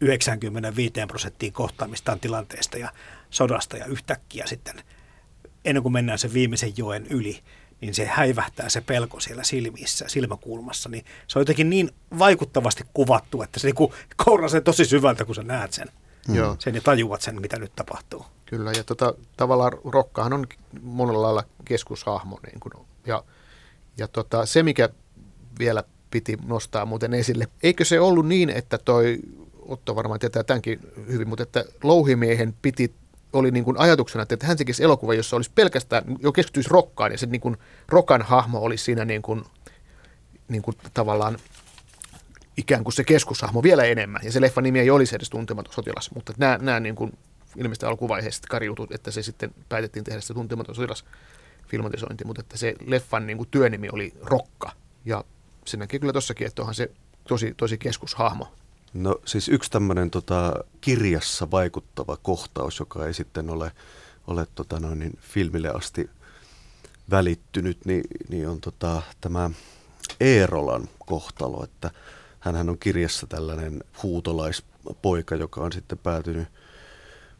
95 0.00 0.92
prosenttiin 1.08 1.52
kohtaamistaan 1.52 2.20
tilanteesta 2.20 2.78
ja 2.78 2.92
sodasta 3.30 3.76
ja 3.76 3.86
yhtäkkiä 3.86 4.46
sitten 4.46 4.82
ennen 5.64 5.82
kuin 5.82 5.92
mennään 5.92 6.18
sen 6.18 6.32
viimeisen 6.32 6.72
joen 6.76 7.06
yli, 7.06 7.40
niin 7.82 7.94
se 7.94 8.06
häivähtää 8.06 8.68
se 8.68 8.80
pelko 8.80 9.20
siellä 9.20 9.44
silmissä, 9.44 10.04
silmäkulmassa, 10.08 10.88
niin 10.88 11.04
se 11.28 11.38
on 11.38 11.40
jotenkin 11.40 11.70
niin 11.70 11.90
vaikuttavasti 12.18 12.84
kuvattu, 12.94 13.42
että 13.42 13.60
se 13.60 13.66
niin 13.66 13.90
kourasee 14.24 14.60
tosi 14.60 14.84
syvältä, 14.84 15.24
kun 15.24 15.34
sä 15.34 15.42
näet 15.42 15.72
sen. 15.72 15.88
Mm. 16.28 16.34
Joo. 16.34 16.56
Sen 16.58 16.74
ja 16.74 16.80
tajuat 16.80 17.22
sen, 17.22 17.40
mitä 17.40 17.58
nyt 17.58 17.72
tapahtuu. 17.76 18.26
Kyllä, 18.46 18.72
ja 18.72 18.84
tota, 18.84 19.14
tavallaan 19.36 19.72
Rokkahan 19.84 20.32
on 20.32 20.46
monella 20.82 21.22
lailla 21.22 21.44
keskushahmo. 21.64 22.38
Niin 22.46 22.60
kuin, 22.60 22.72
ja 23.06 23.24
ja 23.98 24.08
tota, 24.08 24.46
se, 24.46 24.62
mikä 24.62 24.88
vielä 25.58 25.84
piti 26.10 26.38
nostaa 26.46 26.86
muuten 26.86 27.14
esille, 27.14 27.48
eikö 27.62 27.84
se 27.84 28.00
ollut 28.00 28.26
niin, 28.26 28.50
että 28.50 28.78
toi, 28.78 29.18
Otto 29.68 29.96
varmaan 29.96 30.20
tietää 30.20 30.42
tämänkin 30.42 30.80
hyvin, 31.08 31.28
mutta 31.28 31.42
että 31.42 31.64
louhimiehen 31.82 32.54
piti 32.62 32.94
oli 33.32 33.50
niin 33.50 33.64
kuin 33.64 33.78
ajatuksena, 33.78 34.26
että 34.28 34.46
hän 34.46 34.56
tekisi 34.56 34.84
elokuva, 34.84 35.14
jossa 35.14 35.36
olisi 35.36 35.50
pelkästään, 35.54 36.04
jo 36.20 36.32
keskittyisi 36.32 36.70
rokkaan, 36.70 37.12
ja 37.12 37.18
se 37.18 37.26
niin 37.26 37.40
kuin, 37.40 37.56
rokan 37.88 38.22
hahmo 38.22 38.58
olisi 38.58 38.84
siinä 38.84 39.04
niin 39.04 39.22
kuin, 39.22 39.44
niin 40.48 40.62
kuin 40.62 40.76
tavallaan 40.94 41.38
ikään 42.56 42.84
kuin 42.84 42.94
se 42.94 43.04
keskushahmo 43.04 43.62
vielä 43.62 43.84
enemmän. 43.84 44.20
Ja 44.24 44.32
se 44.32 44.40
leffan 44.40 44.64
nimi 44.64 44.80
ei 44.80 44.90
olisi 44.90 45.16
edes 45.16 45.30
tuntematon 45.30 45.74
sotilas, 45.74 46.10
mutta 46.14 46.32
nämä, 46.38 46.58
nämä 46.62 46.80
niin 46.80 46.94
kuin 46.94 47.18
ilmeisesti 47.56 47.86
alkuvaiheessa 47.86 48.42
karjutut, 48.50 48.92
että 48.92 49.10
se 49.10 49.22
sitten 49.22 49.54
päätettiin 49.68 50.04
tehdä 50.04 50.20
se 50.20 50.34
tuntematon 50.34 50.74
sotilas 50.74 51.04
filmatisointi, 51.68 52.24
mutta 52.24 52.40
että 52.40 52.56
se 52.56 52.74
leffan 52.86 53.26
niin 53.26 53.36
kuin 53.36 53.48
työnimi 53.50 53.88
oli 53.92 54.12
Rokka. 54.22 54.72
Ja 55.04 55.24
se 55.66 55.76
näkee 55.76 56.00
kyllä 56.00 56.12
tossakin, 56.12 56.46
että 56.46 56.62
onhan 56.62 56.74
se 56.74 56.90
tosi, 57.28 57.54
tosi 57.56 57.78
keskushahmo. 57.78 58.52
No 58.94 59.16
siis 59.24 59.48
yksi 59.48 59.70
tämmöinen 59.70 60.10
tota, 60.10 60.54
kirjassa 60.80 61.50
vaikuttava 61.50 62.16
kohtaus, 62.16 62.78
joka 62.78 63.06
ei 63.06 63.14
sitten 63.14 63.50
ole, 63.50 63.72
ole 64.26 64.46
tota, 64.54 64.80
noin, 64.80 64.98
niin 64.98 65.18
filmille 65.20 65.68
asti 65.68 66.10
välittynyt, 67.10 67.84
niin, 67.84 68.04
niin 68.28 68.48
on 68.48 68.60
tota, 68.60 69.02
tämä 69.20 69.50
Eerolan 70.20 70.88
kohtalo, 71.06 71.64
että 71.64 71.90
hän 72.40 72.68
on 72.68 72.78
kirjassa 72.78 73.26
tällainen 73.26 73.84
huutolaispoika, 74.02 75.34
joka 75.34 75.60
on 75.60 75.72
sitten 75.72 75.98
päätynyt, 75.98 76.48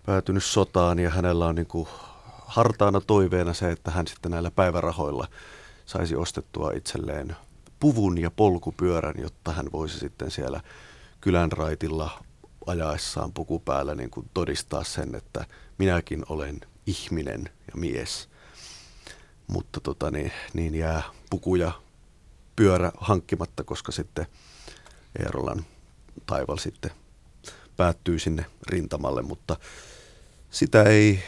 päätynyt 0.07 0.45
sotaan 0.45 0.99
ja 0.99 1.11
hänellä 1.11 1.47
on 1.47 1.55
niin 1.55 1.67
kuin 1.67 1.89
hartaana 2.47 3.01
toiveena 3.01 3.55
se, 3.55 3.71
että 3.71 3.91
hän 3.91 4.07
sitten 4.07 4.31
näillä 4.31 4.51
päivärahoilla 4.51 5.29
saisi 5.87 6.17
ostettua 6.17 6.71
itselleen 6.71 7.37
puvun 7.81 8.19
ja 8.19 8.31
polkupyörän, 8.31 9.15
jotta 9.19 9.53
hän 9.53 9.73
voisi 9.73 9.99
sitten 9.99 10.31
siellä 10.31 10.61
kylän 11.23 11.53
raitilla 11.53 12.25
ajaessaan 12.67 13.33
puku 13.33 13.59
päällä 13.59 13.95
niin 13.95 14.11
kuin 14.11 14.31
todistaa 14.35 14.85
sen, 14.85 15.15
että 15.15 15.47
minäkin 15.79 16.25
olen 16.29 16.61
ihminen 16.87 17.45
ja 17.45 17.73
mies. 17.77 18.29
Mutta 19.47 19.81
tota, 19.81 20.11
niin, 20.11 20.33
niin 20.55 20.75
jää 20.75 21.03
puku 21.31 21.57
ja 21.57 21.73
pyörä 22.57 22.93
hankkimatta, 22.99 23.65
koska 23.65 23.93
sitten 23.93 24.27
Eerolan 25.19 25.65
taival 26.27 26.57
sitten 26.57 26.91
päättyy 27.77 28.19
sinne 28.19 28.47
rintamalle, 28.67 29.23
mutta 29.23 29.57
sitä 30.51 30.83
ei 30.83 31.23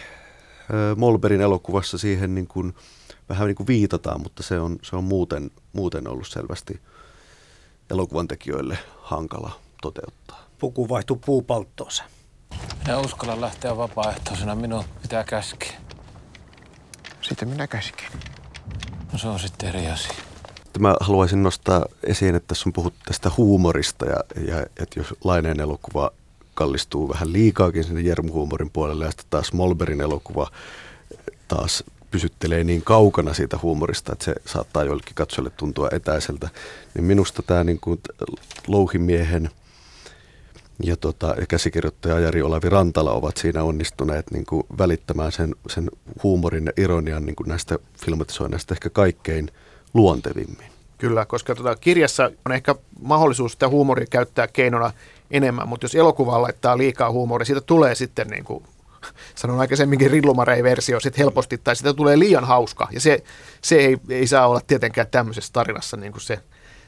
Molberin 0.97 1.41
elokuvassa 1.41 1.99
siihen 1.99 2.35
niin 2.35 2.47
kuin, 2.47 2.75
vähän 3.29 3.47
niin 3.47 3.57
kuin 3.57 3.67
viitataan, 3.67 4.21
mutta 4.21 4.43
se 4.43 4.61
on, 4.61 4.79
se 4.83 4.97
on 4.97 5.05
muuten, 5.05 5.51
muuten 5.73 6.09
ollut 6.09 6.29
selvästi 6.29 6.81
elokuvan 7.91 8.29
tekijöille 8.29 8.79
hankala 9.03 9.64
toteuttaa. 9.85 10.49
Puku 10.59 10.89
vaihtuu 10.89 11.17
puupalttoonsa. 11.27 12.05
Minä 12.85 12.99
uskalla 12.99 13.41
lähteä 13.41 13.77
vapaaehtoisena, 13.77 14.55
minun 14.55 14.85
pitää 15.03 15.25
käskeä. 15.25 15.73
Sitten 17.21 17.49
minä 17.49 17.67
käsken. 17.67 18.09
No 19.13 19.19
se 19.19 19.29
on 19.29 19.39
sitten 19.39 19.69
eri 19.69 19.87
asia. 19.87 20.13
Mä 20.79 20.95
haluaisin 21.01 21.43
nostaa 21.43 21.87
esiin, 22.05 22.35
että 22.35 22.49
tässä 22.49 22.69
on 22.69 22.73
puhuttu 22.73 22.99
tästä 23.07 23.31
huumorista 23.37 24.07
ja, 24.07 24.17
ja 24.49 24.61
että 24.61 25.01
jos 25.01 25.15
Laineen 25.25 25.61
elokuva 25.61 26.11
kallistuu 26.55 27.09
vähän 27.09 27.33
liikaakin 27.33 27.85
sinne 27.85 28.01
Jermu-huumorin 28.01 28.71
puolelle 28.73 29.05
ja 29.05 29.11
sitten 29.11 29.27
taas 29.31 29.53
Molberin 29.53 30.01
elokuva 30.01 30.51
taas 31.49 31.85
pysyttelee 32.11 32.65
niin 32.65 32.83
kaukana 32.83 33.35
siitä 33.35 33.59
huumorista, 33.63 34.13
että 34.13 34.25
se 34.25 34.35
saattaa 34.47 34.85
joillekin 34.85 35.15
katsojille 35.15 35.51
tuntua 35.51 35.89
etäiseltä. 35.93 36.49
Niin 36.95 37.05
minusta 37.05 37.43
tämä 37.43 37.65
niin 37.65 37.81
kuin 37.81 38.01
louhimiehen 38.67 39.51
ja, 40.83 40.97
tota, 40.97 41.35
ja 41.41 41.47
käsikirjoittaja 41.47 42.21
Jari 42.21 42.43
Olavi 42.43 42.69
Rantala 42.69 43.13
ovat 43.13 43.37
siinä 43.37 43.63
onnistuneet 43.63 44.31
niin 44.31 44.47
kuin 44.47 44.67
välittämään 44.79 45.33
sen, 45.33 45.55
sen 45.69 45.91
huumorin 46.23 46.67
ja 46.67 46.73
ironian 46.77 47.27
niin 47.27 47.37
kuin 47.37 47.49
näistä 47.49 47.79
filmatisoinneista 48.05 48.75
ehkä 48.75 48.91
kaikkein 48.91 49.51
luontevimmin. 49.95 50.75
Kyllä, 50.99 51.25
koska 51.27 51.55
tuota, 51.55 51.77
kirjassa 51.77 52.31
on 52.47 52.53
ehkä 52.53 52.75
mahdollisuus 53.01 53.53
sitä 53.53 53.69
huumoria 53.69 54.07
käyttää 54.11 54.47
keinona 54.47 54.93
enemmän, 55.31 55.69
mutta 55.69 55.85
jos 55.85 55.95
elokuva 55.95 56.43
laittaa 56.43 56.79
liikaa 56.79 57.11
huumoria, 57.11 57.45
siitä 57.45 57.61
tulee 57.61 57.95
sitten 57.95 58.29
niin 58.29 58.45
kuin 58.45 58.65
sanon 59.35 59.61
aikaisemminkin 59.61 60.11
rillumarei-versio 60.11 61.01
sit 61.01 61.19
helposti, 61.19 61.59
tai 61.59 61.77
sitä 61.77 61.95
tulee 61.95 62.19
liian 62.19 62.45
hauska, 62.45 62.89
ja 62.91 63.01
se, 63.01 63.25
se 63.63 63.77
ei, 63.77 63.99
ei 64.09 64.27
saa 64.27 64.49
olla 64.49 64.61
tietenkään 64.67 65.07
tämmöisessä 65.11 65.53
tarinassa 65.53 65.97
niin 65.97 66.13
kuin 66.13 66.23
se, 66.23 66.41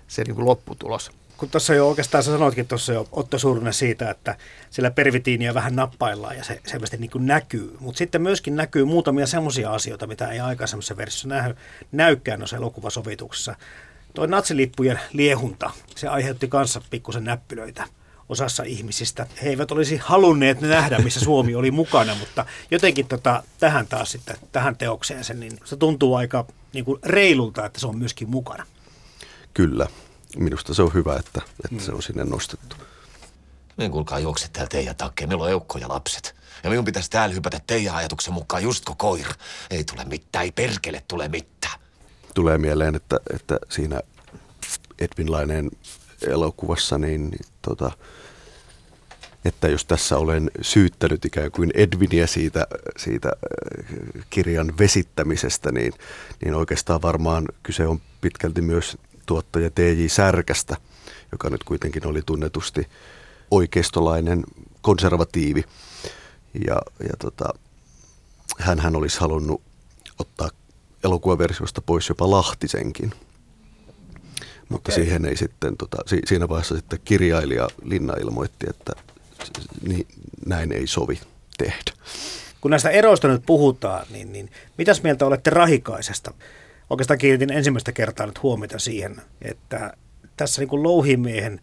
se 0.09 0.25
niin 0.25 0.35
kuin 0.35 0.47
lopputulos. 0.47 1.11
Kun 1.37 1.51
tuossa 1.51 1.75
jo 1.75 1.89
oikeastaan 1.89 2.25
sä 2.25 2.31
sanoitkin 2.31 2.69
tuossa 2.69 2.93
jo 2.93 3.09
Otto 3.13 3.39
Surunen 3.39 3.73
siitä, 3.73 4.11
että 4.11 4.37
sillä 4.71 4.91
pervitiiniä 4.91 5.55
vähän 5.55 5.77
nappaillaan 5.77 6.37
ja 6.37 6.45
se 6.45 6.61
selvästi 6.67 6.97
niin 6.97 7.11
näkyy, 7.17 7.77
mutta 7.81 7.99
sitten 7.99 8.23
myöskin 8.23 8.57
näkyy 8.57 8.85
muutamia 8.85 9.27
semmoisia 9.27 9.73
asioita, 9.73 10.07
mitä 10.07 10.29
ei 10.29 10.41
aikaisemmassa 10.41 10.97
versiossa 10.97 11.29
näy, 11.29 11.55
näykään 11.93 12.39
noissa 12.39 12.57
elokuvasovituksessa. 12.57 13.57
Toi 14.15 14.29
natsilippujen 14.29 15.01
liehunta, 15.13 15.71
se 15.97 16.09
aiheutti 16.09 16.49
kanssa 16.49 16.81
pikkusen 16.91 17.25
näppylöitä 17.25 17.85
osassa 18.29 18.63
ihmisistä. 18.63 19.27
He 19.43 19.49
eivät 19.49 19.71
olisi 19.71 19.97
halunneet 19.97 20.61
nähdä, 20.61 20.99
missä 20.99 21.21
Suomi 21.21 21.55
oli 21.55 21.71
mukana, 21.71 22.15
mutta 22.15 22.47
jotenkin 22.71 23.09
tota, 23.09 23.43
tähän 23.61 23.87
taas 23.87 24.13
sitten, 24.13 24.37
tähän 24.53 24.77
teokseen 24.77 25.25
sen, 25.25 25.41
niin 25.41 25.59
se 25.65 25.77
tuntuu 25.77 26.15
aika 26.15 26.47
niin 26.73 26.85
kuin 26.85 27.01
reilulta, 27.05 27.67
että 27.67 27.81
se 27.81 27.87
on 27.87 27.99
myöskin 27.99 28.31
mukana. 28.31 28.67
Kyllä. 29.55 29.87
Minusta 30.39 30.75
se 30.75 30.83
on 30.83 30.95
hyvä, 30.95 31.17
että, 31.17 31.43
että 31.65 31.85
se 31.85 31.93
on 31.93 32.03
sinne 32.03 32.25
nostettu. 32.25 32.77
Niin 33.77 33.91
kuulkaa 33.91 34.19
juokset 34.19 34.53
täällä 34.53 34.69
teidän 34.69 34.97
takkeen. 34.97 35.29
Meillä 35.29 35.45
on 35.45 35.51
eukko 35.51 35.79
ja 35.79 35.89
lapset. 35.89 36.37
Ja 36.65 36.71
minun 36.71 36.85
pitäisi 36.85 37.11
täällä 37.11 37.35
hypätä 37.35 37.61
teidän 37.67 37.95
ajatuksen 37.95 38.35
mukaan 38.35 38.63
just 38.63 38.85
kuin 38.85 38.97
koira. 38.97 39.35
Ei 39.71 39.85
tule 39.85 40.05
mitään, 40.05 40.45
ei 40.45 40.53
perkele 40.53 41.03
tule 41.09 41.29
mitään. 41.29 41.81
Tulee 42.35 42.59
mieleen, 42.59 42.95
että, 42.95 43.21
että 43.35 43.59
siinä 43.69 44.01
Edwin 44.99 45.33
Laineen 45.33 45.71
elokuvassa, 46.27 46.99
niin, 46.99 47.31
niin 47.31 47.47
tota, 47.63 47.91
että 49.45 49.69
jos 49.69 49.85
tässä 49.85 50.19
olen 50.19 50.51
syyttänyt 50.61 51.25
ikään 51.25 51.51
kuin 51.51 51.71
Edvinia 51.75 52.27
siitä, 52.27 52.67
siitä 52.97 53.29
äh, 53.29 54.25
kirjan 54.31 54.79
vesittämisestä, 54.79 55.73
niin, 55.73 55.93
niin 56.45 56.55
oikeastaan 56.55 57.03
varmaan 57.03 57.45
kyse 57.63 57.87
on 57.87 58.01
pitkälti 58.21 58.61
myös 58.61 58.99
tuottaja 59.27 59.71
T.J. 59.71 60.07
Särkästä, 60.07 60.77
joka 61.33 61.51
nyt 61.51 61.65
kuitenkin 61.65 62.07
oli 62.07 62.23
tunnetusti 62.27 62.89
oikeistolainen 63.51 64.45
konservatiivi. 64.81 65.65
Ja, 66.67 66.77
ja 67.01 67.15
tota, 67.19 67.49
hän 68.59 68.97
olisi 68.97 69.21
halunnut 69.21 69.63
ottaa 70.19 70.51
elokuvaversiosta 71.05 71.83
pois 71.83 72.09
jopa 72.09 72.31
Lahtisenkin– 72.31 73.13
mutta 74.69 74.93
okay. 74.93 75.05
siihen 75.05 75.25
ei 75.25 75.37
sitten, 75.37 75.77
tota, 75.77 75.97
si, 76.07 76.21
siinä 76.27 76.49
vaiheessa 76.49 76.77
sitten 76.77 77.01
kirjailija 77.05 77.69
Linna 77.83 78.15
ilmoitti, 78.21 78.67
että 78.71 78.93
niin, 79.89 80.07
näin 80.47 80.73
ei 80.73 80.87
sovi 80.87 81.21
tehdä. 81.59 81.93
Kun 82.61 82.71
näistä 82.71 82.91
eroista 82.91 83.29
nyt 83.29 83.43
puhutaan, 83.47 84.07
niin, 84.11 84.33
niin 84.33 84.51
mitäs 84.79 85.03
mieltä 85.03 85.27
olette 85.27 85.51
Rahikaisesta? 85.51 86.35
Oikeastaan 86.91 87.19
kiinnitin 87.19 87.53
ensimmäistä 87.53 87.93
kertaa 87.93 88.27
nyt 88.27 88.43
huomiota 88.43 88.79
siihen, 88.79 89.17
että 89.43 89.97
tässä 90.37 90.63
niin 90.63 90.69
kuin 90.69 90.83
louhimiehen 90.83 91.61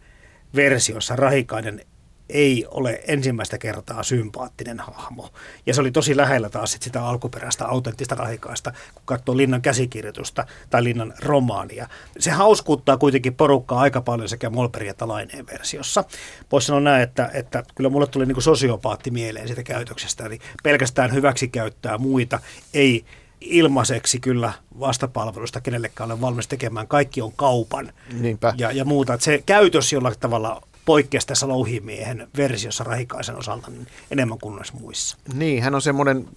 versiossa 0.54 1.16
Rahikainen 1.16 1.80
ei 2.28 2.66
ole 2.70 3.02
ensimmäistä 3.06 3.58
kertaa 3.58 4.02
sympaattinen 4.02 4.80
hahmo. 4.80 5.30
Ja 5.66 5.74
se 5.74 5.80
oli 5.80 5.90
tosi 5.90 6.16
lähellä 6.16 6.48
taas 6.48 6.72
sit 6.72 6.82
sitä 6.82 7.06
alkuperäistä 7.06 7.66
autenttista 7.66 8.14
rahikaista, 8.14 8.72
kun 8.94 9.02
katsoo 9.04 9.36
Linnan 9.36 9.62
käsikirjoitusta 9.62 10.46
tai 10.70 10.84
Linnan 10.84 11.14
romaania. 11.22 11.88
Se 12.18 12.30
hauskuuttaa 12.30 12.96
kuitenkin 12.96 13.34
porukkaa 13.34 13.80
aika 13.80 14.00
paljon 14.00 14.28
sekä 14.28 14.50
Molperin 14.50 14.90
että 14.90 15.08
Laineen 15.08 15.46
versiossa. 15.46 16.04
Voisi 16.52 16.66
sanoa 16.66 16.80
näin, 16.80 17.02
että, 17.02 17.30
että 17.34 17.62
kyllä 17.74 17.90
mulle 17.90 18.06
tuli 18.06 18.26
niin 18.26 18.42
sosiopaatti 18.42 19.10
mieleen 19.10 19.46
siitä 19.46 19.62
käytöksestä, 19.62 20.26
eli 20.26 20.38
pelkästään 20.62 21.12
hyväksi 21.12 21.48
käyttää 21.48 21.98
muita, 21.98 22.40
ei 22.74 23.04
ilmaiseksi 23.44 24.20
kyllä 24.20 24.52
vastapalvelusta 24.80 25.60
kenellekään 25.60 26.12
ole 26.12 26.20
valmis 26.20 26.48
tekemään. 26.48 26.88
Kaikki 26.88 27.22
on 27.22 27.32
kaupan 27.36 27.92
Niinpä. 28.12 28.54
Ja, 28.58 28.72
ja 28.72 28.84
muuta. 28.84 29.14
Että 29.14 29.24
se 29.24 29.42
käytös 29.46 29.92
jollain 29.92 30.14
tavalla 30.20 30.62
poikkeasi 30.84 31.26
tässä 31.26 31.48
louhimiehen 31.48 32.28
versiossa 32.36 32.84
Rahikaisen 32.84 33.36
osalta 33.36 33.70
niin 33.70 33.86
enemmän 34.10 34.38
kuin 34.38 34.56
näissä 34.56 34.74
muissa. 34.80 35.16
Niin, 35.34 35.62
hän 35.62 35.74
on 35.74 35.82
semmoinen 35.82 36.28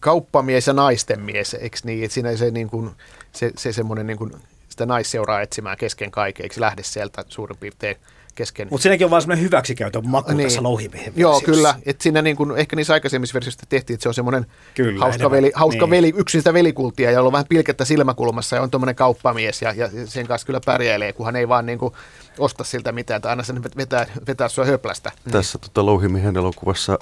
kauppamies 0.00 0.66
ja 0.66 0.72
naisten 0.72 1.20
mies, 1.20 1.54
eikö 1.54 1.78
niin? 1.84 2.04
Että 2.04 2.14
siinä 2.14 2.36
se, 2.36 2.50
niin 2.50 2.70
kuin, 2.70 2.90
se, 3.32 3.52
se 3.56 3.72
semmoinen 3.72 4.06
niin 4.06 4.18
kuin, 4.18 4.32
sitä 4.68 4.86
naisseuraa 4.86 5.40
etsimään 5.40 5.78
kesken 5.78 6.10
kaiken, 6.10 6.44
eikö 6.44 6.60
lähde 6.60 6.82
sieltä 6.82 7.24
suurin 7.28 7.56
piirtein 7.56 7.96
kesken. 8.36 8.68
Mutta 8.70 8.82
siinäkin 8.82 9.04
on 9.04 9.10
vaan 9.10 9.22
semmoinen 9.22 9.44
hyväksikäytön 9.44 10.08
maku 10.08 10.32
niin. 10.32 10.46
tässä 10.46 10.62
louhimiehen 10.62 11.12
Joo, 11.16 11.32
versiossa. 11.32 11.56
kyllä. 11.56 11.74
Että 11.86 12.02
siinä 12.02 12.22
niin 12.22 12.36
kuin, 12.36 12.56
ehkä 12.56 12.76
niissä 12.76 12.92
aikaisemmissa 12.92 13.34
versioissa 13.34 13.66
tehtiin, 13.68 13.94
että 13.94 14.02
se 14.02 14.08
on 14.08 14.14
semmoinen 14.14 14.46
Kyllä, 14.74 15.00
hauska, 15.00 15.14
enemmän. 15.14 15.36
veli, 15.36 15.52
hauska 15.54 15.80
Niin. 15.86 15.90
veli, 15.90 16.14
yksin 16.16 16.40
sitä 16.40 16.54
velikultia, 16.54 17.10
jolla 17.10 17.26
on 17.26 17.32
vähän 17.32 17.46
pilkettä 17.48 17.84
silmäkulmassa 17.84 18.56
ja 18.56 18.62
on 18.62 18.70
tuommoinen 18.70 18.94
kauppamies 18.96 19.62
ja, 19.62 19.72
ja 19.72 19.88
sen 20.04 20.26
kanssa 20.26 20.46
kyllä 20.46 20.60
pärjäilee, 20.66 21.12
kunhan 21.12 21.36
ei 21.36 21.48
vaan 21.48 21.66
niin 21.66 21.78
kuin, 21.78 21.94
osta 22.38 22.64
siltä 22.64 22.92
mitään 22.92 23.22
tai 23.22 23.32
anna 23.32 23.44
sen 23.44 23.62
vetää, 23.76 24.06
vetää 24.26 24.48
sua 24.48 24.64
höplästä. 24.64 25.12
Tässä 25.30 25.58
tota, 25.58 25.86
Louhimiehen 25.86 26.36
elokuvassa 26.36 26.98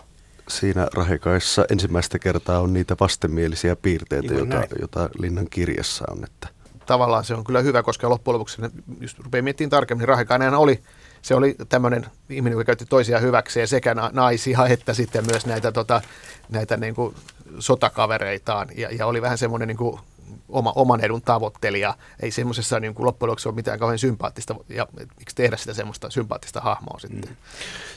siinä 0.49 0.89
Rahikaissa 0.95 1.65
ensimmäistä 1.71 2.19
kertaa 2.19 2.61
on 2.61 2.73
niitä 2.73 2.97
vastenmielisiä 3.01 3.77
piirteitä, 3.77 4.27
Juuri 4.27 4.39
joita, 4.39 4.55
näin. 4.57 4.69
jota 4.81 5.09
Linnan 5.19 5.47
kirjassa 5.51 6.05
on. 6.11 6.25
Että 6.25 6.49
tavallaan 6.87 7.25
se 7.25 7.35
on 7.35 7.45
kyllä 7.45 7.61
hyvä, 7.61 7.83
koska 7.83 8.09
loppujen 8.09 8.35
lopuksi, 8.35 8.63
ne- 8.63 8.71
just 9.01 9.19
rupeaa 9.19 9.43
miettimään 9.43 9.71
tarkemmin, 9.71 10.01
niin 10.01 10.09
Rahikainen 10.09 10.55
oli, 10.55 10.81
se 11.25 11.35
oli 11.35 11.57
tämmöinen 11.69 12.07
ihminen, 12.31 12.53
joka 12.53 12.65
käytti 12.65 12.87
toisia 12.87 13.19
hyväkseen, 13.19 13.69
sekä 13.69 13.95
na- 13.95 14.11
naisia 14.13 14.67
että 14.67 14.95
sitten 14.95 15.27
myös 15.27 15.47
näitä, 15.47 15.73
tota, 15.73 16.03
näitä 16.49 16.77
niin 16.77 16.95
kuin 16.95 17.15
sotakavereitaan, 17.59 18.69
ja, 18.77 18.89
ja 18.91 19.07
oli 19.07 19.23
vähän 19.23 19.39
semmoinen 19.39 19.69
niin 19.69 19.77
kuin 19.77 20.01
oma, 20.49 20.73
oman 20.77 21.05
edun 21.05 21.23
tavoittelija. 21.23 21.95
Ei 22.21 22.31
semmoisessa 22.31 22.81
niin 22.81 22.95
kuin 22.95 23.07
loppujen 23.07 23.29
lopuksi 23.29 23.49
ole 23.49 23.55
mitään 23.55 23.79
kauhean 23.79 23.99
sympaattista, 23.99 24.55
ja 24.69 24.87
miksi 25.19 25.37
tehdä 25.37 25.57
sitä 25.57 25.75
semmoista 25.75 26.11
sympaattista 26.11 26.61
hahmoa 26.61 26.99
sitten. 26.99 27.31
Mm. 27.31 27.37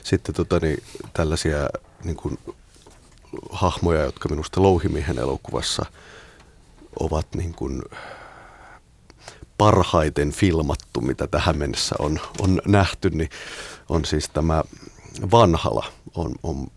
sitten 0.03 0.35
tota, 0.35 0.59
niin, 0.59 0.83
tällaisia 1.13 1.69
niin 2.03 2.17
kuin, 2.17 2.39
hahmoja, 3.51 4.01
jotka 4.01 4.29
minusta 4.29 4.61
Louhimiehen 4.61 5.19
elokuvassa 5.19 5.85
ovat 6.99 7.27
niin 7.35 7.53
kuin, 7.53 7.81
parhaiten 9.57 10.31
filmattu, 10.31 11.01
mitä 11.01 11.27
tähän 11.27 11.57
mennessä 11.57 11.95
on, 11.99 12.19
on 12.39 12.61
nähty, 12.67 13.09
niin 13.09 13.29
on 13.89 14.05
siis 14.05 14.29
tämä 14.29 14.63
Vanhala 15.31 15.85
on, 16.15 16.31
on 16.43 16.67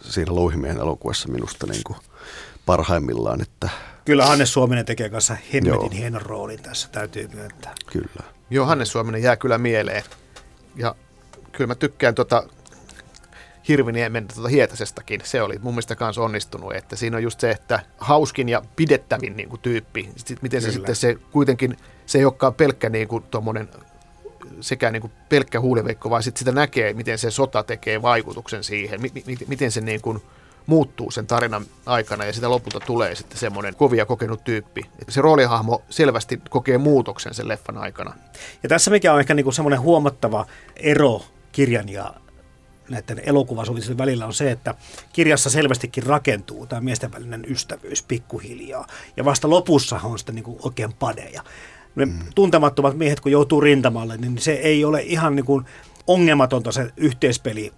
siinä 0.00 0.34
Louhimiehen 0.34 0.78
elokuvassa 0.78 1.28
minusta 1.28 1.66
niin 1.66 1.82
kuin 1.86 1.98
parhaimmillaan, 2.66 3.42
että 3.42 3.68
Kyllä 4.04 4.26
Hannes 4.26 4.52
Suominen 4.52 4.84
tekee 4.84 5.08
kanssa 5.08 5.36
hemmetin 5.52 5.80
Joo. 5.80 5.90
hienon 5.90 6.22
roolin 6.22 6.62
tässä, 6.62 6.88
täytyy 6.88 7.28
myöntää. 7.34 7.74
kyllä. 7.92 8.22
Joo, 8.50 8.66
Hannes 8.66 8.92
Suominen 8.92 9.22
jää 9.22 9.36
kyllä 9.36 9.58
mieleen. 9.58 10.04
Ja 10.76 10.94
kyllä 11.52 11.68
mä 11.68 11.74
tykkään 11.74 12.14
tota 12.14 12.48
Hirviniemen 13.68 14.28
tota 14.28 14.48
Hietasestakin. 14.48 15.20
Se 15.24 15.42
oli 15.42 15.58
mun 15.58 15.74
mielestä 15.74 15.96
kanssa 15.96 16.22
onnistunut, 16.22 16.74
että 16.74 16.96
siinä 16.96 17.16
on 17.16 17.22
just 17.22 17.40
se, 17.40 17.50
että 17.50 17.80
hauskin 17.98 18.48
ja 18.48 18.62
pidettävin 18.76 19.36
niin 19.36 19.48
kuin, 19.48 19.60
tyyppi. 19.60 20.10
Sitten, 20.16 20.38
miten 20.42 20.60
se 20.60 20.66
Kyllä. 20.66 20.76
sitten 20.76 20.96
se 20.96 21.14
kuitenkin, 21.32 21.76
se 22.06 22.18
ei 22.18 22.24
olekaan 22.24 22.54
pelkkä 22.54 22.88
niin 22.88 23.08
kuin, 23.08 23.24
tommonen, 23.30 23.68
sekä 24.60 24.90
niin 24.90 25.00
kuin 25.00 25.12
pelkkä 25.28 25.60
huuliveikko, 25.60 26.10
vaan 26.10 26.22
sitten 26.22 26.38
sitä 26.38 26.52
näkee, 26.52 26.92
miten 26.92 27.18
se 27.18 27.30
sota 27.30 27.62
tekee 27.62 28.02
vaikutuksen 28.02 28.64
siihen, 28.64 29.00
mi- 29.02 29.12
mi- 29.26 29.36
miten 29.46 29.70
se 29.72 29.80
niin 29.80 30.00
kuin, 30.00 30.22
muuttuu 30.66 31.10
sen 31.10 31.26
tarinan 31.26 31.64
aikana 31.86 32.24
ja 32.24 32.32
sitä 32.32 32.50
lopulta 32.50 32.80
tulee 32.80 33.14
sitten 33.14 33.38
semmoinen 33.38 33.76
kovia 33.76 34.06
kokenut 34.06 34.44
tyyppi. 34.44 34.82
Se 35.08 35.20
roolihahmo 35.20 35.82
selvästi 35.90 36.40
kokee 36.50 36.78
muutoksen 36.78 37.34
sen 37.34 37.48
leffan 37.48 37.78
aikana. 37.78 38.14
Ja 38.62 38.68
tässä 38.68 38.90
mikä 38.90 39.12
on 39.12 39.20
ehkä 39.20 39.34
niinku 39.34 39.52
semmoinen 39.52 39.80
huomattava 39.80 40.46
ero 40.76 41.22
kirjan 41.52 41.88
ja 41.88 42.14
näiden 42.88 43.22
elokuvasuunnitelmien 43.24 43.98
välillä 43.98 44.26
on 44.26 44.34
se, 44.34 44.50
että 44.50 44.74
kirjassa 45.12 45.50
selvästikin 45.50 46.02
rakentuu 46.02 46.66
tämä 46.66 46.80
miesten 46.80 47.12
välinen 47.12 47.44
ystävyys 47.48 48.02
pikkuhiljaa. 48.02 48.86
Ja 49.16 49.24
vasta 49.24 49.50
lopussa 49.50 50.00
on 50.04 50.18
sitten 50.18 50.34
niinku 50.34 50.58
oikein 50.62 50.92
padeja. 50.92 51.42
Ne 51.96 52.04
mm. 52.04 52.18
tuntemattomat 52.34 52.96
miehet, 52.96 53.20
kun 53.20 53.32
joutuu 53.32 53.60
rintamalle, 53.60 54.16
niin 54.16 54.38
se 54.38 54.52
ei 54.52 54.84
ole 54.84 55.02
ihan 55.02 55.36
niinku 55.36 55.62
ongelmatonta 56.06 56.72
se 56.72 56.90
yhteispeli 56.96 57.72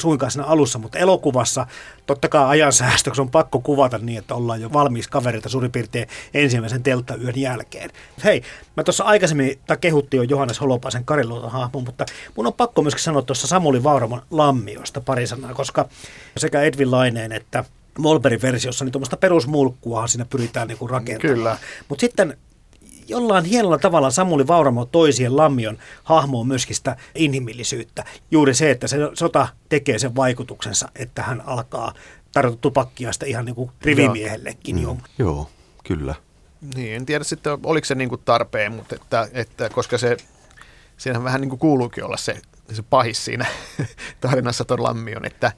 suinkaan 0.00 0.30
siinä 0.30 0.44
alussa, 0.44 0.78
mutta 0.78 0.98
elokuvassa 0.98 1.66
totta 2.06 2.28
kai 2.28 2.46
ajan 2.48 2.72
säästö, 2.72 3.10
kun 3.10 3.16
se 3.16 3.22
on 3.22 3.30
pakko 3.30 3.60
kuvata 3.60 3.98
niin, 3.98 4.18
että 4.18 4.34
ollaan 4.34 4.60
jo 4.60 4.72
valmis 4.72 5.08
kavereita 5.08 5.48
suurin 5.48 5.72
piirtein 5.72 6.08
ensimmäisen 6.34 6.82
telttayön 6.82 7.36
jälkeen. 7.36 7.90
Hei, 8.24 8.42
mä 8.76 8.84
tuossa 8.84 9.04
aikaisemmin, 9.04 9.58
tai 9.66 9.76
kehuttiin 9.80 10.18
jo 10.18 10.22
Johannes 10.22 10.60
Holopaisen 10.60 11.04
Kariluoton 11.04 11.50
hahmon, 11.50 11.84
mutta 11.84 12.06
mun 12.36 12.46
on 12.46 12.52
pakko 12.52 12.82
myöskin 12.82 13.02
sanoa 13.02 13.22
tuossa 13.22 13.46
Samuli 13.46 13.82
Vauramon 13.82 14.22
lammiosta 14.30 15.00
pari 15.00 15.26
sanaa, 15.26 15.54
koska 15.54 15.88
sekä 16.36 16.62
Edwin 16.62 16.90
Laineen 16.90 17.32
että 17.32 17.64
Molberin 17.98 18.42
versiossa, 18.42 18.84
niin 18.84 18.92
tuommoista 18.92 19.16
perusmulkkuahan 19.16 20.08
siinä 20.08 20.24
pyritään 20.24 20.68
niinku 20.68 20.86
rakentamaan. 20.86 21.36
Kyllä. 21.36 21.58
Mutta 21.88 22.00
sitten 22.00 22.36
jollain 23.08 23.44
hienolla 23.44 23.78
tavalla 23.78 24.10
Samuli 24.10 24.46
Vauramo 24.46 24.84
toi 24.84 25.12
siihen 25.12 25.36
Lammion 25.36 25.78
hahmoon 26.04 26.46
myöskin 26.46 26.76
sitä 26.76 26.96
inhimillisyyttä. 27.14 28.04
Juuri 28.30 28.54
se, 28.54 28.70
että 28.70 28.88
se 28.88 28.96
sota 29.14 29.48
tekee 29.68 29.98
sen 29.98 30.16
vaikutuksensa, 30.16 30.88
että 30.96 31.22
hän 31.22 31.42
alkaa 31.46 31.94
tarjota 32.32 32.56
tupakkia 32.56 33.12
sitä 33.12 33.26
ihan 33.26 33.44
niin 33.44 33.54
kuin 33.54 33.70
rivimiehellekin 33.82 34.82
jo. 34.82 34.96
Joo, 35.18 35.50
kyllä. 35.84 36.14
Niin, 36.74 36.96
en 36.96 37.06
tiedä 37.06 37.24
sitten, 37.24 37.58
oliko 37.64 37.84
se 37.84 37.94
niin 37.94 38.08
kuin 38.08 38.20
tarpeen, 38.24 38.72
mutta 38.72 38.96
että, 38.96 39.28
että 39.32 39.68
koska 39.68 39.98
se, 39.98 40.16
siinähän 40.96 41.24
vähän 41.24 41.40
niin 41.40 41.48
kuin 41.48 41.58
kuuluukin 41.60 42.04
olla 42.04 42.16
se, 42.16 42.40
se 42.72 42.82
pahis 42.82 43.24
siinä 43.24 43.46
tarinassa 44.20 44.64
tuon 44.64 44.82
lammion, 44.82 45.24
että 45.24 45.52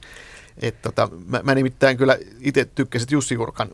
et 0.61 0.81
tota, 0.81 1.09
mä, 1.25 1.41
mä, 1.43 1.55
nimittäin 1.55 1.97
kyllä 1.97 2.17
itse 2.39 2.65
tykkäsin 2.65 3.07
Jussi 3.11 3.35
Jurkan 3.35 3.69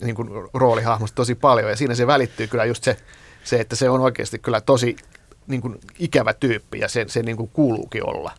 niin 0.00 0.14
kuin 0.14 0.28
roolihahmosta 0.54 1.16
tosi 1.16 1.34
paljon 1.34 1.70
ja 1.70 1.76
siinä 1.76 1.94
se 1.94 2.06
välittyy 2.06 2.46
kyllä 2.46 2.64
just 2.64 2.84
se, 2.84 2.96
se 3.44 3.60
että 3.60 3.76
se 3.76 3.90
on 3.90 4.00
oikeasti 4.00 4.38
kyllä 4.38 4.60
tosi 4.60 4.96
niin 5.46 5.60
kuin 5.60 5.80
ikävä 5.98 6.34
tyyppi 6.34 6.78
ja 6.78 6.88
se, 6.88 7.04
se 7.08 7.22
niin 7.22 7.36
kuin 7.36 7.50
kuuluukin 7.52 8.06
olla. 8.06 8.32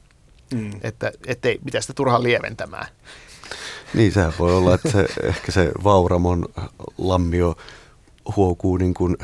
Mm. 0.53 0.71
Että 0.81 1.11
ettei 1.27 1.59
mitä 1.63 1.81
sitä 1.81 1.93
turhaan 1.93 2.23
lieventämään. 2.23 2.87
Niin, 3.93 4.11
sehän 4.11 4.33
voi 4.39 4.57
olla, 4.57 4.75
että 4.75 4.91
se, 4.91 5.05
ehkä 5.27 5.51
se 5.51 5.71
Vauramon 5.83 6.45
lammio 6.97 7.57
huokuu 8.35 8.77
niin 8.77 8.93
kuin 8.93 9.17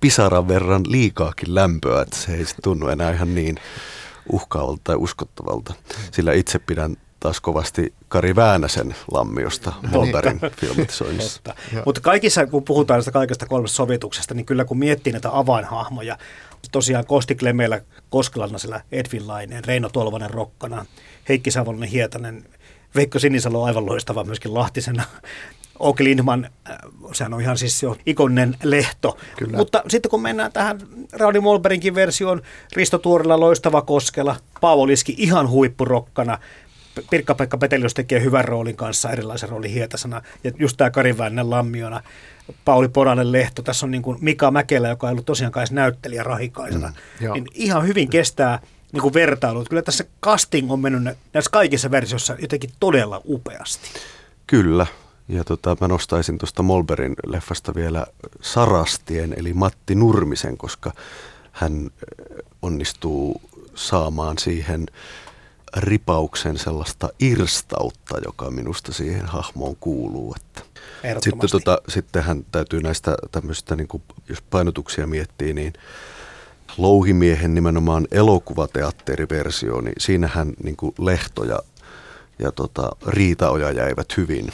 pisaran 0.00 0.48
verran 0.48 0.82
liikaakin 0.86 1.54
lämpöä, 1.54 2.02
että 2.02 2.16
se 2.16 2.34
ei 2.34 2.46
sit 2.46 2.56
tunnu 2.62 2.88
enää 2.88 3.12
ihan 3.12 3.34
niin 3.34 3.56
uhkaavalta 4.32 4.80
tai 4.84 4.96
uskottavalta. 4.96 5.74
Sillä 6.10 6.32
itse 6.32 6.58
pidän 6.58 6.96
taas 7.22 7.40
kovasti 7.40 7.94
Kari 8.08 8.36
Väänäsen 8.36 8.94
lammiosta 9.12 9.72
Molberin 9.90 10.40
filmatisoinnissa. 10.56 11.40
Totta. 11.44 11.62
Mutta 11.86 12.00
kaikissa, 12.00 12.46
kun 12.46 12.64
puhutaan 12.64 12.96
näistä 12.96 13.10
kaikista 13.10 13.46
kolmesta 13.46 13.76
sovituksesta, 13.76 14.34
niin 14.34 14.46
kyllä 14.46 14.64
kun 14.64 14.78
miettii 14.78 15.12
näitä 15.12 15.38
avainhahmoja, 15.38 16.18
tosiaan 16.72 17.06
Kosti 17.06 17.34
Klemeillä, 17.34 17.80
Koskelanna 18.10 18.58
siellä 18.58 18.80
Edvin 18.92 19.28
Laineen, 19.28 19.64
Reino 19.64 19.88
Tolvanen 19.88 20.30
Rokkana, 20.30 20.86
Heikki 21.28 21.50
Savolainen 21.50 21.88
Hietanen, 21.88 22.44
Veikko 22.94 23.18
Sinisalo 23.18 23.60
on 23.60 23.66
aivan 23.66 23.86
loistava 23.86 24.24
myöskin 24.24 24.54
Lahtisena. 24.54 25.02
Åke 25.82 26.04
Lindman, 26.04 26.44
äh, 26.70 26.76
sehän 27.12 27.34
on 27.34 27.40
ihan 27.40 27.58
siis 27.58 27.82
jo 27.82 27.96
ikoninen 28.06 28.56
lehto. 28.62 29.16
Kyllä. 29.36 29.56
Mutta 29.56 29.82
sitten 29.88 30.10
kun 30.10 30.22
mennään 30.22 30.52
tähän 30.52 30.78
Raudi 31.12 31.40
Molberinkin 31.40 31.94
versioon, 31.94 32.42
Risto 32.76 32.98
Tuorila 32.98 33.40
loistava 33.40 33.82
Koskela, 33.82 34.36
Paavo 34.60 34.86
Liski 34.86 35.14
ihan 35.18 35.48
huippurokkana, 35.48 36.38
Pirkka-Pekka 37.10 37.58
Petelius 37.58 37.94
tekee 37.94 38.22
hyvän 38.22 38.44
roolin 38.44 38.76
kanssa, 38.76 39.10
erilaisen 39.10 39.48
roolin 39.48 39.70
hietasana. 39.70 40.22
Ja 40.44 40.52
just 40.58 40.76
tämä 40.76 40.90
Kari 40.90 41.18
Väänänen 41.18 41.50
lammiona, 41.50 42.02
Pauli 42.64 42.88
Poranen 42.88 43.32
Lehto, 43.32 43.62
tässä 43.62 43.86
on 43.86 43.90
niin 43.90 44.02
kuin 44.02 44.18
Mika 44.20 44.50
Mäkelä, 44.50 44.88
joka 44.88 45.08
ei 45.08 45.12
ollut 45.12 45.26
tosiaankaan 45.26 45.62
edes 45.62 45.72
näyttelijä 45.72 46.22
rahikaisena. 46.22 46.92
Mm, 47.20 47.32
niin 47.32 47.46
ihan 47.54 47.86
hyvin 47.86 48.08
kestää 48.08 48.58
niin 48.92 49.02
kuin 49.02 49.14
vertailut. 49.14 49.68
Kyllä 49.68 49.82
tässä 49.82 50.04
casting 50.22 50.72
on 50.72 50.80
mennyt 50.80 51.02
nä- 51.02 51.14
näissä 51.32 51.50
kaikissa 51.50 51.90
versioissa 51.90 52.36
jotenkin 52.38 52.70
todella 52.80 53.20
upeasti. 53.24 53.88
Kyllä. 54.46 54.86
Ja 55.28 55.44
tota, 55.44 55.76
mä 55.80 55.88
nostaisin 55.88 56.38
tuosta 56.38 56.62
Molberin 56.62 57.14
leffasta 57.26 57.74
vielä 57.74 58.06
Sarastien, 58.40 59.34
eli 59.36 59.52
Matti 59.52 59.94
Nurmisen, 59.94 60.56
koska 60.56 60.92
hän 61.52 61.86
äh, 61.86 62.38
onnistuu 62.62 63.40
saamaan 63.74 64.38
siihen 64.38 64.86
ripauksen 65.76 66.58
sellaista 66.58 67.08
irstautta, 67.20 68.18
joka 68.24 68.50
minusta 68.50 68.92
siihen 68.92 69.26
hahmoon 69.26 69.76
kuuluu. 69.76 70.34
Että 70.36 70.62
sitten, 71.20 71.50
tota, 71.50 71.78
sittenhän 71.88 72.44
täytyy 72.52 72.82
näistä 72.82 73.14
tämmöistä, 73.32 73.76
niin 73.76 73.88
kuin, 73.88 74.02
jos 74.28 74.42
painotuksia 74.42 75.06
miettii, 75.06 75.54
niin 75.54 75.72
Louhimiehen 76.76 77.54
nimenomaan 77.54 78.06
elokuvateatteriversio, 78.10 79.80
niin 79.80 79.94
siinähän 79.98 80.52
niin 80.62 80.76
kuin 80.76 80.94
Lehto 80.98 81.44
ja, 81.44 81.58
ja 82.38 82.52
tota, 82.52 82.90
Riitaoja 83.06 83.70
jäivät 83.70 84.16
hyvin 84.16 84.52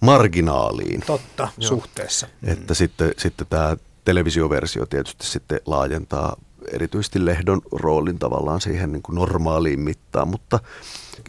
marginaaliin. 0.00 1.02
Totta, 1.06 1.48
suhteessa. 1.60 2.26
Että 2.44 2.74
sitten, 2.74 3.12
sitten 3.16 3.46
tämä 3.50 3.76
televisioversio 4.04 4.86
tietysti 4.86 5.26
sitten 5.26 5.60
laajentaa 5.66 6.36
erityisesti 6.72 7.24
Lehdon 7.24 7.60
roolin 7.72 8.18
tavallaan 8.18 8.60
siihen 8.60 8.92
niin 8.92 9.02
kuin 9.02 9.16
normaaliin 9.16 9.80
mittaan, 9.80 10.28
mutta 10.28 10.58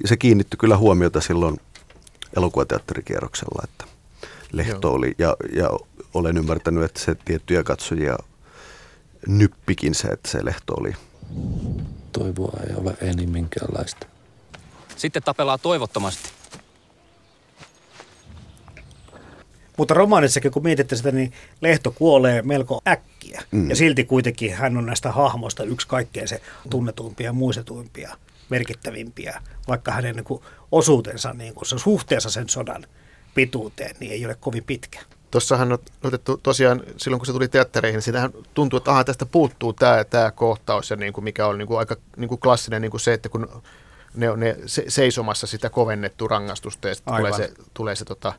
se 0.05 0.17
kiinnittyi 0.17 0.57
kyllä 0.57 0.77
huomiota 0.77 1.21
silloin 1.21 1.57
elokuvateatterikierroksella, 2.37 3.61
että 3.63 3.85
lehto 4.51 4.87
Joo. 4.87 4.95
oli. 4.95 5.15
Ja, 5.17 5.35
ja 5.55 5.69
olen 6.13 6.37
ymmärtänyt, 6.37 6.83
että 6.83 6.99
se 6.99 7.15
tiettyjä 7.25 7.63
katsojia 7.63 8.17
nyppikin 9.27 9.95
se, 9.95 10.07
että 10.07 10.31
se 10.31 10.45
lehto 10.45 10.73
oli. 10.73 10.93
Toivoa 12.11 12.59
ei 12.69 12.75
ole 12.75 12.97
eni 13.01 13.25
minkäänlaista. 13.25 14.07
Sitten 14.95 15.23
tapellaan 15.23 15.59
toivottomasti. 15.61 16.29
Mutta 19.77 19.93
romaanissakin, 19.93 20.51
kun 20.51 20.63
mietitte 20.63 20.95
sitä, 20.95 21.11
niin 21.11 21.33
Lehto 21.61 21.91
kuolee 21.91 22.41
melko 22.41 22.81
äkkiä. 22.87 23.08
Mm. 23.27 23.59
Mm. 23.59 23.69
Ja 23.69 23.75
silti 23.75 24.03
kuitenkin 24.03 24.55
hän 24.55 24.77
on 24.77 24.85
näistä 24.85 25.11
hahmoista 25.11 25.63
yksi 25.63 25.87
kaikkein 25.87 26.27
se 26.27 26.41
tunnetuimpia 26.69 27.25
ja 27.25 27.33
muistetuimpia, 27.33 28.17
merkittävimpiä, 28.49 29.41
vaikka 29.67 29.91
hänen 29.91 30.15
niin 30.15 30.23
kuin 30.23 30.43
osuutensa, 30.71 31.33
niin 31.33 31.53
kuin 31.53 31.65
se 31.65 31.77
suhteessa 31.77 32.29
sen 32.29 32.49
sodan 32.49 32.85
pituuteen, 33.35 33.95
niin 33.99 34.11
ei 34.11 34.25
ole 34.25 34.35
kovin 34.35 34.63
pitkä. 34.63 34.99
Tuossahan 35.31 35.71
on 35.71 35.79
otettu 36.03 36.37
tosiaan, 36.37 36.83
silloin 36.97 37.19
kun 37.19 37.25
se 37.25 37.33
tuli 37.33 37.47
teattereihin, 37.47 37.95
niin 37.95 38.03
siinähän 38.03 38.31
tuntuu, 38.53 38.77
että 38.77 38.91
aha, 38.91 39.03
tästä 39.03 39.25
puuttuu 39.25 39.73
tämä, 39.73 40.03
tämä 40.03 40.31
kohtaus, 40.31 40.89
ja 40.89 40.95
niin 40.95 41.13
kuin 41.13 41.23
mikä 41.23 41.47
on 41.47 41.57
niin 41.57 41.67
kuin 41.67 41.79
aika 41.79 41.95
niin 42.17 42.29
kuin 42.29 42.39
klassinen 42.39 42.81
niin 42.81 42.91
kuin 42.91 43.01
se, 43.01 43.13
että 43.13 43.29
kun 43.29 43.61
ne 44.15 44.29
on 44.29 44.39
ne 44.39 44.57
se, 44.65 44.85
seisomassa 44.87 45.47
sitä 45.47 45.69
kovennettu 45.69 46.27
rangaistusta, 46.27 46.87
ja 46.87 46.95
sitten 46.95 47.15
tulee 47.15 47.33
se, 47.33 47.51
tulee 47.73 47.95
se 47.95 48.05
tota, 48.05 48.33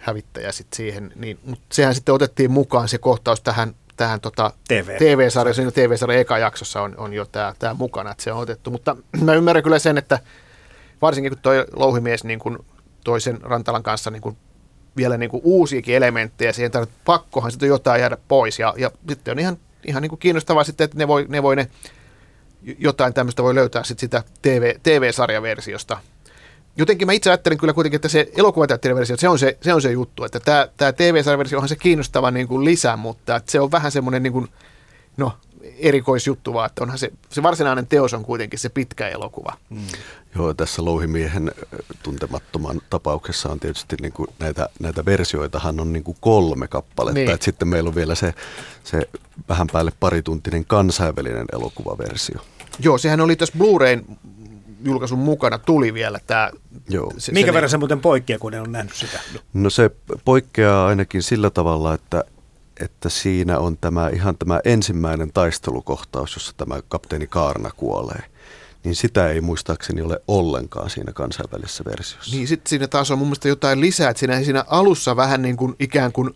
hävittäjä 0.00 0.52
sitten 0.52 0.76
siihen, 0.76 1.12
niin, 1.16 1.38
mutta 1.44 1.64
sehän 1.72 1.94
sitten 1.94 2.14
otettiin 2.14 2.50
mukaan 2.50 2.88
se 2.88 2.98
kohtaus 2.98 3.40
tähän, 3.40 3.74
tähän 4.02 4.20
tota, 4.20 4.52
TV. 4.68 4.96
TV-sarja, 4.98 5.54
siinä 5.54 5.70
TV-sarjan 5.70 6.20
eka 6.20 6.38
jaksossa 6.38 6.82
on, 6.82 6.94
on 6.96 7.12
jo 7.12 7.24
tämä, 7.24 7.54
tämä 7.58 7.74
mukana, 7.74 8.10
että 8.10 8.22
se 8.22 8.32
on 8.32 8.38
otettu, 8.38 8.70
mutta 8.70 8.96
mä 9.24 9.34
ymmärrän 9.34 9.62
kyllä 9.62 9.78
sen, 9.78 9.98
että 9.98 10.18
varsinkin 11.02 11.32
kun 11.32 11.38
toi 11.42 11.64
louhimies 11.72 12.24
niin 12.24 12.38
kuin 12.38 12.58
toisen 13.04 13.40
Rantalan 13.42 13.82
kanssa 13.82 14.10
niin 14.10 14.22
kuin 14.22 14.36
vielä 14.96 15.16
niin 15.16 15.30
kuin 15.30 15.40
uusiakin 15.44 15.96
elementtejä 15.96 16.52
siihen, 16.52 16.66
että 16.66 16.86
pakkohan 17.04 17.50
sitten 17.50 17.68
jotain 17.68 18.00
jäädä 18.00 18.16
pois. 18.28 18.58
Ja, 18.58 18.74
ja 18.76 18.90
sitten 19.08 19.32
on 19.32 19.38
ihan, 19.38 19.56
ihan 19.86 20.02
niin 20.02 20.10
kuin 20.10 20.18
kiinnostavaa 20.18 20.64
sitten, 20.64 20.84
että 20.84 20.98
ne 20.98 21.08
voi 21.08 21.26
ne, 21.28 21.42
voi 21.42 21.56
ne 21.56 21.68
jotain 22.78 23.14
tämmöistä 23.14 23.42
voi 23.42 23.54
löytää 23.54 23.84
sitten 23.84 24.00
sitä 24.00 24.22
TV, 24.42 24.74
TV-sarjaversiosta. 24.82 25.98
Jotenkin 26.76 27.06
mä 27.06 27.12
itse 27.12 27.30
ajattelen 27.30 27.58
kyllä 27.58 27.72
kuitenkin, 27.72 27.96
että 27.96 28.08
se 28.08 28.28
elokuvateatteriversio, 28.36 29.16
se 29.16 29.28
on 29.28 29.38
se, 29.38 29.58
se 29.60 29.74
on 29.74 29.82
se 29.82 29.92
juttu, 29.92 30.24
että 30.24 30.40
tämä, 30.40 30.68
tämä 30.76 30.92
TV-sarjaversio 30.92 31.58
onhan 31.58 31.68
se 31.68 31.76
kiinnostava 31.76 32.30
niin 32.30 32.48
kuin 32.48 32.64
lisä, 32.64 32.96
mutta 32.96 33.36
että 33.36 33.52
se 33.52 33.60
on 33.60 33.70
vähän 33.70 33.92
semmoinen 33.92 34.22
niin 34.22 34.32
kuin, 34.32 34.48
no, 35.16 35.32
erikoisjuttu 35.78 36.54
vaan, 36.54 36.66
että 36.66 36.82
onhan 36.82 36.98
se, 36.98 37.12
se 37.30 37.42
varsinainen 37.42 37.86
teos 37.86 38.14
on 38.14 38.24
kuitenkin 38.24 38.58
se 38.58 38.68
pitkä 38.68 39.08
elokuva. 39.08 39.56
Mm. 39.70 39.80
Joo, 40.34 40.54
tässä 40.54 40.84
Louhimiehen 40.84 41.52
tuntemattoman 42.02 42.80
tapauksessa 42.90 43.48
on 43.48 43.60
tietysti 43.60 43.96
niin 44.00 44.12
kuin 44.12 44.28
näitä, 44.38 44.68
näitä 44.80 45.04
versioitahan 45.04 45.80
on 45.80 45.92
niin 45.92 46.04
kuin 46.04 46.16
kolme 46.20 46.68
kappaletta. 46.68 47.18
Niin. 47.18 47.30
Et 47.30 47.42
sitten 47.42 47.68
meillä 47.68 47.88
on 47.88 47.94
vielä 47.94 48.14
se, 48.14 48.34
se 48.84 49.08
vähän 49.48 49.66
päälle 49.72 49.92
parituntinen 50.00 50.64
kansainvälinen 50.64 51.46
elokuvaversio. 51.52 52.40
Joo, 52.78 52.98
sehän 52.98 53.20
oli 53.20 53.36
tässä 53.36 53.58
Blu-rayn 53.58 54.18
julkaisun 54.84 55.18
mukana, 55.18 55.58
tuli 55.58 55.94
vielä 55.94 56.18
tämä. 56.26 56.50
Joo. 56.88 57.12
Se, 57.18 57.32
Minkä 57.32 57.50
se, 57.50 57.54
verran 57.54 57.70
se 57.70 57.78
muuten 57.78 58.00
poikkeaa, 58.00 58.38
kun 58.38 58.52
ne 58.52 58.60
on 58.60 58.72
nähnyt 58.72 58.94
sitä? 58.94 59.20
No 59.52 59.70
se 59.70 59.90
poikkeaa 60.24 60.86
ainakin 60.86 61.22
sillä 61.22 61.50
tavalla, 61.50 61.94
että, 61.94 62.24
että 62.80 63.08
siinä 63.08 63.58
on 63.58 63.76
tämä 63.76 64.08
ihan 64.08 64.36
tämä 64.36 64.60
ensimmäinen 64.64 65.32
taistelukohtaus, 65.32 66.34
jossa 66.34 66.52
tämä 66.56 66.80
kapteeni 66.88 67.26
Kaarna 67.26 67.70
kuolee. 67.76 68.22
Niin 68.84 68.96
sitä 68.96 69.28
ei 69.28 69.40
muistaakseni 69.40 70.02
ole 70.02 70.22
ollenkaan 70.28 70.90
siinä 70.90 71.12
kansainvälisessä 71.12 71.84
versiossa. 71.84 72.36
Niin 72.36 72.48
sitten 72.48 72.70
siinä 72.70 72.88
taas 72.88 73.10
on 73.10 73.18
mun 73.18 73.26
mielestä 73.26 73.48
jotain 73.48 73.80
lisää, 73.80 74.10
että 74.10 74.18
siinä, 74.20 74.42
siinä 74.42 74.64
alussa 74.68 75.16
vähän 75.16 75.42
niin 75.42 75.56
kuin 75.56 75.74
ikään 75.78 76.12
kuin 76.12 76.30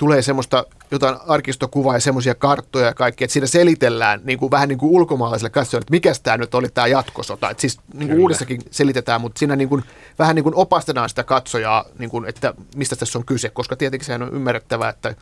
tulee 0.00 0.22
semmoista 0.22 0.66
jotain 0.90 1.16
arkistokuvaa 1.28 1.94
ja 1.94 2.00
semmoisia 2.00 2.34
karttoja 2.34 2.86
ja 2.86 2.94
kaikkea, 2.94 3.24
että 3.24 3.32
siinä 3.32 3.46
selitellään 3.46 4.20
niin 4.24 4.38
kuin, 4.38 4.50
vähän 4.50 4.68
niin 4.68 4.78
kuin 4.78 4.92
ulkomaalaisille 4.92 5.50
katsoille, 5.50 5.82
että 5.82 5.90
mikä 5.90 6.12
tämä 6.22 6.36
nyt 6.36 6.54
oli 6.54 6.68
tämä 6.68 6.86
jatkosota. 6.86 7.50
Että 7.50 7.60
siis 7.60 7.80
niin 7.94 8.08
kuin 8.08 8.20
uudessakin 8.20 8.60
selitetään, 8.70 9.20
mutta 9.20 9.38
siinä 9.38 9.56
niin 9.56 9.68
kuin, 9.68 9.84
vähän 10.18 10.36
niin 10.36 10.42
kuin 10.42 10.54
opastetaan 10.54 11.08
sitä 11.08 11.24
katsojaa, 11.24 11.84
niin 11.98 12.10
kuin, 12.10 12.28
että 12.28 12.54
mistä 12.76 12.96
tässä 12.96 13.18
on 13.18 13.24
kyse, 13.24 13.48
koska 13.48 13.76
tietenkin 13.76 14.06
sehän 14.06 14.22
on 14.22 14.34
ymmärrettävää, 14.34 14.88
että, 14.88 15.14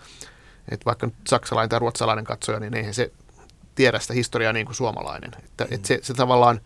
että 0.69 0.85
vaikka 0.85 1.07
nyt 1.07 1.15
saksalainen 1.29 1.69
tai 1.69 1.79
ruotsalainen 1.79 2.25
katsoja, 2.25 2.61
niin 2.61 2.75
eihän 2.75 2.95
se 2.95 3.13
tiedä 3.75 3.99
sitä 3.99 4.15
historiaa 4.15 4.53
niin 4.53 4.67
kuin 4.67 4.77
suomalainen. 4.77 5.31
Että, 5.45 5.67
että 5.71 5.89
se, 5.89 5.99
se 6.03 6.15
tavallaan 6.15 6.61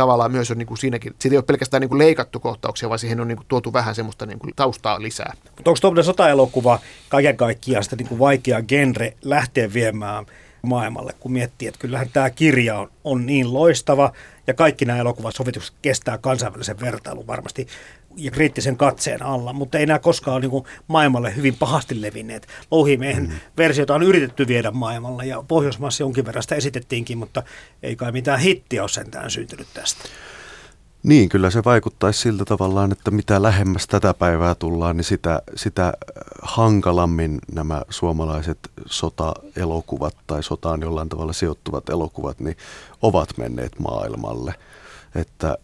tavallaan 0.00 0.32
myös 0.32 0.50
on 0.50 0.58
niin 0.58 0.66
kuin 0.66 0.78
siinäkin, 0.78 1.14
siitä 1.18 1.34
ei 1.34 1.38
ole 1.38 1.44
pelkästään 1.44 1.80
niin 1.80 1.88
kuin 1.88 1.98
leikattu 1.98 2.40
kohtauksia, 2.40 2.88
vaan 2.88 2.98
siihen 2.98 3.20
on 3.20 3.28
niin 3.28 3.36
kuin 3.36 3.46
tuotu 3.48 3.72
vähän 3.72 3.94
semmoista 3.94 4.26
niin 4.26 4.38
kuin 4.38 4.52
taustaa 4.56 5.02
lisää. 5.02 5.32
Mutta 5.56 5.70
onko 5.70 5.80
tuommoinen 5.80 6.04
sotaelokuva 6.04 6.78
kaiken 7.08 7.36
kaikkiaan 7.36 7.84
sitä 7.84 7.96
niin 7.96 8.08
kuin 8.08 8.18
vaikea 8.18 8.62
genre 8.62 9.14
lähteä 9.22 9.72
viemään 9.72 10.26
maailmalle, 10.62 11.14
kun 11.20 11.32
miettii, 11.32 11.68
että 11.68 11.80
kyllähän 11.80 12.08
tämä 12.12 12.30
kirja 12.30 12.78
on, 12.78 12.90
on 13.04 13.26
niin 13.26 13.54
loistava 13.54 14.12
ja 14.46 14.54
kaikki 14.54 14.84
nämä 14.84 14.98
elokuvat 14.98 15.34
sovitukset 15.34 15.74
kestää 15.82 16.18
kansainvälisen 16.18 16.80
vertailun 16.80 17.26
varmasti 17.26 17.66
ja 18.16 18.30
kriittisen 18.30 18.76
katseen 18.76 19.22
alla, 19.22 19.52
mutta 19.52 19.78
ei 19.78 19.86
nämä 19.86 19.98
koskaan 19.98 20.34
ole 20.36 20.40
niin 20.40 20.64
maailmalle 20.86 21.36
hyvin 21.36 21.56
pahasti 21.56 22.02
levinneet. 22.02 22.46
Louhimiehen 22.70 23.22
mm. 23.22 23.34
versiota 23.56 23.94
on 23.94 24.02
yritetty 24.02 24.46
viedä 24.46 24.70
maailmalle 24.70 25.26
ja 25.26 25.44
Pohjoismaassa 25.48 26.02
jonkin 26.02 26.24
verran 26.24 26.42
sitä 26.42 26.54
esitettiinkin, 26.54 27.18
mutta 27.18 27.42
ei 27.82 27.96
kai 27.96 28.12
mitään 28.12 28.40
hittiä 28.40 28.82
ole 28.82 28.88
sentään 28.88 29.30
syntynyt 29.30 29.68
tästä. 29.74 30.08
Niin, 31.02 31.28
kyllä 31.28 31.50
se 31.50 31.64
vaikuttaisi 31.64 32.20
siltä 32.20 32.44
tavallaan, 32.44 32.92
että 32.92 33.10
mitä 33.10 33.42
lähemmäs 33.42 33.86
tätä 33.86 34.14
päivää 34.14 34.54
tullaan, 34.54 34.96
niin 34.96 35.04
sitä, 35.04 35.42
sitä 35.56 35.86
äh, 35.86 35.92
hankalammin 36.42 37.38
nämä 37.52 37.82
suomalaiset 37.88 38.58
sotaelokuvat 38.86 40.16
tai 40.26 40.42
sotaan 40.42 40.80
jollain 40.80 41.08
tavalla 41.08 41.32
sijoittuvat 41.32 41.88
elokuvat 41.88 42.40
niin 42.40 42.56
ovat 43.02 43.28
menneet 43.38 43.78
maailmalle. 43.78 44.54
Että 45.14 45.58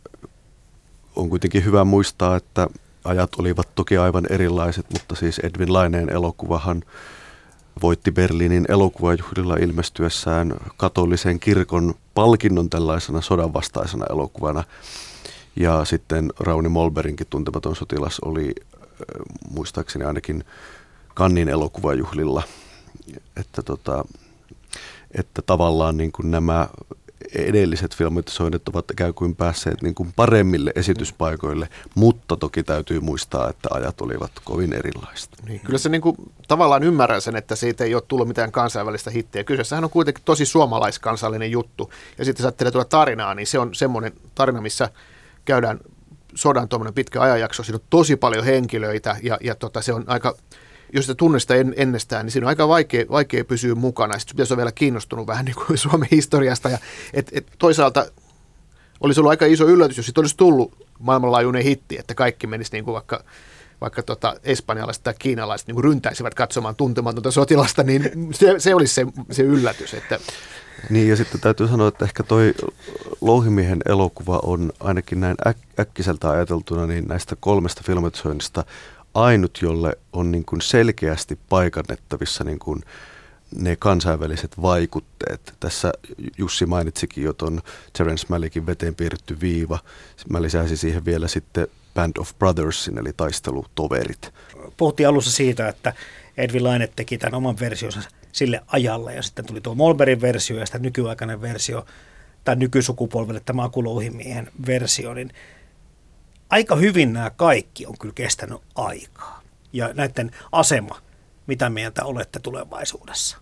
on 1.16 1.30
kuitenkin 1.30 1.64
hyvä 1.64 1.84
muistaa, 1.84 2.36
että 2.36 2.68
ajat 3.04 3.34
olivat 3.38 3.68
toki 3.74 3.96
aivan 3.96 4.26
erilaiset, 4.30 4.86
mutta 4.92 5.14
siis 5.14 5.38
Edwin 5.38 5.72
Laineen 5.72 6.10
elokuvahan 6.12 6.82
voitti 7.82 8.12
Berliinin 8.12 8.66
elokuvajuhlilla 8.68 9.56
ilmestyessään 9.56 10.54
katolisen 10.76 11.40
kirkon 11.40 11.94
palkinnon 12.14 12.70
tällaisena 12.70 13.20
sodanvastaisena 13.20 14.06
elokuvana. 14.10 14.64
Ja 15.56 15.84
sitten 15.84 16.32
Rauni 16.40 16.68
Molberinkin 16.68 17.26
tuntematon 17.30 17.76
sotilas 17.76 18.20
oli 18.20 18.46
äh, 18.46 18.82
muistaakseni 19.50 20.04
ainakin 20.04 20.44
Kannin 21.14 21.48
elokuvajuhlilla. 21.48 22.42
Että, 23.36 23.62
tota, 23.62 24.04
että 25.12 25.42
tavallaan 25.42 25.96
niin 25.96 26.12
kuin 26.12 26.30
nämä 26.30 26.68
edelliset 27.34 27.96
filmatisoinnit 27.96 28.68
ovat 28.68 28.90
ikään 28.90 29.14
kuin 29.14 29.36
päässeet 29.36 29.82
niin 29.82 29.94
kuin 29.94 30.12
paremmille 30.16 30.72
esityspaikoille, 30.74 31.68
mutta 31.94 32.36
toki 32.36 32.62
täytyy 32.62 33.00
muistaa, 33.00 33.50
että 33.50 33.68
ajat 33.72 34.00
olivat 34.00 34.30
kovin 34.44 34.72
erilaiset. 34.72 35.30
Niin, 35.48 35.60
kyllä 35.60 35.78
se 35.78 35.88
niin 35.88 36.02
kuin, 36.02 36.16
tavallaan 36.48 36.82
ymmärrän 36.82 37.20
sen, 37.20 37.36
että 37.36 37.56
siitä 37.56 37.84
ei 37.84 37.94
ole 37.94 38.02
tullut 38.08 38.28
mitään 38.28 38.52
kansainvälistä 38.52 39.10
hittiä. 39.10 39.44
Kyseessähän 39.44 39.84
on 39.84 39.90
kuitenkin 39.90 40.24
tosi 40.24 40.46
suomalaiskansallinen 40.46 41.50
juttu. 41.50 41.92
Ja 42.18 42.24
sitten 42.24 42.42
jos 42.42 42.46
ajattelee 42.46 42.70
tuolla 42.70 42.88
tarinaa, 42.88 43.34
niin 43.34 43.46
se 43.46 43.58
on 43.58 43.74
semmoinen 43.74 44.12
tarina, 44.34 44.60
missä 44.60 44.90
käydään 45.44 45.80
sodan 46.34 46.68
tuommoinen 46.68 46.94
pitkä 46.94 47.20
ajanjakso. 47.20 47.62
Siinä 47.62 47.76
on 47.76 47.86
tosi 47.90 48.16
paljon 48.16 48.44
henkilöitä 48.44 49.16
ja, 49.22 49.38
ja 49.40 49.54
tota, 49.54 49.82
se 49.82 49.92
on 49.92 50.04
aika, 50.06 50.34
jos 50.92 51.04
sitä 51.04 51.14
tunnista 51.14 51.54
en, 51.54 51.74
ennestään, 51.76 52.26
niin 52.26 52.32
siinä 52.32 52.46
on 52.46 52.48
aika 52.48 52.68
vaikea, 52.68 53.04
vaikea 53.10 53.44
pysyä 53.44 53.74
mukana. 53.74 54.18
Sitten 54.18 54.36
pitäisi 54.36 54.52
olla 54.52 54.60
vielä 54.60 54.72
kiinnostunut 54.72 55.26
vähän 55.26 55.44
niin 55.46 55.56
kuin 55.66 55.78
Suomen 55.78 56.08
historiasta. 56.10 56.68
Ja, 56.68 56.78
et, 57.12 57.30
et 57.32 57.46
toisaalta 57.58 58.06
olisi 59.00 59.20
ollut 59.20 59.30
aika 59.30 59.46
iso 59.46 59.66
yllätys, 59.66 59.96
jos 59.96 60.06
siitä 60.06 60.20
olisi 60.20 60.36
tullut 60.36 60.86
maailmanlaajuinen 60.98 61.62
hitti, 61.62 61.98
että 61.98 62.14
kaikki 62.14 62.46
menisi 62.46 62.72
niin 62.72 62.84
kuin 62.84 62.94
vaikka 62.94 63.24
vaikka 63.80 64.02
tota 64.02 64.36
espanjalaiset 64.44 65.02
tai 65.02 65.14
kiinalaiset 65.18 65.68
niin 65.68 65.84
ryntäisivät 65.84 66.34
katsomaan 66.34 66.76
tuntematonta 66.76 67.30
sotilasta, 67.30 67.82
niin 67.82 68.10
se, 68.32 68.54
se 68.58 68.74
olisi 68.74 68.94
se, 68.94 69.06
se 69.30 69.42
yllätys. 69.42 69.94
Että, 69.94 70.18
Niin 70.90 71.08
ja 71.08 71.16
sitten 71.16 71.40
täytyy 71.40 71.68
sanoa, 71.68 71.88
että 71.88 72.04
ehkä 72.04 72.22
toi 72.22 72.54
Louhimiehen 73.20 73.78
elokuva 73.88 74.40
on 74.42 74.72
ainakin 74.80 75.20
näin 75.20 75.36
äk- 75.48 75.80
äkkiseltä 75.80 76.30
ajateltuna 76.30 76.86
niin 76.86 77.04
näistä 77.08 77.36
kolmesta 77.40 77.82
filmatisoinnista 77.84 78.64
ainut, 79.16 79.58
jolle 79.62 79.98
on 80.12 80.32
niin 80.32 80.44
kuin 80.44 80.60
selkeästi 80.60 81.38
paikannettavissa 81.48 82.44
niin 82.44 82.58
kuin 82.58 82.82
ne 83.56 83.76
kansainväliset 83.76 84.62
vaikutteet. 84.62 85.54
Tässä 85.60 85.92
Jussi 86.38 86.66
mainitsikin 86.66 87.24
jo 87.24 87.32
tuon 87.32 87.62
Terence 87.92 88.26
Malickin 88.28 88.66
veteen 88.66 88.94
piirretty 88.94 89.40
viiva. 89.40 89.78
Mä 90.28 90.42
lisäisin 90.42 90.78
siihen 90.78 91.04
vielä 91.04 91.28
sitten 91.28 91.68
Band 91.94 92.16
of 92.18 92.32
Brothersin, 92.38 92.98
eli 92.98 93.12
taistelutoverit. 93.16 94.34
Puhuttiin 94.76 95.08
alussa 95.08 95.30
siitä, 95.30 95.68
että 95.68 95.92
Edwin 96.36 96.64
Laine 96.64 96.88
teki 96.96 97.18
tämän 97.18 97.34
oman 97.34 97.58
versionsa 97.60 98.00
sille 98.32 98.60
ajalle 98.66 99.14
ja 99.14 99.22
sitten 99.22 99.46
tuli 99.46 99.60
tuo 99.60 99.74
Molberin 99.74 100.20
versio 100.20 100.58
ja 100.58 100.66
sitten 100.66 100.82
nykyaikainen 100.82 101.40
versio 101.40 101.86
tai 102.44 102.56
nykysukupolvelle 102.56 103.40
tämä 103.44 103.64
Akulouhimiehen 103.64 104.48
versio, 104.66 105.14
niin 105.14 105.32
aika 106.56 106.76
hyvin 106.76 107.12
nämä 107.12 107.30
kaikki 107.30 107.86
on 107.86 107.98
kyllä 107.98 108.14
kestänyt 108.14 108.58
aikaa. 108.74 109.42
ja 109.72 109.90
näiden 109.94 110.30
asema, 110.52 110.98
mitä 111.46 111.70
mieltä 111.70 112.04
olette 112.04 112.38
tulevaisuudessa? 112.40 113.36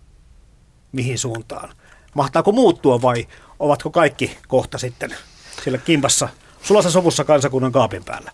Mihin 0.91 1.17
suuntaan? 1.17 1.69
Mahtaako 2.13 2.51
muuttua 2.51 3.01
vai 3.01 3.27
ovatko 3.59 3.89
kaikki 3.89 4.37
kohta 4.47 4.77
sitten 4.77 5.15
siellä 5.63 5.77
kimpassa 5.77 6.29
sulassa 6.63 6.91
sovussa 6.91 7.23
kansakunnan 7.23 7.71
kaapin 7.71 8.03
päällä? 8.03 8.31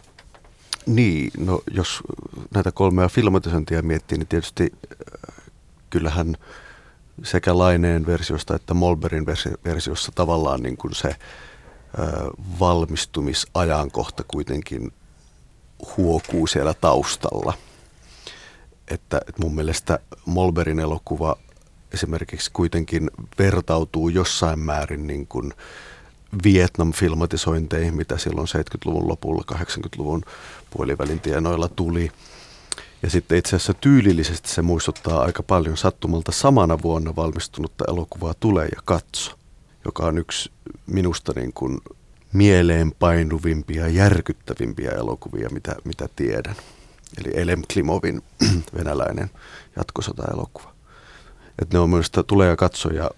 Niin, 0.85 1.31
no 1.37 1.61
jos 1.71 2.01
näitä 2.53 2.71
kolmea 2.71 3.09
filmatisointia 3.09 3.81
miettii, 3.81 4.17
niin 4.17 4.27
tietysti 4.27 4.71
äh, 4.73 5.45
kyllähän 5.89 6.37
sekä 7.23 7.57
Laineen 7.57 8.05
versiosta 8.05 8.55
että 8.55 8.73
Molberin 8.73 9.25
versiossa 9.65 10.11
tavallaan 10.15 10.63
niin 10.63 10.77
kuin 10.77 10.95
se 10.95 11.15
valmistumisajankohta 12.59 14.23
kuitenkin 14.27 14.93
huokuu 15.97 16.47
siellä 16.47 16.73
taustalla. 16.73 17.53
Että, 18.87 19.21
että 19.27 19.41
mun 19.41 19.55
mielestä 19.55 19.99
Molberin 20.25 20.79
elokuva 20.79 21.35
esimerkiksi 21.93 22.51
kuitenkin 22.53 23.11
vertautuu 23.39 24.09
jossain 24.09 24.59
määrin 24.59 25.07
niin 25.07 25.27
kuin 25.27 25.53
Vietnam-filmatisointeihin, 26.43 27.95
mitä 27.95 28.17
silloin 28.17 28.47
70-luvun 28.47 29.07
lopulla, 29.07 29.43
80-luvun 29.51 30.23
puolivälin 30.69 31.19
tienoilla 31.19 31.67
tuli. 31.67 32.11
Ja 33.03 33.09
sitten 33.09 33.37
itse 33.37 33.55
asiassa 33.55 33.73
tyylillisesti 33.73 34.49
se 34.49 34.61
muistuttaa 34.61 35.21
aika 35.21 35.43
paljon 35.43 35.77
sattumalta 35.77 36.31
samana 36.31 36.81
vuonna 36.81 37.15
valmistunutta 37.15 37.85
elokuvaa 37.87 38.33
Tulee 38.39 38.67
ja 38.75 38.81
katso, 38.85 39.37
joka 39.85 40.05
on 40.05 40.17
yksi 40.17 40.51
minusta 40.87 41.33
niin 41.35 41.53
kuin 41.53 41.79
mieleenpainuvimpia, 42.33 43.87
järkyttävimpiä 43.87 44.91
elokuvia, 44.91 45.49
mitä, 45.49 45.75
mitä 45.83 46.09
tiedän. 46.15 46.55
Eli 47.17 47.41
Elem 47.41 47.61
Klimovin 47.73 48.21
venäläinen 48.77 49.29
jatkosota-elokuva. 49.75 50.73
Et 51.61 51.73
ne 51.73 51.79
on 51.79 51.89
minusta 51.89 52.23
Tulee 52.23 52.49
ja 52.49 52.55
katso 52.55 52.89
ja 52.89 53.09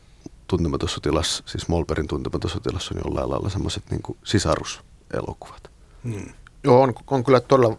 Tuntematon 0.48 0.90
sotilas, 0.90 1.44
siis 1.46 1.68
Molberin 1.68 2.08
Tuntematon 2.08 2.52
sotilas 2.52 2.92
on 2.92 3.02
jollain 3.06 3.30
lailla 3.30 3.50
semmoiset 3.50 3.84
niin 3.90 4.02
sisaruselokuvat. 4.24 5.70
Hmm. 6.04 6.34
Joo, 6.64 6.82
on, 6.82 6.94
on 7.08 7.24
kyllä 7.24 7.40
todella 7.40 7.78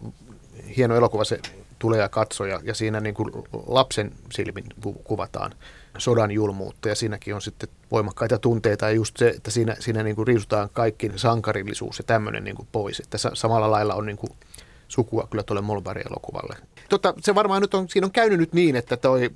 hieno 0.77 0.95
elokuva 0.95 1.23
se 1.23 1.39
tulee 1.79 1.99
ja 1.99 2.09
katso 2.09 2.45
ja, 2.45 2.59
ja 2.63 2.73
siinä 2.73 2.99
niin 2.99 3.15
kuin 3.15 3.31
lapsen 3.67 4.11
silmin 4.31 4.65
kuvataan 5.03 5.51
sodan 5.97 6.31
julmuutta 6.31 6.89
ja 6.89 6.95
siinäkin 6.95 7.35
on 7.35 7.41
sitten 7.41 7.69
voimakkaita 7.91 8.37
tunteita 8.37 8.85
ja 8.85 8.91
just 8.91 9.17
se, 9.17 9.27
että 9.29 9.51
siinä, 9.51 9.75
siinä 9.79 10.03
niin 10.03 10.15
kuin 10.15 10.27
riisutaan 10.27 10.69
kaikki 10.73 11.11
sankarillisuus 11.15 11.97
ja 11.97 12.03
tämmöinen 12.03 12.43
niin 12.43 12.55
kuin 12.55 12.67
pois. 12.71 12.99
Että 12.99 13.17
samalla 13.33 13.71
lailla 13.71 13.95
on 13.95 14.05
niin 14.05 14.17
kuin 14.17 14.31
sukua 14.87 15.27
kyllä 15.31 15.43
tuolle 15.43 15.61
Molbari-elokuvalle. 15.61 16.55
Tota, 16.89 17.13
se 17.21 17.35
varmaan 17.35 17.61
nyt 17.61 17.73
on, 17.73 17.89
siinä 17.89 18.05
on 18.05 18.11
käynyt 18.11 18.39
nyt 18.39 18.53
niin, 18.53 18.75
että 18.75 18.97
toi 18.97 19.29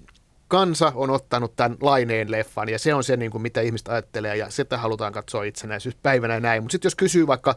kansa 0.48 0.92
on 0.96 1.10
ottanut 1.10 1.56
tämän 1.56 1.78
laineen 1.82 2.32
leffan 2.32 2.70
ja 2.70 2.80
se 2.80 2.94
on 2.94 3.04
se, 3.04 3.18
niin 3.18 3.32
kuin, 3.32 3.42
mitä 3.42 3.62
ihmiset 3.62 3.88
ajattelee 3.88 4.36
ja 4.36 4.50
sitä 4.50 4.78
halutaan 4.78 5.14
katsoa 5.14 5.44
itsenäisyyspäivänä 5.44 6.34
ja 6.34 6.40
näin. 6.40 6.64
Mutta 6.64 6.72
sitten 6.72 6.88
jos 6.88 6.96
kysyy 6.96 7.28
vaikka 7.28 7.56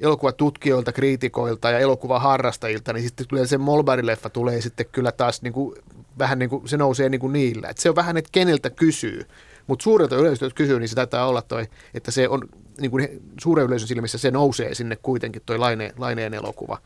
elokuvatutkijoilta, 0.00 0.92
kriitikoilta 0.92 1.70
ja 1.70 1.78
elokuvaharrastajilta, 1.78 2.92
niin 2.92 3.02
sitten 3.02 3.28
tulee 3.28 3.46
se 3.46 3.56
Molberg-leffa 3.56 4.30
tulee 4.30 4.60
sitten 4.60 4.86
kyllä 4.92 5.12
taas 5.12 5.42
niin 5.42 5.52
kuin, 5.52 5.76
vähän 6.18 6.38
niin 6.38 6.50
kuin, 6.50 6.68
se 6.68 6.76
nousee 6.76 7.08
niin 7.08 7.20
kuin 7.20 7.32
niillä. 7.32 7.68
Et 7.68 7.78
se 7.78 7.88
on 7.88 7.96
vähän, 7.96 8.16
että 8.16 8.28
keneltä 8.32 8.70
kysyy. 8.70 9.26
Mutta 9.66 9.82
suurelta 9.82 10.16
yleisöltä, 10.16 10.44
jos 10.44 10.54
kysyy, 10.54 10.78
niin 10.80 10.88
se 10.88 10.94
taitaa 10.94 11.26
olla 11.26 11.42
toi, 11.42 11.66
että 11.94 12.10
se 12.10 12.28
on 12.28 12.48
niin 12.80 12.90
kuin 12.90 13.22
suuren 13.40 13.66
yleisön 13.66 13.88
silmissä 13.88 14.18
se 14.18 14.30
nousee 14.30 14.74
sinne 14.74 14.96
kuitenkin 14.96 15.42
toi 15.46 15.58
laineen, 15.58 15.92
laineen 15.96 16.34
elokuva. 16.34 16.78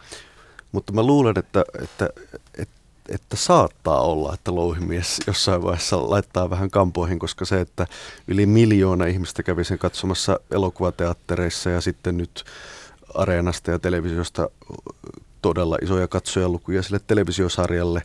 Mutta 0.72 0.93
mä 0.93 1.03
luulen, 1.03 1.39
että, 1.39 1.64
että, 1.83 2.09
että 2.59 2.77
että 3.09 3.37
saattaa 3.37 4.01
olla, 4.01 4.35
että 4.35 4.55
louhimies 4.55 5.20
jossain 5.27 5.62
vaiheessa 5.62 6.11
laittaa 6.11 6.51
vähän 6.51 6.70
kampoihin, 6.70 7.18
koska 7.18 7.45
se, 7.45 7.61
että 7.61 7.87
yli 8.29 8.47
miljoona 8.47 9.07
ihmistä 9.07 9.43
kävi 9.43 9.64
sen 9.64 9.79
katsomassa 9.79 10.41
elokuvateattereissa 10.51 11.70
ja 11.70 11.81
sitten 11.81 12.16
nyt 12.16 12.45
areenasta 13.14 13.70
ja 13.70 13.79
televisiosta 13.79 14.51
todella 15.43 15.79
isoja 15.83 16.09
katsojalukuja 16.09 16.83
sille 16.83 17.01
televisiosarjalle. 17.07 18.03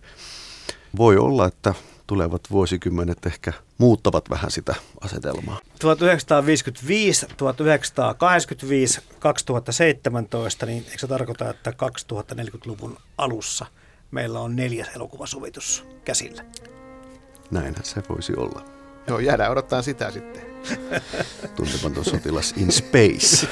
Voi 0.97 1.17
olla, 1.17 1.45
että 1.45 1.73
tulevat 2.07 2.41
vuosikymmenet 2.51 3.25
ehkä 3.25 3.53
muuttavat 3.77 4.29
vähän 4.29 4.51
sitä 4.51 4.75
asetelmaa. 5.01 5.59
1955, 5.79 7.25
1985, 7.37 9.01
2017, 9.19 10.65
niin 10.65 10.85
eikö 10.85 10.99
se 10.99 11.07
tarkoita, 11.07 11.49
että 11.49 11.71
2040-luvun 11.71 12.97
alussa– 13.17 13.65
meillä 14.11 14.39
on 14.39 14.55
neljäs 14.55 14.87
elokuvasovitus 14.95 15.85
käsillä. 16.05 16.45
Näinhän 17.51 17.85
se 17.85 18.03
voisi 18.09 18.33
olla. 18.37 18.65
Joo, 19.07 19.19
jäädään 19.19 19.51
odottaa 19.51 19.81
sitä 19.81 20.11
sitten. 20.11 20.41
Tuntematon 21.55 22.05
sotilas 22.05 22.53
in 22.57 22.71
space. 22.71 23.47